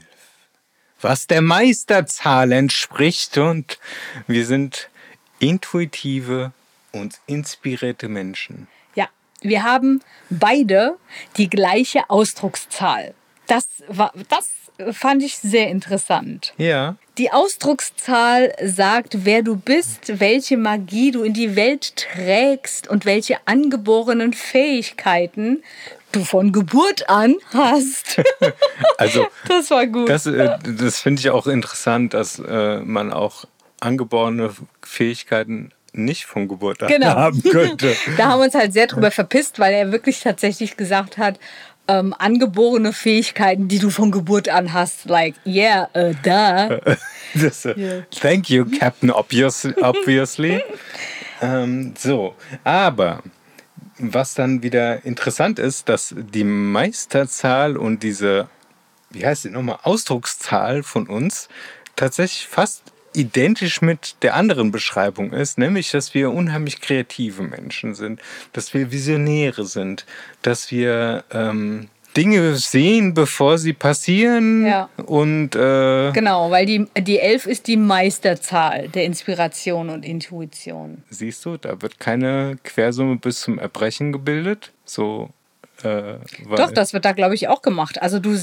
Was 1.00 1.26
der 1.26 1.42
Meisterzahl 1.42 2.52
entspricht 2.52 3.38
und 3.38 3.78
wir 4.26 4.46
sind 4.46 4.88
intuitive 5.40 6.52
und 6.92 7.18
inspirierte 7.26 8.08
Menschen. 8.08 8.68
Ja, 8.94 9.08
wir 9.40 9.64
haben 9.64 10.00
beide 10.30 10.96
die 11.36 11.50
gleiche 11.50 12.08
Ausdruckszahl. 12.08 13.14
Das, 13.48 13.66
war, 13.88 14.12
das 14.28 14.50
fand 14.92 15.22
ich 15.22 15.38
sehr 15.38 15.68
interessant. 15.68 16.52
Ja. 16.56 16.96
Die 17.18 17.30
Ausdruckszahl 17.30 18.52
sagt, 18.64 19.24
wer 19.24 19.42
du 19.42 19.56
bist, 19.56 20.20
welche 20.20 20.56
Magie 20.56 21.10
du 21.10 21.22
in 21.22 21.34
die 21.34 21.56
Welt 21.56 21.94
trägst 21.96 22.88
und 22.88 23.04
welche 23.04 23.36
angeborenen 23.46 24.32
Fähigkeiten 24.32 25.62
du 26.12 26.24
von 26.24 26.52
Geburt 26.52 27.08
an 27.08 27.36
hast. 27.52 28.20
Also, 28.98 29.26
das 29.48 29.70
war 29.70 29.86
gut. 29.86 30.08
das, 30.08 30.26
äh, 30.26 30.56
das 30.78 31.00
finde 31.00 31.20
ich 31.20 31.30
auch 31.30 31.46
interessant, 31.46 32.14
dass 32.14 32.38
äh, 32.38 32.78
man 32.80 33.12
auch 33.12 33.46
angeborene 33.80 34.50
Fähigkeiten 34.82 35.72
nicht 35.92 36.24
von 36.26 36.46
Geburt 36.48 36.82
an 36.82 36.88
Genau. 36.88 37.08
haben 37.08 37.42
könnte. 37.42 37.94
Da 38.16 38.28
haben 38.28 38.40
wir 38.40 38.44
uns 38.44 38.54
halt 38.54 38.72
sehr 38.72 38.86
drüber 38.86 39.10
verpisst, 39.10 39.58
weil 39.58 39.74
er 39.74 39.92
wirklich 39.92 40.20
tatsächlich 40.20 40.76
gesagt 40.76 41.18
hat, 41.18 41.38
ähm, 41.88 42.14
angeborene 42.16 42.92
Fähigkeiten, 42.92 43.68
die 43.68 43.78
du 43.78 43.90
von 43.90 44.10
Geburt 44.10 44.48
an 44.48 44.72
hast, 44.72 45.06
like, 45.06 45.34
yeah, 45.46 45.88
uh, 45.96 46.14
duh. 46.22 46.94
Das, 47.34 47.64
äh, 47.64 48.02
Thank 48.10 48.50
you, 48.50 48.66
Captain 48.66 49.10
Obvious, 49.10 49.66
Obviously. 49.80 50.62
ähm, 51.40 51.94
so, 51.96 52.34
aber 52.62 53.22
was 53.98 54.34
dann 54.34 54.62
wieder 54.62 55.04
interessant 55.06 55.58
ist, 55.58 55.88
dass 55.88 56.14
die 56.14 56.44
Meisterzahl 56.44 57.78
und 57.78 58.02
diese, 58.02 58.48
wie 59.10 59.24
heißt 59.24 59.44
die 59.44 59.50
nochmal, 59.50 59.78
Ausdruckszahl 59.82 60.82
von 60.82 61.06
uns 61.06 61.48
tatsächlich 61.96 62.48
fast 62.48 62.91
identisch 63.14 63.82
mit 63.82 64.16
der 64.22 64.34
anderen 64.34 64.70
Beschreibung 64.72 65.32
ist, 65.32 65.58
nämlich, 65.58 65.90
dass 65.90 66.14
wir 66.14 66.30
unheimlich 66.32 66.80
kreative 66.80 67.42
Menschen 67.42 67.94
sind, 67.94 68.20
dass 68.52 68.74
wir 68.74 68.90
Visionäre 68.92 69.64
sind, 69.64 70.06
dass 70.42 70.70
wir 70.70 71.24
ähm, 71.32 71.88
Dinge 72.16 72.56
sehen, 72.56 73.14
bevor 73.14 73.56
sie 73.56 73.72
passieren 73.72 74.66
Ja. 74.66 74.88
und 75.06 75.54
äh, 75.56 76.12
Genau, 76.12 76.50
weil 76.50 76.66
die, 76.66 76.86
die 76.98 77.18
Elf 77.18 77.46
ist 77.46 77.66
die 77.68 77.78
Meisterzahl 77.78 78.88
der 78.88 79.04
Inspiration 79.04 79.88
und 79.88 80.04
Intuition. 80.04 81.02
Siehst 81.08 81.44
du, 81.46 81.56
da 81.56 81.80
wird 81.80 81.98
keine 81.98 82.58
Quersumme 82.64 83.16
bis 83.16 83.40
zum 83.40 83.58
Erbrechen 83.58 84.12
gebildet. 84.12 84.72
So, 84.84 85.30
äh, 85.84 86.18
Doch, 86.56 86.70
das 86.72 86.92
wird 86.92 87.04
da, 87.04 87.12
glaube 87.12 87.34
ich, 87.34 87.48
auch 87.48 87.62
gemacht. 87.62 88.00
Also 88.02 88.18
du, 88.18 88.38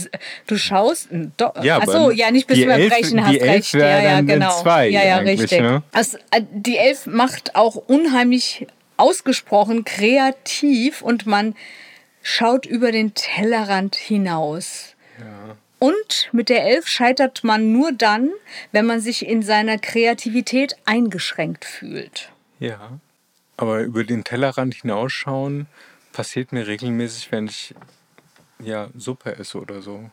du 0.47 0.57
schaust. 0.57 1.09
Do, 1.37 1.51
Ja, 1.61 1.77
Achso, 1.79 2.11
ja, 2.11 2.31
nicht 2.31 2.47
bis 2.47 2.57
die 2.57 2.63
zum 2.63 2.71
Elf- 2.71 2.91
Erbrechen, 2.93 3.21
hast 3.23 3.31
die 3.33 3.39
Elf 3.39 3.51
recht. 3.55 3.73
wäre 3.73 4.03
Ja, 4.03 4.09
ja, 4.11 4.21
genau. 4.21 4.61
zwei 4.61 4.89
ja, 4.89 5.03
ja, 5.03 5.17
richtig. 5.17 5.59
ne? 5.61 5.83
Also, 5.91 6.17
äh, 6.31 6.41
die 6.51 6.77
Elf 6.77 7.05
macht 7.05 7.55
auch 7.55 7.75
unheimlich 7.75 8.67
ausgesprochen 8.97 9.85
kreativ 9.85 11.01
und 11.01 11.25
man 11.25 11.55
schaut 12.21 12.65
über 12.65 12.91
den 12.91 13.13
Tellerrand 13.13 13.95
hinaus. 13.95 14.95
Und 15.79 16.27
mit 16.33 16.49
der 16.49 16.65
Elf 16.65 16.87
scheitert 16.87 17.45
man 17.45 17.71
nur 17.71 17.93
dann, 17.93 18.29
wenn 18.73 18.85
man 18.85 18.99
sich 18.99 19.25
in 19.25 19.41
seiner 19.41 19.77
Kreativität 19.77 20.75
eingeschränkt 20.85 21.63
fühlt. 21.63 22.29
Ja. 22.59 22.99
Aber 23.55 23.79
über 23.81 24.03
den 24.03 24.25
Tellerrand 24.25 24.73
hinausschauen 24.75 25.67
passiert 26.19 26.51
mir 26.51 26.67
regelmäßig, 26.67 27.31
wenn 27.31 27.47
ich 27.47 27.73
ja 28.61 28.89
Suppe 28.93 29.37
esse 29.37 29.57
oder 29.57 29.81
so. 29.81 30.09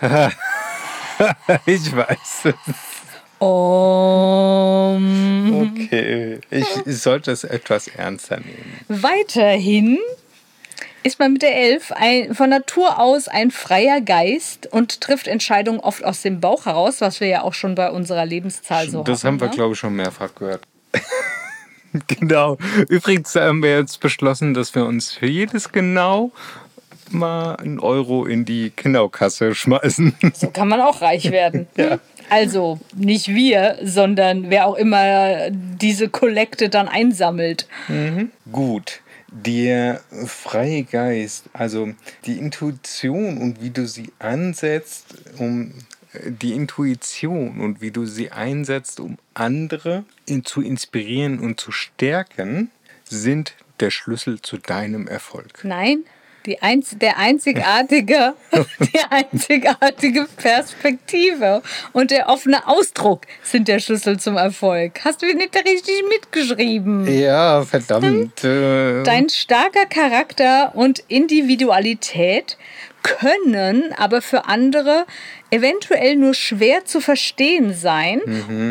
ich 1.66 1.96
weiß. 1.96 2.54
Um, 3.40 5.02
Okay. 5.72 6.38
Ich, 6.48 6.86
ich 6.86 6.98
sollte 7.02 7.32
es 7.32 7.42
etwas 7.42 7.88
ernster 7.88 8.38
nehmen. 8.38 8.78
Weiterhin 8.86 9.98
ist 11.02 11.18
man 11.18 11.32
mit 11.32 11.42
der 11.42 11.56
Elf 11.56 11.90
ein, 11.90 12.32
von 12.32 12.50
Natur 12.50 13.00
aus 13.00 13.26
ein 13.26 13.50
freier 13.50 14.00
Geist 14.00 14.68
und 14.68 15.00
trifft 15.00 15.26
Entscheidungen 15.26 15.80
oft 15.80 16.04
aus 16.04 16.22
dem 16.22 16.38
Bauch 16.38 16.66
heraus, 16.66 17.00
was 17.00 17.18
wir 17.18 17.26
ja 17.26 17.42
auch 17.42 17.54
schon 17.54 17.74
bei 17.74 17.90
unserer 17.90 18.26
Lebenszahl 18.26 18.88
so 18.88 19.02
das 19.02 19.24
hatten, 19.24 19.26
haben 19.26 19.40
wir, 19.40 19.48
ne? 19.48 19.54
glaube 19.56 19.72
ich, 19.72 19.80
schon 19.80 19.96
mehrfach 19.96 20.32
gehört. 20.36 20.62
genau. 22.06 22.58
Übrigens 22.88 23.34
haben 23.34 23.62
wir 23.62 23.78
jetzt 23.78 24.00
beschlossen, 24.00 24.54
dass 24.54 24.74
wir 24.74 24.84
uns 24.84 25.12
für 25.12 25.26
jedes 25.26 25.72
genau 25.72 26.32
mal 27.10 27.56
einen 27.56 27.78
Euro 27.78 28.24
in 28.26 28.44
die 28.44 28.70
Kinderkasse 28.70 29.54
schmeißen. 29.54 30.14
So 30.34 30.50
kann 30.50 30.68
man 30.68 30.80
auch 30.80 31.00
reich 31.00 31.30
werden. 31.30 31.66
Also 32.30 32.80
nicht 32.96 33.28
wir, 33.28 33.76
sondern 33.82 34.48
wer 34.48 34.66
auch 34.66 34.76
immer 34.76 35.50
diese 35.50 36.08
Kollekte 36.08 36.70
dann 36.70 36.88
einsammelt. 36.88 37.68
Gut. 38.50 39.02
Der 39.30 40.00
freie 40.24 40.84
Geist, 40.84 41.50
also 41.52 41.90
die 42.24 42.38
Intuition 42.38 43.36
und 43.36 43.60
wie 43.60 43.68
du 43.68 43.86
sie 43.86 44.10
ansetzt, 44.20 45.16
um 45.36 45.74
die 46.26 46.52
Intuition 46.52 47.60
und 47.60 47.80
wie 47.80 47.90
du 47.90 48.06
sie 48.06 48.30
einsetzt, 48.30 49.00
um 49.00 49.18
andere 49.34 50.04
zu 50.44 50.62
inspirieren 50.62 51.40
und 51.40 51.60
zu 51.60 51.72
stärken, 51.72 52.70
sind 53.04 53.54
der 53.80 53.90
Schlüssel 53.90 54.40
zu 54.40 54.56
deinem 54.58 55.06
Erfolg. 55.08 55.64
Nein, 55.64 56.04
die 56.46 56.60
einz 56.60 56.96
der 56.98 57.18
einzigartige, 57.18 58.34
die 58.80 59.00
einzigartige 59.10 60.26
Perspektive 60.36 61.62
und 61.92 62.10
der 62.10 62.28
offene 62.28 62.66
Ausdruck 62.68 63.22
sind 63.42 63.68
der 63.68 63.78
Schlüssel 63.78 64.18
zum 64.20 64.36
Erfolg. 64.36 65.00
Hast 65.04 65.22
du 65.22 65.26
nicht 65.26 65.54
richtig 65.56 66.02
mitgeschrieben? 66.08 67.06
Ja, 67.12 67.62
verdammt. 67.64 68.44
äh, 68.44 69.02
Dein 69.04 69.28
starker 69.30 69.86
Charakter 69.86 70.72
und 70.74 71.02
Individualität 71.08 72.58
können 73.04 73.92
aber 73.92 74.22
für 74.22 74.46
andere 74.46 75.06
eventuell 75.50 76.16
nur 76.16 76.34
schwer 76.34 76.84
zu 76.84 77.00
verstehen 77.00 77.72
sein 77.72 78.20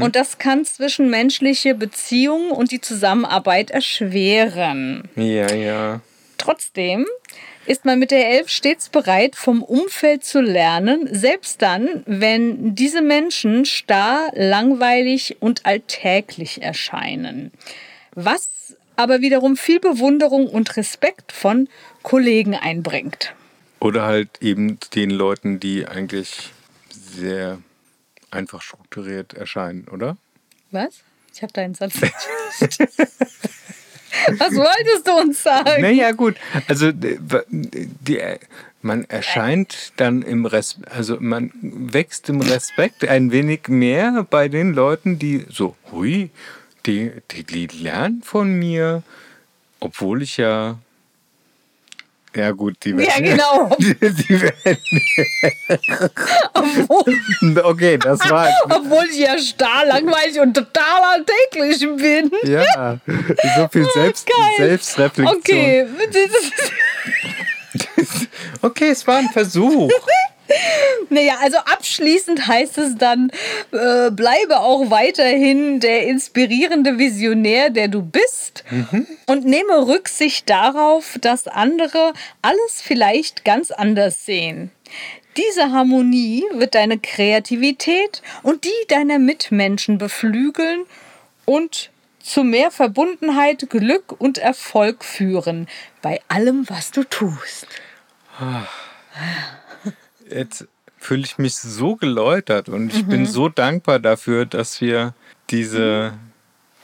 und 0.02 0.16
das 0.18 0.40
kann 0.40 0.66
zwischenmenschliche 0.66 1.76
Beziehungen 1.76 2.52
und 2.52 2.72
die 2.72 2.82
Zusammenarbeit 2.82 3.72
erschweren. 3.72 5.08
Ja, 5.16 5.54
ja. 5.54 6.02
Trotzdem 6.38 7.06
ist 7.68 7.86
man 7.86 8.00
mit 8.00 8.12
der 8.12 8.28
Elf 8.28 8.50
stets 8.50 8.90
bereit, 8.90 9.36
vom 9.36 9.64
Umfeld 9.64 10.26
zu 10.26 10.42
lernen, 10.42 11.08
selbst 11.10 11.62
dann, 11.62 12.04
wenn 12.06 12.76
diese 12.76 13.02
Menschen 13.02 13.66
starr, 13.66 14.32
langweilig 14.34 15.38
und 15.40 15.66
alltäglich 15.66 16.62
erscheinen. 16.62 17.52
Was 18.16 18.50
aber 18.96 19.22
wiederum 19.22 19.56
viel 19.56 19.80
Bewunderung 19.80 20.48
und 20.48 20.76
Respekt 20.76 21.32
von 21.32 21.70
Kollegen 22.02 22.56
einbringt. 22.56 23.34
Oder 23.84 24.04
halt 24.04 24.42
eben 24.42 24.80
den 24.96 25.10
Leuten, 25.10 25.60
die 25.60 25.86
eigentlich 25.86 26.54
sehr 26.90 27.60
einfach 28.32 28.62
strukturiert 28.62 29.34
erscheinen, 29.34 29.90
oder? 29.90 30.16
Was? 30.72 31.02
Ich 31.34 31.44
habe 31.44 31.52
deinen 31.52 31.76
Satz 31.76 31.96
nicht. 32.02 32.80
Was 34.40 34.56
wolltest 34.56 35.06
du 35.06 35.12
uns 35.20 35.44
sagen? 35.44 35.82
Naja, 35.82 36.14
gut. 36.14 36.38
Also 36.70 36.88
äh, 36.88 37.18
die, 37.52 38.22
man 38.82 39.04
erscheint 39.04 39.92
dann 39.98 40.22
im 40.22 40.46
Respekt, 40.46 40.90
also 40.90 41.18
man 41.20 41.52
wächst 41.62 42.30
im 42.30 42.40
Respekt 42.40 43.06
ein 43.06 43.34
wenig 43.34 43.68
mehr 43.68 44.26
bei 44.30 44.48
den 44.48 44.74
Leuten, 44.74 45.20
die 45.20 45.46
so, 45.50 45.76
hui, 45.92 46.30
die, 46.86 47.12
die, 47.32 47.44
die 47.44 47.68
lernen 47.68 48.22
von 48.24 48.54
mir, 48.54 49.04
obwohl 49.82 50.22
ich 50.22 50.38
ja. 50.38 50.80
Ja, 52.36 52.52
gut, 52.52 52.76
die 52.84 52.90
Ja, 52.92 52.98
werden. 52.98 53.24
genau. 53.26 53.76
Die, 53.80 53.94
die 54.00 54.42
werden 54.42 54.78
Obwohl, 56.54 57.62
okay, 57.64 57.98
das 57.98 58.20
war. 58.30 58.48
obwohl 58.66 59.06
ich 59.12 59.20
ja 59.20 59.38
starr, 59.38 59.86
langweilig 59.86 60.40
und 60.40 60.54
total 60.54 61.02
alltäglich 61.14 61.80
bin. 61.98 62.32
Ja, 62.44 62.98
so 63.58 63.68
viel 63.72 63.86
Selbst, 63.94 64.28
Oh, 64.30 64.42
Geil. 64.42 64.68
Selbstreflexion. 64.68 65.38
Okay. 65.38 65.88
Okay, 68.62 68.90
es 68.90 69.06
war 69.08 69.18
ein 69.18 69.30
Versuch. 69.30 69.90
Naja, 71.10 71.36
also 71.42 71.58
abschließend 71.58 72.48
heißt 72.48 72.78
es 72.78 72.96
dann, 72.96 73.32
äh, 73.72 74.12
bleibe 74.12 74.60
auch 74.60 74.90
weiterhin 74.90 75.80
der 75.80 76.08
inspirierende 76.08 76.98
Visionär, 76.98 77.70
der 77.70 77.88
du 77.88 78.02
bist 78.02 78.64
und 79.28 79.46
nehme 79.46 79.88
Rücksicht 79.88 80.50
darauf, 80.50 81.18
dass 81.22 81.48
andere 81.48 82.14
alles 82.42 82.82
vielleicht 82.82 83.46
ganz 83.46 83.72
anders 83.72 84.26
sehen. 84.26 84.72
Diese 85.38 85.72
Harmonie 85.72 86.44
wird 86.54 86.76
deine 86.76 87.00
Kreativität 87.00 88.22
und 88.44 88.66
die 88.66 88.88
deiner 88.88 89.20
Mitmenschen 89.20 89.98
beflügeln 89.98 90.86
und 91.46 91.90
zu 92.20 92.44
mehr 92.44 92.72
Verbundenheit, 92.72 93.70
Glück 93.70 94.16
und 94.20 94.38
Erfolg 94.38 95.04
führen 95.04 95.68
bei 96.02 96.22
allem, 96.28 96.70
was 96.70 96.92
du 96.92 97.04
tust. 97.04 97.68
Jetzt 100.34 100.68
fühle 100.98 101.24
ich 101.24 101.38
mich 101.38 101.56
so 101.56 101.96
geläutert 101.96 102.70
und 102.70 102.94
ich 102.94 103.04
Mhm. 103.04 103.10
bin 103.10 103.26
so 103.26 103.50
dankbar 103.50 104.00
dafür, 104.00 104.46
dass 104.46 104.80
wir 104.82 105.14
diese 105.50 106.14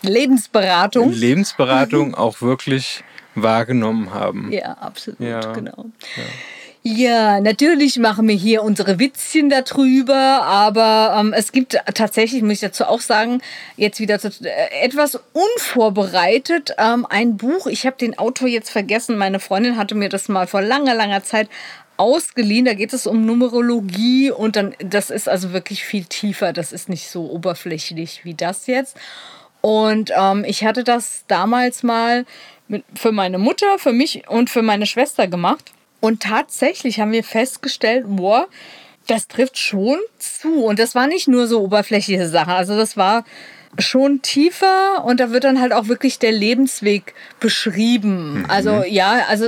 Lebensberatung. 0.01 1.11
Lebensberatung 1.11 2.15
auch 2.15 2.41
wirklich 2.41 3.03
wahrgenommen 3.35 4.13
haben. 4.13 4.51
Ja, 4.51 4.73
absolut, 4.73 5.19
Ja. 5.19 5.53
genau. 5.53 5.85
Ja, 6.81 7.41
natürlich 7.41 7.97
machen 7.99 8.25
wir 8.29 8.35
hier 8.35 8.63
unsere 8.63 8.99
Witzchen 8.99 9.49
darüber, 9.49 10.15
aber 10.43 11.13
ähm, 11.19 11.33
es 11.33 11.51
gibt 11.51 11.77
tatsächlich, 11.93 12.41
muss 12.41 12.53
ich 12.53 12.59
dazu 12.61 12.85
auch 12.85 13.01
sagen, 13.01 13.41
jetzt 13.75 13.99
wieder 13.99 14.17
zu, 14.17 14.29
äh, 14.43 14.83
etwas 14.85 15.19
unvorbereitet 15.33 16.73
ähm, 16.77 17.05
ein 17.09 17.35
Buch. 17.35 17.67
Ich 17.67 17.85
habe 17.85 17.97
den 17.97 18.17
Autor 18.17 18.47
jetzt 18.47 18.69
vergessen. 18.69 19.17
Meine 19.17 19.41
Freundin 19.41 19.75
hatte 19.77 19.93
mir 19.93 20.07
das 20.07 20.29
mal 20.29 20.47
vor 20.47 20.61
langer, 20.61 20.95
langer 20.95 21.21
Zeit 21.23 21.49
ausgeliehen. 21.99 22.65
Da 22.65 22.73
geht 22.73 22.93
es 22.93 23.05
um 23.05 23.25
Numerologie 23.25 24.31
und 24.31 24.55
dann, 24.55 24.73
das 24.79 25.09
ist 25.09 25.27
also 25.27 25.51
wirklich 25.53 25.83
viel 25.83 26.05
tiefer. 26.05 26.53
Das 26.53 26.71
ist 26.71 26.89
nicht 26.89 27.09
so 27.09 27.29
oberflächlich 27.29 28.23
wie 28.23 28.33
das 28.33 28.67
jetzt. 28.67 28.97
Und 29.61 30.11
ähm, 30.15 30.45
ich 30.47 30.63
hatte 30.63 30.83
das 30.83 31.25
damals 31.27 31.83
mal 31.83 32.25
mit, 32.67 32.85
für 32.95 33.11
meine 33.11 33.37
Mutter, 33.37 33.77
für 33.77 33.91
mich 33.91 34.27
und 34.29 34.49
für 34.49 34.61
meine 34.61 34.85
Schwester 34.85 35.27
gemacht. 35.27 35.73
Und 35.99 36.23
tatsächlich 36.23 37.01
haben 37.01 37.11
wir 37.11 37.25
festgestellt, 37.25 38.05
boah, 38.07 38.47
das 39.05 39.27
trifft 39.27 39.57
schon 39.57 39.97
zu. 40.17 40.63
Und 40.63 40.79
das 40.79 40.95
war 40.95 41.07
nicht 41.07 41.27
nur 41.27 41.47
so 41.47 41.61
oberflächliche 41.61 42.29
Sachen. 42.29 42.53
Also 42.53 42.77
das 42.77 42.95
war 42.95 43.25
schon 43.77 44.21
tiefer 44.21 45.03
und 45.05 45.19
da 45.19 45.31
wird 45.31 45.43
dann 45.43 45.61
halt 45.61 45.73
auch 45.73 45.87
wirklich 45.87 46.19
der 46.19 46.31
Lebensweg 46.31 47.13
beschrieben. 47.39 48.39
Mhm. 48.39 48.45
Also 48.49 48.83
ja, 48.83 49.25
also 49.27 49.45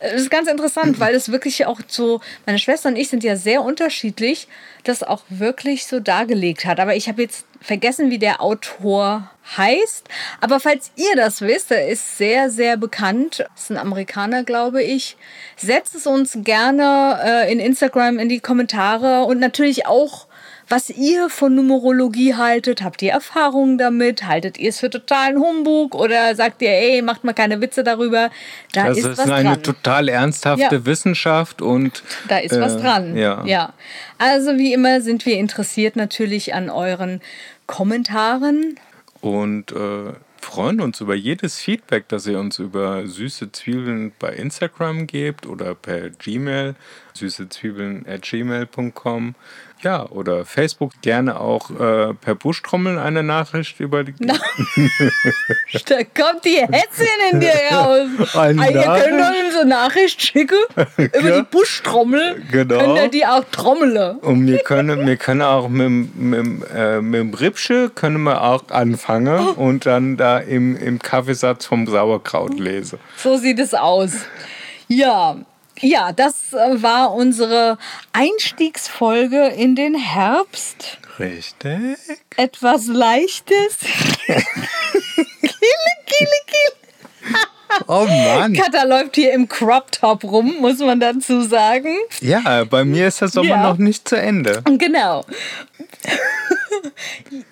es 0.00 0.22
ist 0.22 0.30
ganz 0.30 0.48
interessant, 0.48 1.00
weil 1.00 1.14
es 1.14 1.32
wirklich 1.32 1.66
auch 1.66 1.80
so, 1.86 2.20
meine 2.44 2.58
Schwester 2.58 2.90
und 2.90 2.96
ich 2.96 3.08
sind 3.08 3.24
ja 3.24 3.36
sehr 3.36 3.62
unterschiedlich, 3.62 4.46
das 4.84 5.02
auch 5.02 5.22
wirklich 5.28 5.86
so 5.86 6.00
dargelegt 6.00 6.64
hat. 6.64 6.80
Aber 6.80 6.94
ich 6.94 7.08
habe 7.08 7.22
jetzt 7.22 7.46
vergessen, 7.60 8.10
wie 8.10 8.18
der 8.18 8.42
Autor 8.42 9.30
heißt. 9.56 10.08
Aber 10.40 10.60
falls 10.60 10.90
ihr 10.96 11.16
das 11.16 11.40
wisst, 11.40 11.70
er 11.70 11.88
ist 11.88 12.18
sehr, 12.18 12.50
sehr 12.50 12.76
bekannt. 12.76 13.44
Ist 13.56 13.70
ein 13.70 13.78
Amerikaner, 13.78 14.44
glaube 14.44 14.82
ich. 14.82 15.16
Setzt 15.56 15.94
es 15.94 16.06
uns 16.06 16.38
gerne 16.42 17.20
äh, 17.24 17.52
in 17.52 17.60
Instagram 17.60 18.18
in 18.18 18.28
die 18.28 18.40
Kommentare 18.40 19.24
und 19.24 19.38
natürlich 19.38 19.86
auch 19.86 20.26
was 20.68 20.90
ihr 20.90 21.28
von 21.28 21.54
Numerologie 21.54 22.34
haltet. 22.34 22.82
Habt 22.82 23.02
ihr 23.02 23.12
Erfahrungen 23.12 23.78
damit? 23.78 24.26
Haltet 24.26 24.58
ihr 24.58 24.70
es 24.70 24.80
für 24.80 24.90
totalen 24.90 25.38
Humbug 25.38 25.94
oder 25.94 26.34
sagt 26.34 26.62
ihr, 26.62 26.70
ey, 26.70 27.02
macht 27.02 27.24
mal 27.24 27.32
keine 27.32 27.60
Witze 27.60 27.84
darüber? 27.84 28.30
Da 28.72 28.88
das 28.88 28.98
ist, 28.98 29.06
ist 29.06 29.18
was 29.18 29.30
eine 29.30 29.50
dran. 29.50 29.62
total 29.62 30.08
ernsthafte 30.08 30.76
ja. 30.76 30.86
Wissenschaft 30.86 31.62
und 31.62 32.02
da 32.28 32.38
ist 32.38 32.52
äh, 32.52 32.60
was 32.60 32.76
dran. 32.76 33.16
Ja. 33.16 33.44
ja. 33.44 33.72
Also 34.18 34.58
wie 34.58 34.72
immer 34.72 35.00
sind 35.00 35.26
wir 35.26 35.36
interessiert 35.36 35.96
natürlich 35.96 36.54
an 36.54 36.70
euren 36.70 37.20
Kommentaren. 37.66 38.78
Und 39.20 39.72
äh, 39.72 40.12
freuen 40.40 40.80
uns 40.80 41.00
über 41.00 41.14
jedes 41.14 41.58
Feedback, 41.58 42.08
das 42.08 42.26
ihr 42.26 42.38
uns 42.38 42.58
über 42.58 43.06
süße 43.06 43.52
Zwiebeln 43.52 44.12
bei 44.18 44.34
Instagram 44.34 45.06
gebt 45.06 45.46
oder 45.46 45.74
per 45.74 46.10
Gmail, 46.10 46.74
süßezwiebeln 47.14 48.04
at 48.06 48.22
gmail.com. 48.22 49.34
Ja, 49.82 50.08
oder 50.10 50.44
Facebook 50.44 50.92
gerne 51.02 51.40
auch 51.40 51.70
äh, 51.70 52.14
per 52.14 52.36
Buschtrommel 52.36 52.98
eine 52.98 53.24
Nachricht 53.24 53.80
über 53.80 54.04
die. 54.04 54.14
da 54.20 55.96
kommt 56.04 56.44
die 56.44 56.60
Hetzin 56.60 57.06
in 57.32 57.40
dir 57.40 57.52
raus. 57.72 58.36
Ein 58.36 58.60
ah, 58.60 58.68
ihr 58.68 58.82
könnt 58.82 59.20
uns 59.20 59.56
eine 59.60 59.68
Nachricht 59.68 60.22
schicken 60.22 60.58
über 60.96 61.28
ja. 61.28 61.40
die 61.40 61.46
Buschtrommel. 61.50 62.42
Genau. 62.50 62.78
Könnt 62.78 62.98
ihr 62.98 63.08
die 63.08 63.26
auch 63.26 63.44
trommeln. 63.50 64.18
Und 64.18 64.46
wir 64.46 64.58
können, 64.58 65.04
wir 65.04 65.16
können 65.16 65.42
auch 65.42 65.68
mit, 65.68 66.14
mit, 66.16 66.68
äh, 66.74 67.00
mit 67.00 67.20
dem 67.20 67.34
Rippsche 67.34 67.90
können 67.90 68.22
wir 68.22 68.42
auch 68.42 68.70
anfangen 68.70 69.48
oh. 69.56 69.60
und 69.60 69.86
dann 69.86 70.16
da 70.16 70.38
im, 70.38 70.76
im 70.76 71.00
Kaffeesatz 71.00 71.66
vom 71.66 71.88
Sauerkraut 71.88 72.58
lesen. 72.58 73.00
So 73.16 73.36
sieht 73.36 73.58
es 73.58 73.74
aus. 73.74 74.12
Ja, 74.86 75.36
ja, 75.80 76.12
das 76.12 76.52
äh, 76.52 76.82
war 76.82 77.12
unsere 77.12 77.78
Einstiegsfolge 78.12 79.48
in 79.48 79.74
den 79.74 79.94
Herbst. 79.94 80.98
Richtig. 81.18 81.98
Etwas 82.36 82.86
Leichtes. 82.86 83.78
kille, 84.26 84.42
kille, 85.42 86.38
kille. 86.46 86.81
Oh 87.86 88.06
Mann. 88.06 88.54
Katha 88.54 88.84
läuft 88.84 89.16
hier 89.16 89.32
im 89.32 89.48
Crop 89.48 89.92
Top 89.92 90.24
rum, 90.24 90.56
muss 90.60 90.78
man 90.78 91.00
dazu 91.00 91.42
sagen. 91.42 91.94
Ja, 92.20 92.64
bei 92.64 92.84
mir 92.84 93.08
ist 93.08 93.20
der 93.20 93.28
Sommer 93.28 93.48
ja. 93.48 93.62
noch 93.62 93.78
nicht 93.78 94.08
zu 94.08 94.16
Ende. 94.16 94.62
Genau. 94.78 95.24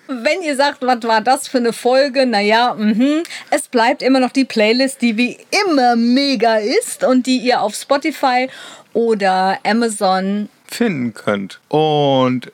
Wenn 0.07 0.41
ihr 0.41 0.55
sagt, 0.55 0.81
was 0.81 1.03
war 1.03 1.21
das 1.21 1.47
für 1.47 1.59
eine 1.59 1.73
Folge, 1.73 2.25
naja, 2.25 2.75
mh, 2.77 3.23
es 3.49 3.67
bleibt 3.67 4.01
immer 4.01 4.19
noch 4.19 4.31
die 4.31 4.45
Playlist, 4.45 5.01
die 5.01 5.17
wie 5.17 5.37
immer 5.65 5.95
mega 5.95 6.57
ist 6.57 7.03
und 7.03 7.27
die 7.27 7.37
ihr 7.37 7.61
auf 7.61 7.75
Spotify 7.75 8.49
oder 8.93 9.59
Amazon 9.63 10.49
finden 10.67 11.13
könnt. 11.13 11.59
Und 11.69 12.51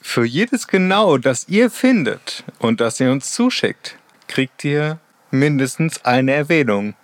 für 0.00 0.24
jedes 0.24 0.66
genau, 0.66 1.18
das 1.18 1.48
ihr 1.48 1.70
findet 1.70 2.44
und 2.58 2.80
das 2.80 3.00
ihr 3.00 3.10
uns 3.10 3.32
zuschickt, 3.32 3.96
kriegt 4.28 4.64
ihr 4.64 4.98
mindestens 5.30 6.04
eine 6.04 6.32
Erwähnung. 6.32 6.94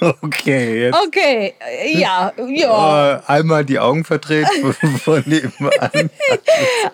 Okay, 0.00 0.82
jetzt. 0.82 0.98
Okay, 1.06 1.54
ja, 1.92 2.32
ja. 2.46 3.16
Äh, 3.16 3.20
einmal 3.26 3.64
die 3.64 3.78
Augen 3.78 4.04
verdreht 4.04 4.46
von 5.04 5.22
nebenan. 5.26 6.10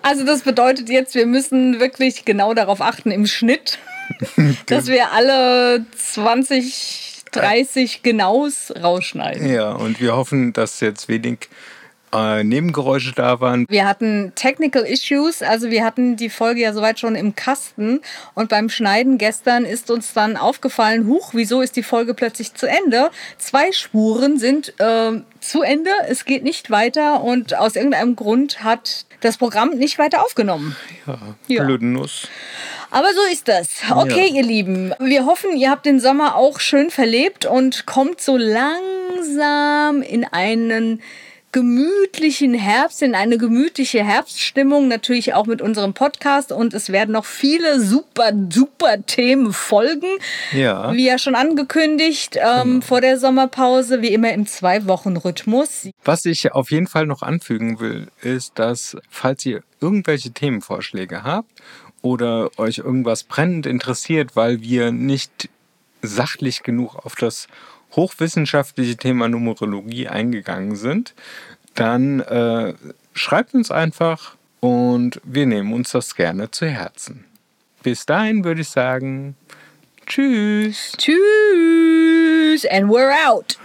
Also 0.01 0.25
das 0.25 0.41
bedeutet 0.41 0.89
jetzt, 0.89 1.15
wir 1.15 1.25
müssen 1.25 1.79
wirklich 1.79 2.25
genau 2.25 2.53
darauf 2.53 2.81
achten 2.81 3.11
im 3.11 3.27
Schnitt, 3.27 3.77
dass 4.65 4.87
wir 4.87 5.11
alle 5.11 5.85
20, 5.95 7.23
30 7.31 8.01
Genaus 8.03 8.73
rausschneiden. 8.81 9.47
Ja, 9.47 9.71
und 9.71 9.99
wir 9.99 10.15
hoffen, 10.15 10.53
dass 10.53 10.79
jetzt 10.79 11.07
wenig 11.07 11.49
äh, 12.15 12.43
Nebengeräusche 12.43 13.13
da 13.13 13.39
waren. 13.41 13.65
Wir 13.69 13.87
hatten 13.87 14.31
Technical 14.35 14.83
Issues, 14.83 15.41
also 15.41 15.69
wir 15.69 15.83
hatten 15.83 16.15
die 16.15 16.29
Folge 16.29 16.61
ja 16.61 16.73
soweit 16.73 16.99
schon 16.99 17.15
im 17.15 17.35
Kasten 17.35 18.01
und 18.33 18.49
beim 18.49 18.69
Schneiden 18.69 19.17
gestern 19.17 19.65
ist 19.65 19.91
uns 19.91 20.13
dann 20.13 20.37
aufgefallen, 20.37 21.07
huch, 21.07 21.33
wieso 21.33 21.61
ist 21.61 21.75
die 21.75 21.83
Folge 21.83 22.13
plötzlich 22.13 22.53
zu 22.53 22.67
Ende? 22.67 23.09
Zwei 23.37 23.71
Spuren 23.71 24.37
sind 24.39 24.73
äh, 24.79 25.11
zu 25.39 25.61
Ende, 25.61 25.91
es 26.07 26.25
geht 26.25 26.43
nicht 26.43 26.71
weiter 26.71 27.23
und 27.23 27.57
aus 27.57 27.75
irgendeinem 27.75 28.15
Grund 28.15 28.63
hat 28.63 29.05
das 29.21 29.37
Programm 29.37 29.71
nicht 29.71 29.99
weiter 29.99 30.23
aufgenommen. 30.23 30.75
Ja, 31.05 31.17
ja. 31.47 31.63
blöde 31.63 31.85
Nuss. 31.85 32.27
Aber 32.91 33.07
so 33.13 33.21
ist 33.31 33.47
das. 33.47 33.81
Okay, 33.89 34.29
ja. 34.29 34.35
ihr 34.35 34.43
Lieben. 34.43 34.93
Wir 34.99 35.25
hoffen, 35.25 35.55
ihr 35.57 35.69
habt 35.69 35.85
den 35.85 35.99
Sommer 35.99 36.35
auch 36.35 36.59
schön 36.59 36.91
verlebt 36.91 37.45
und 37.45 37.85
kommt 37.85 38.21
so 38.21 38.37
langsam 38.37 40.01
in 40.01 40.23
einen 40.23 41.01
gemütlichen 41.55 42.53
Herbst, 42.53 43.01
in 43.01 43.15
eine 43.15 43.37
gemütliche 43.37 44.03
Herbststimmung, 44.03 44.89
natürlich 44.89 45.33
auch 45.33 45.45
mit 45.45 45.61
unserem 45.61 45.93
Podcast. 45.93 46.51
Und 46.51 46.73
es 46.73 46.91
werden 46.91 47.13
noch 47.13 47.23
viele 47.23 47.79
super, 47.79 48.33
super 48.49 49.05
Themen 49.05 49.53
folgen. 49.53 50.17
Ja. 50.51 50.91
Wie 50.91 51.05
ja 51.05 51.17
schon 51.17 51.33
angekündigt, 51.33 52.35
ähm, 52.35 52.63
genau. 52.63 52.85
vor 52.85 52.99
der 52.99 53.17
Sommerpause, 53.17 54.01
wie 54.01 54.09
immer 54.09 54.33
im 54.33 54.45
Zwei-Wochen-Rhythmus. 54.45 55.91
Was 56.03 56.25
ich 56.25 56.51
auf 56.51 56.71
jeden 56.71 56.87
Fall 56.87 57.05
noch 57.05 57.21
anfügen 57.21 57.79
will, 57.79 58.07
ist, 58.21 58.59
dass, 58.59 58.97
falls 59.09 59.45
ihr 59.45 59.63
irgendwelche 59.79 60.31
Themenvorschläge 60.31 61.23
habt 61.23 61.49
oder 62.01 62.49
euch 62.57 62.79
irgendwas 62.79 63.23
brennend 63.23 63.65
interessiert, 63.65 64.35
weil 64.35 64.59
wir 64.59 64.91
nicht 64.91 65.47
sachlich 66.01 66.63
genug 66.63 66.97
auf 66.97 67.15
das 67.15 67.47
hochwissenschaftliche 67.95 68.97
Thema 68.97 69.27
Numerologie 69.27 70.07
eingegangen 70.07 70.75
sind, 70.75 71.13
dann 71.73 72.19
äh, 72.21 72.73
schreibt 73.13 73.53
uns 73.53 73.71
einfach 73.71 74.35
und 74.59 75.21
wir 75.23 75.45
nehmen 75.45 75.73
uns 75.73 75.91
das 75.91 76.15
gerne 76.15 76.51
zu 76.51 76.67
Herzen. 76.67 77.25
Bis 77.83 78.05
dahin 78.05 78.43
würde 78.43 78.61
ich 78.61 78.69
sagen, 78.69 79.35
tschüss. 80.05 80.93
Tschüss 80.97 82.65
and 82.71 82.89
we're 82.89 83.13
out. 83.27 83.57